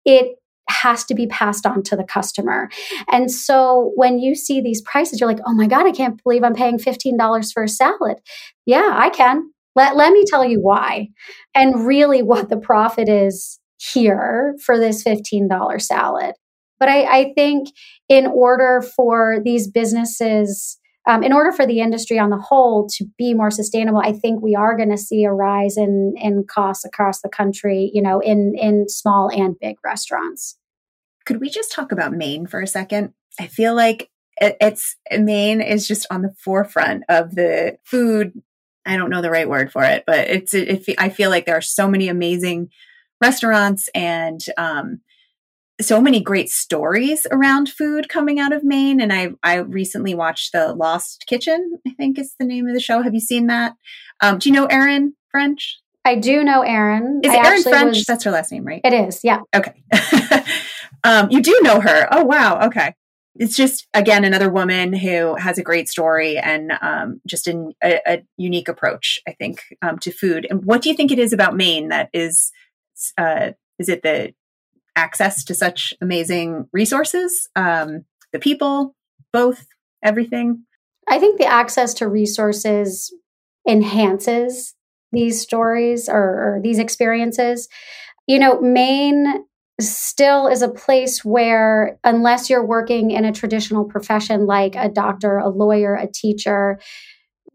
it 0.05 0.38
has 0.70 1.03
to 1.05 1.15
be 1.15 1.28
passed 1.28 1.65
on 1.65 1.84
to 1.84 1.95
the 1.95 2.03
customer. 2.03 2.70
And 3.11 3.32
so 3.32 3.91
when 3.95 4.20
you 4.20 4.36
see 4.36 4.61
these 4.61 4.82
prices, 4.82 5.20
you're 5.20 5.30
like, 5.30 5.41
oh 5.45 5.53
my 5.53 5.67
God, 5.67 5.86
I 5.86 5.91
can't 5.91 6.22
believe 6.24 6.43
I'm 6.43 6.53
paying 6.53 6.78
$15 6.78 7.53
for 7.53 7.63
a 7.63 7.67
salad. 7.70 8.17
Yeah, 8.65 8.91
I 8.93 9.09
can. 9.09 9.51
Let, 9.76 9.95
let 9.95 10.11
me 10.13 10.24
tell 10.26 10.45
you 10.45 10.59
why. 10.61 11.09
And 11.55 11.86
really 11.86 12.22
what 12.22 12.49
the 12.49 12.57
profit 12.57 13.07
is 13.07 13.59
here 13.78 14.55
for 14.63 14.78
this 14.78 15.03
$15 15.03 15.82
salad. 15.82 16.36
But 16.80 16.89
I, 16.89 17.03
I 17.03 17.34
think 17.36 17.70
in 18.07 18.28
order 18.28 18.82
for 18.95 19.38
these 19.43 19.67
businesses, 19.67 20.78
um, 21.10 21.24
in 21.24 21.34
order 21.34 21.51
for 21.51 21.66
the 21.66 21.80
industry 21.80 22.20
on 22.20 22.30
the 22.30 22.38
whole 22.38 22.88
to 22.97 23.05
be 23.18 23.34
more 23.34 23.49
sustainable, 23.49 23.99
I 23.99 24.14
think 24.14 24.43
we 24.43 24.53
are 24.53 24.78
going 24.78 24.91
to 24.91 24.97
see 24.97 25.24
a 25.24 25.34
rise 25.34 25.76
in 25.76 26.14
in 26.18 26.45
costs 26.47 26.86
across 26.86 27.22
the 27.22 27.30
country. 27.30 27.89
You 27.91 28.03
know, 28.03 28.20
in 28.20 28.53
in 28.55 28.88
small 28.88 29.30
and 29.30 29.55
big 29.60 29.78
restaurants. 29.84 30.57
Could 31.26 31.41
we 31.41 31.49
just 31.49 31.72
talk 31.72 31.91
about 31.91 32.14
Maine 32.14 32.45
for 32.45 32.62
a 32.62 32.68
second? 32.68 33.14
I 33.39 33.47
feel 33.47 33.74
like 33.74 34.12
it, 34.39 34.55
it's 34.62 34.97
Maine 35.12 35.62
is 35.62 35.88
just 35.88 36.05
on 36.12 36.22
the 36.22 36.34
forefront 36.38 37.05
of 37.10 37.34
the 37.34 37.80
food. 37.84 38.39
I 38.86 38.95
don't 38.95 39.10
know 39.10 39.24
the 39.24 39.32
right 39.32 39.49
word 39.49 39.72
for 39.72 39.84
it, 39.84 40.03
but 40.05 40.28
it's. 40.30 40.53
It, 40.53 40.88
it, 40.88 40.95
I 40.99 41.10
feel 41.10 41.32
like 41.32 41.47
there 41.47 41.57
are 41.57 41.62
so 41.62 41.88
many 41.88 42.07
amazing 42.07 42.70
restaurants 43.20 43.89
and 43.95 44.41
um, 44.60 45.01
so 45.82 46.01
many 46.01 46.19
great 46.21 46.49
stories 46.49 47.25
around 47.32 47.69
food 47.69 48.09
coming 48.09 48.39
out 48.39 48.51
of 48.53 48.63
Maine. 48.63 48.99
And 48.99 49.11
I 49.13 49.30
I 49.43 49.55
recently 49.57 50.13
watched 50.13 50.51
the 50.51 50.73
Lost 50.73 51.25
Kitchen. 51.27 51.80
I 51.88 51.91
think 51.91 52.19
is 52.19 52.36
the 52.39 52.45
name 52.45 52.67
of 52.67 52.73
the 52.73 52.80
show. 52.82 53.01
Have 53.01 53.13
you 53.13 53.19
seen 53.19 53.47
that? 53.47 53.75
Um, 54.21 54.38
do 54.39 54.49
you 54.49 54.53
know 54.55 54.65
Erin 54.65 55.13
French? 55.32 55.80
I 56.05 56.15
do 56.15 56.43
know 56.43 56.61
Erin. 56.61 57.21
Is 57.23 57.32
I 57.32 57.36
it 57.36 57.45
Erin 57.45 57.63
French? 57.63 57.97
was- 57.97 58.05
That's 58.05 58.23
her 58.23 58.32
last 58.32 58.51
name, 58.51 58.63
right? 58.65 58.82
it 58.84 58.93
is. 58.93 59.21
Yeah. 59.23 59.41
Okay. 59.55 59.73
um, 61.03 61.30
you 61.30 61.41
do 61.41 61.57
know 61.61 61.80
her. 61.80 62.07
Oh, 62.11 62.23
wow. 62.23 62.65
Okay. 62.67 62.93
It's 63.36 63.55
just, 63.55 63.88
again, 63.93 64.25
another 64.25 64.49
woman 64.49 64.91
who 64.91 65.36
has 65.36 65.57
a 65.57 65.63
great 65.63 65.88
story 65.88 66.38
and 66.38 66.73
um, 66.82 67.21
just 67.27 67.47
an, 67.47 67.73
a, 67.84 67.99
a 68.05 68.23
unique 68.38 68.67
approach, 68.67 69.19
I 69.27 69.32
think, 69.34 69.61
um, 69.82 69.97
to 69.99 70.11
food. 70.11 70.45
And 70.49 70.65
what 70.65 70.82
do 70.82 70.89
you 70.89 70.95
think 70.95 71.11
it 71.11 71.19
is 71.19 71.32
about 71.32 71.55
Maine 71.55 71.89
that 71.89 72.09
is, 72.11 72.51
uh, 73.17 73.51
is 73.77 73.88
it 73.88 74.03
the 74.03 74.34
access 74.95 75.43
to 75.45 75.55
such 75.55 75.93
amazing 76.01 76.67
resources? 76.71 77.49
Um, 77.55 78.05
the 78.33 78.39
people, 78.39 78.95
both, 79.33 79.65
everything? 80.03 80.65
I 81.07 81.19
think 81.19 81.39
the 81.39 81.45
access 81.45 81.93
to 81.95 82.07
resources 82.07 83.13
enhances 83.67 84.75
these 85.11 85.41
stories 85.41 86.07
or, 86.07 86.15
or 86.17 86.59
these 86.63 86.79
experiences. 86.79 87.67
You 88.27 88.39
know, 88.39 88.61
Maine 88.61 89.45
still 89.81 90.47
is 90.47 90.61
a 90.61 90.69
place 90.69 91.25
where, 91.25 91.97
unless 92.03 92.49
you're 92.49 92.65
working 92.65 93.11
in 93.11 93.25
a 93.25 93.31
traditional 93.31 93.85
profession 93.85 94.45
like 94.45 94.75
a 94.75 94.89
doctor, 94.89 95.37
a 95.37 95.49
lawyer, 95.49 95.95
a 95.95 96.07
teacher, 96.07 96.79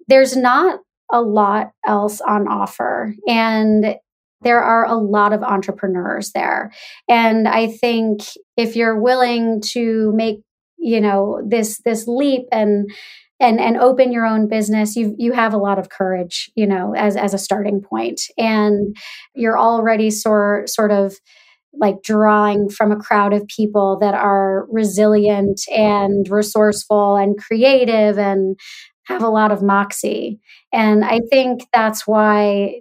there's 0.09 0.37
not 0.37 0.81
a 1.13 1.21
lot 1.21 1.73
else 1.87 2.21
on 2.21 2.49
offer. 2.49 3.15
And 3.29 3.97
there 4.45 4.63
are 4.63 4.87
a 4.87 4.97
lot 4.97 5.33
of 5.33 5.43
entrepreneurs 5.43 6.33
there. 6.33 6.73
And 7.09 7.49
I 7.49 7.67
think 7.69 8.21
if 8.57 8.77
you're 8.77 9.01
willing 9.01 9.61
to 9.73 10.13
make, 10.15 10.41
you 10.79 11.01
know, 11.01 11.43
this 11.47 11.81
this 11.85 12.07
leap 12.07 12.47
and 12.53 12.91
and 13.41 13.61
and 13.61 13.77
open 13.77 14.13
your 14.13 14.25
own 14.25 14.49
business 14.49 14.97
you 14.97 15.15
you 15.19 15.33
have 15.33 15.53
a 15.53 15.59
lot 15.59 15.79
of 15.79 15.89
courage 15.89 16.51
you 16.55 16.67
know 16.67 16.95
as 16.95 17.17
as 17.17 17.35
a 17.35 17.39
starting 17.39 17.81
point 17.81 18.23
and 18.39 18.97
you're 19.35 19.59
already 19.59 20.11
sort 20.11 20.69
sort 20.69 20.93
of 20.93 21.17
like 21.73 22.03
drawing 22.03 22.69
from 22.69 22.93
a 22.93 22.97
crowd 22.97 23.33
of 23.33 23.47
people 23.49 23.99
that 23.99 24.15
are 24.15 24.67
resilient 24.71 25.61
and 25.69 26.29
resourceful 26.29 27.17
and 27.17 27.37
creative 27.39 28.19
and 28.19 28.59
have 29.05 29.23
a 29.23 29.29
lot 29.29 29.51
of 29.51 29.63
moxie 29.63 30.39
and 30.73 31.05
i 31.05 31.21
think 31.31 31.67
that's 31.73 32.07
why 32.07 32.81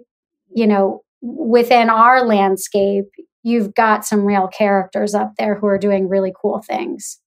you 0.54 0.66
know 0.66 1.03
within 1.24 1.90
our 1.90 2.24
landscape 2.24 3.06
you've 3.42 3.74
got 3.74 4.04
some 4.04 4.24
real 4.24 4.48
characters 4.48 5.14
up 5.14 5.32
there 5.38 5.56
who 5.56 5.66
are 5.66 5.78
doing 5.78 6.08
really 6.08 6.32
cool 6.40 6.62
things 6.62 7.20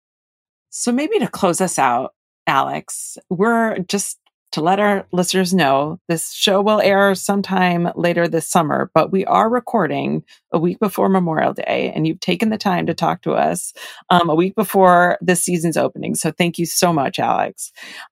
So 0.70 0.92
maybe 0.92 1.20
to 1.20 1.28
close 1.28 1.62
us 1.62 1.80
out, 1.80 2.14
Alex, 2.48 3.18
we're 3.30 3.80
just 3.80 4.20
to 4.54 4.62
let 4.62 4.80
our 4.80 5.06
listeners 5.12 5.54
know 5.54 6.00
this 6.08 6.34
show 6.34 6.62
will 6.62 6.80
air 6.82 7.16
sometime 7.16 7.90
later 7.96 8.28
this 8.28 8.50
summer, 8.50 8.90
but 8.94 9.12
we 9.12 9.26
are 9.26 9.50
recording 9.50 10.24
a 10.54 10.60
week 10.60 10.80
before 10.80 11.10
Memorial 11.10 11.54
Day, 11.54 11.92
and 11.94 12.08
you've 12.08 12.22
taken 12.22 12.50
the 12.50 12.58
time 12.58 12.86
to 12.88 12.94
talk 12.94 13.22
to 13.24 13.34
us 13.34 13.74
um, 14.10 14.30
a 14.30 14.36
week 14.36 14.56
before 14.56 15.18
this 15.22 15.44
season's 15.44 15.78
opening. 15.78 16.16
So 16.16 16.32
thank 16.32 16.58
you 16.58 16.66
so 16.66 16.94
much, 16.94 17.20
Alex. 17.20 17.72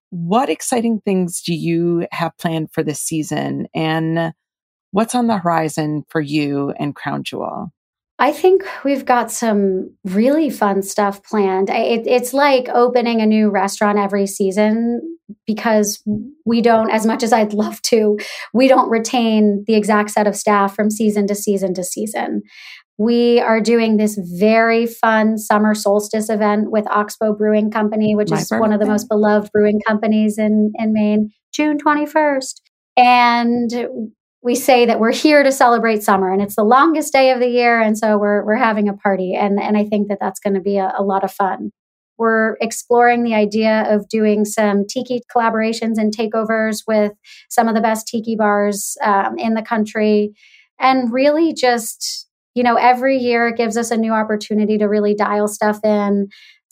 What 0.09 0.49
exciting 0.49 1.01
things 1.05 1.41
do 1.41 1.53
you 1.53 2.07
have 2.11 2.37
planned 2.37 2.69
for 2.73 2.83
this 2.83 2.99
season, 2.99 3.67
and 3.73 4.33
what's 4.95 5.13
on 5.13 5.27
the 5.27 5.37
horizon 5.37 6.05
for 6.07 6.21
you 6.21 6.73
and 6.79 6.95
Crown 6.95 7.21
Jewel? 7.21 7.69
I 8.17 8.31
think 8.31 8.63
we've 8.85 9.03
got 9.03 9.29
some 9.29 9.93
really 10.05 10.49
fun 10.49 10.81
stuff 10.83 11.21
planned. 11.21 11.69
It, 11.69 12.07
it's 12.07 12.33
like 12.33 12.69
opening 12.69 13.19
a 13.19 13.25
new 13.25 13.49
restaurant 13.49 13.99
every 13.99 14.25
season 14.25 15.01
because 15.45 16.01
we 16.45 16.61
don't, 16.61 16.89
as 16.91 17.05
much 17.05 17.23
as 17.23 17.33
I'd 17.33 17.51
love 17.51 17.81
to, 17.83 18.17
we 18.53 18.69
don't 18.69 18.89
retain 18.89 19.65
the 19.67 19.75
exact 19.75 20.11
set 20.11 20.27
of 20.27 20.35
staff 20.37 20.73
from 20.73 20.89
season 20.89 21.27
to 21.27 21.35
season 21.35 21.73
to 21.73 21.83
season. 21.83 22.41
We 22.97 23.41
are 23.41 23.59
doing 23.59 23.97
this 23.97 24.17
very 24.37 24.85
fun 24.85 25.37
summer 25.37 25.75
solstice 25.75 26.29
event 26.29 26.71
with 26.71 26.87
Oxbow 26.87 27.33
Brewing 27.33 27.69
Company, 27.69 28.15
which 28.15 28.29
My 28.29 28.37
is 28.37 28.47
birthday. 28.47 28.61
one 28.61 28.71
of 28.71 28.79
the 28.79 28.85
most 28.85 29.09
beloved 29.09 29.51
brewing 29.51 29.81
companies 29.85 30.37
in, 30.37 30.71
in 30.75 30.93
Maine, 30.93 31.31
June 31.51 31.77
21st. 31.77 32.61
And 32.95 33.73
we 34.45 34.53
say 34.53 34.85
that 34.85 34.99
we're 34.99 35.11
here 35.11 35.41
to 35.41 35.51
celebrate 35.51 36.03
summer 36.03 36.31
and 36.31 36.39
it's 36.39 36.55
the 36.55 36.63
longest 36.63 37.11
day 37.11 37.31
of 37.31 37.39
the 37.39 37.47
year 37.47 37.81
and 37.81 37.97
so 37.97 38.15
we're 38.15 38.45
we're 38.45 38.55
having 38.55 38.87
a 38.87 38.93
party 38.93 39.33
and 39.33 39.59
and 39.59 39.75
I 39.75 39.83
think 39.85 40.07
that 40.07 40.19
that's 40.21 40.39
going 40.39 40.53
to 40.53 40.61
be 40.61 40.77
a, 40.77 40.93
a 40.97 41.03
lot 41.03 41.23
of 41.23 41.31
fun. 41.31 41.71
We're 42.17 42.55
exploring 42.61 43.23
the 43.23 43.33
idea 43.33 43.83
of 43.89 44.07
doing 44.07 44.45
some 44.45 44.85
tiki 44.87 45.21
collaborations 45.35 45.95
and 45.97 46.15
takeovers 46.15 46.83
with 46.87 47.11
some 47.49 47.67
of 47.67 47.73
the 47.73 47.81
best 47.81 48.07
tiki 48.07 48.37
bars 48.37 48.95
um, 49.03 49.37
in 49.37 49.55
the 49.55 49.63
country 49.63 50.33
and 50.79 51.11
really 51.11 51.53
just 51.53 52.27
you 52.53 52.61
know 52.61 52.75
every 52.75 53.17
year 53.17 53.47
it 53.47 53.57
gives 53.57 53.75
us 53.75 53.89
a 53.89 53.97
new 53.97 54.13
opportunity 54.13 54.77
to 54.77 54.85
really 54.85 55.15
dial 55.15 55.47
stuff 55.47 55.79
in 55.83 56.27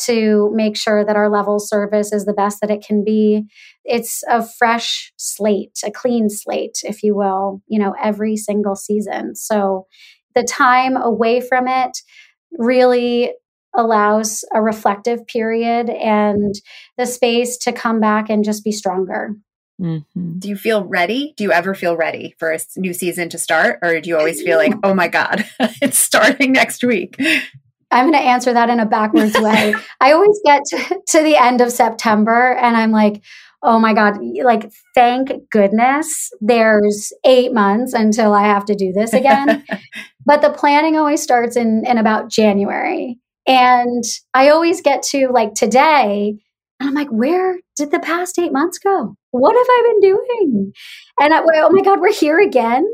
to 0.06 0.52
make 0.54 0.76
sure 0.76 1.06
that 1.06 1.16
our 1.16 1.30
level 1.30 1.60
service 1.60 2.12
is 2.12 2.26
the 2.26 2.34
best 2.34 2.60
that 2.62 2.72
it 2.72 2.84
can 2.86 3.04
be. 3.04 3.46
It's 3.86 4.24
a 4.30 4.46
fresh 4.46 5.14
slate, 5.18 5.80
a 5.84 5.92
clean 5.92 6.30
slate, 6.30 6.80
if 6.84 7.04
you 7.04 7.16
will, 7.16 7.62
you 7.68 7.80
know, 7.80 7.94
every 8.02 8.38
single 8.38 8.76
season. 8.76 9.36
So 9.36 9.88
the 10.36 10.44
time 10.44 10.98
away 10.98 11.42
from 11.42 11.68
it 11.68 11.98
really 12.58 13.34
allows 13.76 14.46
a 14.54 14.62
reflective 14.62 15.26
period 15.28 15.90
and 15.90 16.54
the 16.98 17.06
space 17.06 17.58
to 17.58 17.72
come 17.72 18.00
back 18.00 18.30
and 18.30 18.44
just 18.44 18.64
be 18.64 18.72
stronger. 18.72 19.36
Mm-hmm. 19.82 20.40
Do 20.40 20.50
you 20.50 20.56
feel 20.56 20.84
ready? 20.84 21.34
Do 21.36 21.44
you 21.44 21.52
ever 21.52 21.74
feel 21.74 21.98
ready 21.98 22.36
for 22.38 22.52
a 22.52 22.60
new 22.78 22.94
season 22.94 23.30
to 23.30 23.38
start? 23.38 23.80
Or 23.82 24.00
do 24.00 24.10
you 24.10 24.18
always 24.18 24.42
feel 24.42 24.58
like, 24.58 24.74
oh 24.84 24.94
my 24.94 25.08
God, 25.08 25.46
it's 25.60 25.98
starting 25.98 26.52
next 26.52 26.84
week? 26.84 27.18
I'm 27.92 28.06
going 28.06 28.14
to 28.14 28.28
answer 28.28 28.54
that 28.54 28.70
in 28.70 28.80
a 28.80 28.86
backwards 28.86 29.40
way. 29.40 29.74
I 30.02 30.14
always 30.14 30.40
get 30.46 30.62
to, 30.70 31.02
to 31.10 31.24
the 31.24 31.36
end 31.36 31.62
of 31.62 31.72
September 31.72 32.54
and 32.54 32.78
I'm 32.78 32.92
like, 32.92 33.24
oh 33.64 33.80
my 33.80 33.94
God, 33.94 34.18
like, 34.44 34.72
thank 34.94 35.32
goodness 35.50 36.30
there's 36.42 37.14
eight 37.26 37.54
months 37.54 37.94
until 37.94 38.34
I 38.34 38.44
have 38.44 38.66
to 38.66 38.76
do 38.76 38.92
this 38.92 39.14
again. 39.14 39.64
but 40.26 40.42
the 40.42 40.50
planning 40.50 40.98
always 40.98 41.22
starts 41.22 41.56
in, 41.56 41.86
in 41.86 41.98
about 41.98 42.30
January. 42.30 43.20
And 43.48 44.04
I 44.34 44.50
always 44.50 44.82
get 44.82 45.04
to 45.04 45.30
like 45.30 45.54
today, 45.54 46.36
and 46.80 46.90
I'm 46.90 46.96
like, 46.96 47.10
where 47.10 47.60
did 47.76 47.92
the 47.92 48.00
past 48.00 48.38
eight 48.38 48.54
months 48.54 48.78
go? 48.78 49.16
What 49.32 49.56
have 49.56 49.68
I 49.68 49.84
been 49.88 50.12
doing? 50.12 50.74
And 51.20 51.34
I, 51.34 51.42
oh 51.42 51.70
my 51.72 51.82
God, 51.82 52.00
we're 52.00 52.14
here 52.14 52.40
again 52.40 52.86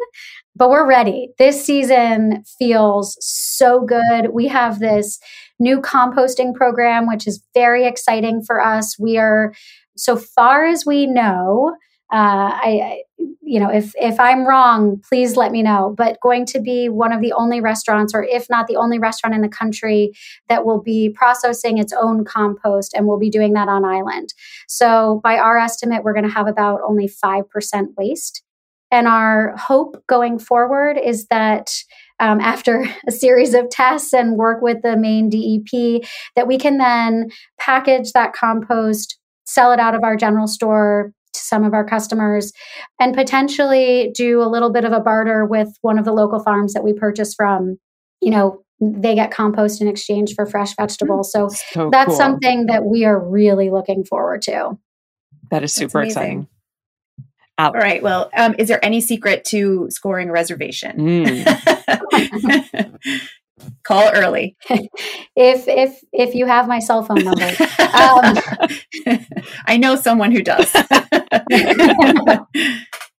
but 0.59 0.69
we're 0.69 0.87
ready. 0.87 1.29
This 1.39 1.65
season 1.65 2.43
feels 2.59 3.17
so 3.21 3.81
good. 3.85 4.31
We 4.33 4.47
have 4.49 4.79
this 4.79 5.17
new 5.57 5.79
composting 5.79 6.53
program, 6.53 7.07
which 7.07 7.25
is 7.25 7.41
very 7.53 7.87
exciting 7.87 8.43
for 8.45 8.61
us. 8.61 8.99
We 8.99 9.17
are, 9.17 9.53
so 9.99 10.15
far 10.15 10.65
as 10.65 10.85
we 10.85 11.05
know, 11.05 11.75
uh, 12.11 12.51
I, 12.53 13.03
you 13.41 13.59
know, 13.59 13.69
if 13.69 13.93
if 13.95 14.19
I'm 14.19 14.47
wrong, 14.47 15.01
please 15.07 15.35
let 15.35 15.51
me 15.51 15.61
know. 15.61 15.93
But 15.95 16.19
going 16.21 16.45
to 16.47 16.59
be 16.59 16.89
one 16.89 17.11
of 17.11 17.21
the 17.21 17.33
only 17.33 17.61
restaurants, 17.61 18.13
or 18.15 18.23
if 18.23 18.47
not 18.49 18.67
the 18.67 18.77
only 18.77 18.97
restaurant 18.97 19.35
in 19.35 19.41
the 19.41 19.49
country, 19.49 20.13
that 20.47 20.65
will 20.65 20.81
be 20.81 21.09
processing 21.09 21.77
its 21.77 21.93
own 21.93 22.25
compost, 22.25 22.93
and 22.95 23.05
we'll 23.05 23.19
be 23.19 23.29
doing 23.29 23.53
that 23.53 23.67
on 23.67 23.85
island. 23.85 24.33
So, 24.67 25.21
by 25.23 25.37
our 25.37 25.59
estimate, 25.59 26.03
we're 26.03 26.13
going 26.13 26.27
to 26.27 26.33
have 26.33 26.47
about 26.47 26.81
only 26.87 27.07
five 27.07 27.47
percent 27.49 27.91
waste. 27.95 28.43
And 28.91 29.07
our 29.07 29.55
hope 29.55 30.03
going 30.07 30.39
forward 30.39 30.97
is 30.97 31.27
that 31.27 31.69
um, 32.19 32.39
after 32.39 32.85
a 33.07 33.11
series 33.11 33.53
of 33.53 33.69
tests 33.69 34.13
and 34.13 34.35
work 34.35 34.61
with 34.61 34.81
the 34.81 34.97
Maine 34.97 35.29
DEP, 35.29 36.03
that 36.35 36.47
we 36.47 36.57
can 36.57 36.77
then 36.77 37.29
package 37.59 38.13
that 38.13 38.33
compost, 38.33 39.18
sell 39.49 39.71
it 39.71 39.79
out 39.79 39.95
of 39.95 40.03
our 40.03 40.15
general 40.15 40.47
store 40.47 41.11
to 41.33 41.39
some 41.39 41.63
of 41.63 41.73
our 41.73 41.83
customers, 41.83 42.53
and 42.99 43.15
potentially 43.15 44.11
do 44.15 44.41
a 44.41 44.49
little 44.49 44.71
bit 44.71 44.85
of 44.85 44.93
a 44.93 44.99
barter 44.99 45.45
with 45.45 45.69
one 45.81 45.99
of 45.99 46.05
the 46.05 46.13
local 46.13 46.39
farms 46.39 46.73
that 46.73 46.83
we 46.83 46.93
purchase 46.93 47.33
from. 47.33 47.77
You 48.21 48.31
know, 48.31 48.63
they 48.79 49.15
get 49.15 49.31
compost 49.31 49.81
in 49.81 49.87
exchange 49.87 50.35
for 50.35 50.45
fresh 50.45 50.75
vegetables. 50.75 51.31
So, 51.31 51.49
so 51.49 51.89
that's 51.91 52.09
cool. 52.09 52.17
something 52.17 52.67
that 52.67 52.85
we 52.85 53.05
are 53.05 53.19
really 53.19 53.69
looking 53.69 54.03
forward 54.03 54.41
to. 54.43 54.77
That 55.51 55.63
is 55.63 55.73
super 55.73 56.01
exciting. 56.01 56.47
All 57.57 57.73
right. 57.73 58.01
Well, 58.01 58.29
um, 58.37 58.55
is 58.57 58.69
there 58.69 58.83
any 58.83 59.01
secret 59.01 59.43
to 59.45 59.87
scoring 59.89 60.29
a 60.29 60.31
reservation? 60.31 60.97
Mm. 60.97 62.99
Call 63.83 64.11
early. 64.13 64.55
if 65.35 65.67
if 65.67 65.99
if 66.11 66.35
you 66.35 66.45
have 66.45 66.67
my 66.67 66.79
cell 66.79 67.03
phone 67.03 67.23
number, 67.23 67.45
um, 67.45 68.37
I 69.65 69.77
know 69.77 69.95
someone 69.95 70.31
who 70.31 70.41
does. 70.41 70.71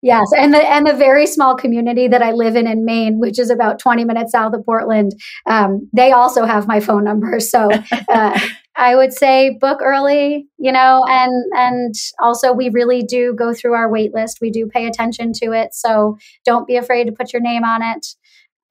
yes, 0.03 0.29
and 0.37 0.55
the 0.55 0.63
and 0.63 0.87
the 0.87 0.95
very 0.97 1.27
small 1.27 1.57
community 1.57 2.09
that 2.09 2.23
I 2.23 2.33
live 2.33 2.57
in 2.57 2.67
in 2.67 2.85
Maine, 2.85 3.19
which 3.19 3.39
is 3.39 3.51
about 3.51 3.79
twenty 3.79 4.05
minutes 4.05 4.33
south 4.33 4.55
of 4.55 4.65
Portland, 4.65 5.13
um, 5.47 5.89
they 5.93 6.13
also 6.13 6.45
have 6.45 6.69
my 6.69 6.81
phone 6.81 7.05
number. 7.05 7.41
So 7.41 7.71
uh, 8.09 8.41
I 8.77 8.97
would 8.97 9.13
say 9.13 9.59
book 9.61 9.81
early, 9.83 10.47
you 10.59 10.73
know, 10.73 11.05
and 11.09 11.33
and 11.55 11.95
also 12.21 12.53
we 12.53 12.71
really 12.71 13.03
do 13.03 13.35
go 13.35 13.53
through 13.53 13.75
our 13.75 13.91
wait 13.91 14.15
list. 14.15 14.39
We 14.41 14.51
do 14.51 14.67
pay 14.67 14.87
attention 14.87 15.33
to 15.43 15.53
it, 15.53 15.75
so 15.75 16.17
don't 16.45 16.67
be 16.67 16.77
afraid 16.77 17.05
to 17.05 17.13
put 17.13 17.33
your 17.33 17.43
name 17.43 17.65
on 17.65 17.83
it. 17.83 18.07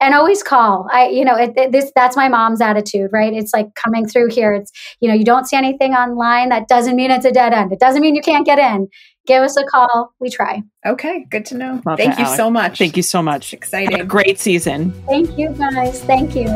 And 0.02 0.14
always 0.14 0.42
call. 0.42 0.88
I, 0.90 1.08
you 1.08 1.26
know, 1.26 1.36
it, 1.36 1.52
it, 1.56 1.72
this 1.72 1.92
that's 1.94 2.16
my 2.16 2.28
mom's 2.28 2.62
attitude, 2.62 3.10
right? 3.12 3.34
It's 3.34 3.52
like 3.52 3.74
coming 3.74 4.08
through 4.08 4.30
here. 4.30 4.54
It's 4.54 4.72
you 5.00 5.08
know, 5.08 5.14
you 5.14 5.24
don't 5.24 5.46
see 5.46 5.56
anything 5.56 5.92
online. 5.92 6.48
That 6.48 6.68
doesn't 6.68 6.96
mean 6.96 7.10
it's 7.10 7.26
a 7.26 7.30
dead 7.30 7.52
end. 7.52 7.70
It 7.70 7.80
doesn't 7.80 8.00
mean 8.00 8.14
you 8.14 8.22
can't 8.22 8.46
get 8.46 8.58
in. 8.58 8.88
Give 9.26 9.42
us 9.42 9.56
a 9.58 9.64
call. 9.64 10.14
We 10.18 10.30
try. 10.30 10.62
Okay, 10.86 11.26
good 11.30 11.44
to 11.46 11.56
know. 11.56 11.82
Love 11.84 11.98
Thank 11.98 12.18
you 12.18 12.24
Alex. 12.24 12.36
so 12.38 12.50
much. 12.50 12.78
Thank 12.78 12.96
you 12.96 13.02
so 13.02 13.22
much. 13.22 13.52
exciting. 13.52 14.06
great 14.08 14.40
season. 14.40 14.92
Thank 15.06 15.38
you, 15.38 15.50
guys. 15.50 16.02
Thank 16.04 16.34
you. 16.34 16.46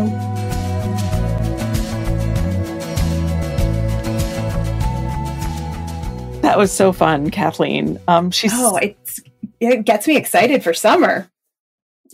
That 6.41 6.57
was 6.57 6.73
so 6.73 6.93
fun, 6.93 7.31
Kathleen. 7.31 7.99
Um, 8.09 8.31
she's 8.31 8.53
oh, 8.55 8.77
it's 8.77 9.21
it 9.61 9.85
gets 9.85 10.07
me 10.07 10.17
excited 10.17 10.63
for 10.63 10.73
summer. 10.73 11.31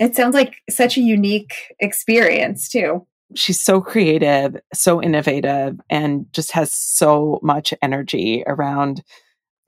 It 0.01 0.17
sounds 0.17 0.35
like 0.35 0.57
such 0.69 0.97
a 0.97 1.03
unique 1.03 1.75
experience 1.79 2.69
too. 2.69 3.07
She's 3.37 3.61
so 3.61 3.81
creative, 3.81 4.57
so 4.75 5.01
innovative, 5.01 5.79
and 5.89 6.27
just 6.33 6.51
has 6.53 6.73
so 6.73 7.39
much 7.43 7.73
energy 7.81 8.43
around 8.47 9.05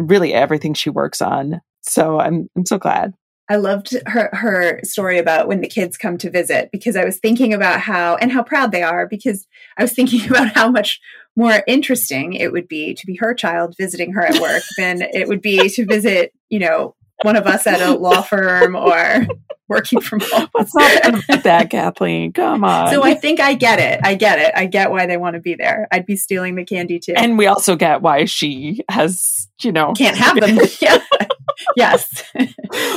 really 0.01 0.33
everything 0.33 0.75
she 0.75 0.91
works 0.91 1.23
on. 1.23 1.61
So 1.83 2.19
I'm 2.19 2.49
I'm 2.57 2.67
so 2.67 2.79
glad. 2.79 3.13
I 3.49 3.57
loved 3.57 3.95
her 4.07 4.31
her 4.33 4.81
story 4.83 5.19
about 5.19 5.49
when 5.49 5.61
the 5.61 5.69
kids 5.69 5.99
come 5.99 6.17
to 6.19 6.31
visit 6.31 6.71
because 6.73 6.97
I 6.97 7.05
was 7.05 7.19
thinking 7.19 7.53
about 7.53 7.81
how 7.81 8.17
and 8.17 8.33
how 8.33 8.43
proud 8.43 8.73
they 8.73 8.83
are 8.83 9.07
because 9.07 9.47
I 9.77 9.83
was 9.83 9.93
thinking 9.93 10.27
about 10.31 10.55
how 10.55 10.71
much 10.71 10.99
more 11.37 11.63
interesting 11.67 12.33
it 12.33 12.53
would 12.53 12.69
be 12.69 12.95
to 12.95 13.07
be 13.07 13.17
her 13.17 13.35
child 13.35 13.75
visiting 13.79 14.13
her 14.13 14.25
at 14.25 14.41
work 14.41 14.63
than 14.79 15.03
it 15.03 15.29
would 15.29 15.43
be 15.43 15.69
to 15.69 15.85
visit, 15.85 16.33
you 16.49 16.59
know, 16.59 16.95
one 17.23 17.37
of 17.37 17.47
us 17.47 17.67
at 17.67 17.81
a 17.81 17.95
law 17.95 18.23
firm 18.23 18.77
or 18.77 19.27
working 19.69 20.01
from 20.01 20.21
home. 20.21 20.49
What's 20.53 20.75
not 20.75 21.43
that, 21.45 21.71
Kathleen? 21.71 22.33
Come 22.33 22.65
on. 22.65 22.91
So 22.93 23.03
I 23.03 23.15
think 23.15 23.41
I 23.41 23.55
get 23.55 23.79
it. 23.79 24.01
I 24.05 24.15
get 24.15 24.39
it. 24.39 24.53
I 24.55 24.67
get 24.67 24.91
why 24.91 25.07
they 25.07 25.17
want 25.17 25.35
to 25.35 25.41
be 25.41 25.55
there. 25.55 25.89
I'd 25.91 26.07
be 26.07 26.17
stealing 26.17 26.57
the 26.57 26.65
candy 26.65 26.99
too. 26.99 27.15
And 27.17 27.39
we 27.39 27.47
also 27.47 27.77
get 27.77 28.03
why 28.03 28.27
she 28.27 28.83
has, 28.89 29.49
you 29.63 29.73
know, 29.73 29.93
can't 29.93 30.17
have 30.17 30.39
them. 30.39 30.59
yes. 31.77 32.25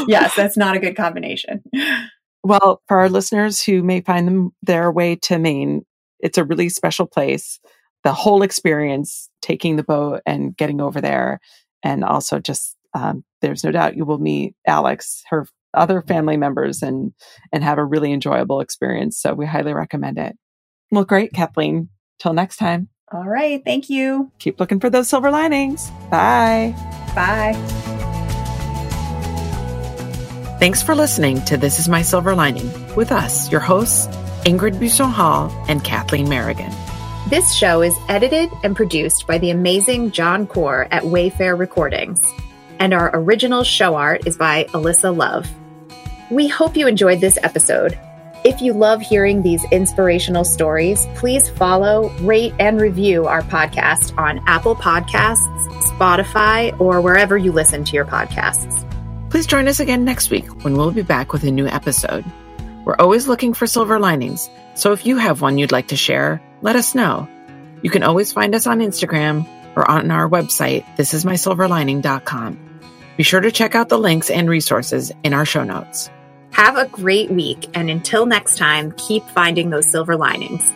yes, 0.07 0.36
that's 0.36 0.57
not 0.57 0.76
a 0.76 0.80
good 0.80 0.95
combination. 0.95 1.63
Well, 2.43 2.82
for 2.88 2.99
our 2.99 3.09
listeners 3.09 3.61
who 3.61 3.84
may 3.84 4.01
find 4.01 4.28
them 4.28 4.51
their 4.61 4.91
way 4.91 5.15
to 5.23 5.39
Maine, 5.39 5.86
it's 6.19 6.38
a 6.38 6.43
really 6.43 6.69
special 6.69 7.05
place 7.05 7.59
the 8.05 8.13
whole 8.13 8.43
experience 8.43 9.30
taking 9.41 9.76
the 9.76 9.84
boat 9.84 10.21
and 10.28 10.55
getting 10.55 10.80
over 10.80 11.01
there. 11.01 11.39
And 11.82 12.03
also 12.03 12.39
just, 12.39 12.74
um, 12.96 13.24
there's 13.41 13.64
no 13.64 13.72
doubt 13.72 13.96
you 13.96 14.06
will 14.06 14.18
meet 14.18 14.56
Alex, 14.66 15.22
her 15.30 15.46
other 15.74 16.02
family 16.02 16.38
members 16.38 16.82
and, 16.82 17.14
and 17.52 17.64
have 17.64 17.78
a 17.78 17.86
really 17.86 18.12
enjoyable 18.14 18.62
experience. 18.62 19.20
So 19.20 19.34
we 19.34 19.46
highly 19.46 19.74
recommend 19.74 20.18
it. 20.18 20.36
Well, 20.89 21.06
great, 21.06 21.34
Kathleen. 21.34 21.89
Till 22.18 22.34
next 22.34 22.56
time. 22.58 22.88
All 23.12 23.28
right. 23.28 23.62
Thank 23.64 23.89
you. 23.89 24.32
Keep 24.39 24.60
looking 24.60 24.80
for 24.80 24.89
those 24.89 25.10
silver 25.10 25.30
linings. 25.30 25.91
Bye. 26.10 26.74
Bye. 27.14 27.54
Thanks 30.60 30.82
for 30.82 30.96
listening 30.96 31.43
to 31.46 31.58
This 31.58 31.78
Is 31.78 31.89
My 31.89 32.02
Silver 32.02 32.34
Lining 32.34 32.72
with 32.96 33.12
us, 33.12 33.52
your 33.52 33.60
hosts, 33.60 34.08
Ingrid 34.46 34.80
Busson 34.80 35.12
Hall, 35.12 35.52
and 35.68 35.84
Kathleen 35.84 36.28
Merrigan. 36.28 36.74
This 37.30 37.54
show 37.54 37.82
is 37.82 37.93
edited 38.08 38.50
and 38.64 38.76
produced 38.76 39.28
by 39.28 39.38
the 39.38 39.50
amazing 39.50 40.12
John 40.12 40.48
Core 40.48 40.88
at 40.91 41.04
Wayfair 41.04 41.60
Recordings, 41.60 42.22
and 42.80 42.93
our 42.93 43.11
original 43.13 43.63
show 43.63 43.95
art 43.95 44.28
is 44.28 44.38
by 44.38 44.65
Alyssa 44.65 45.15
Love. 45.15 45.47
We 46.32 46.47
hope 46.47 46.76
you 46.76 46.88
enjoyed 46.88 47.21
this 47.21 47.38
episode. 47.43 47.97
If 48.43 48.61
you 48.61 48.73
love 48.73 49.01
hearing 49.01 49.41
these 49.41 49.63
inspirational 49.71 50.43
stories, 50.43 51.07
please 51.15 51.49
follow, 51.49 52.09
rate, 52.19 52.53
and 52.59 52.80
review 52.80 53.26
our 53.26 53.41
podcast 53.41 54.15
on 54.19 54.39
Apple 54.47 54.76
Podcasts, 54.76 55.39
Spotify, 55.97 56.80
or 56.80 57.01
wherever 57.01 57.38
you 57.38 57.51
listen 57.51 57.84
to 57.86 57.93
your 57.93 58.05
podcasts. 58.05 58.82
Please 59.32 59.47
join 59.47 59.67
us 59.67 59.80
again 59.80 60.05
next 60.05 60.30
week 60.30 60.63
when 60.63 60.78
we'll 60.78 60.91
be 60.91 61.01
back 61.01 61.34
with 61.34 61.43
a 61.43 61.51
new 61.51 61.67
episode. 61.67 62.23
We're 62.86 62.95
always 62.97 63.28
looking 63.28 63.53
for 63.53 63.65
silver 63.65 63.99
linings, 63.99 64.47
so 64.76 64.91
if 64.93 65.05
you 65.05 65.17
have 65.17 65.41
one 65.41 65.57
you'd 65.57 65.71
like 65.71 65.88
to 65.88 65.95
share, 65.95 66.41
let 66.61 66.76
us 66.76 66.93
know. 66.93 67.28
You 67.82 67.89
can 67.89 68.03
always 68.03 68.32
find 68.32 68.53
us 68.53 68.67
on 68.67 68.80
Instagram 68.80 69.47
or 69.76 69.89
on 69.89 70.11
our 70.11 70.30
website, 70.30 70.86
thisismysilverlining.com. 70.97 72.64
Be 73.18 73.24
sure 73.24 73.41
to 73.41 73.51
check 73.51 73.76
out 73.76 73.89
the 73.89 73.97
links 73.97 74.30
and 74.30 74.49
resources 74.49 75.11
in 75.24 75.34
our 75.34 75.45
show 75.45 75.63
notes. 75.63 76.09
Have 76.51 76.78
a 76.78 76.88
great 76.88 77.32
week, 77.32 77.68
and 77.74 77.89
until 77.89 78.26
next 78.26 78.57
time, 78.57 78.93
keep 78.97 79.24
finding 79.30 79.70
those 79.70 79.89
silver 79.89 80.16
linings. 80.16 80.72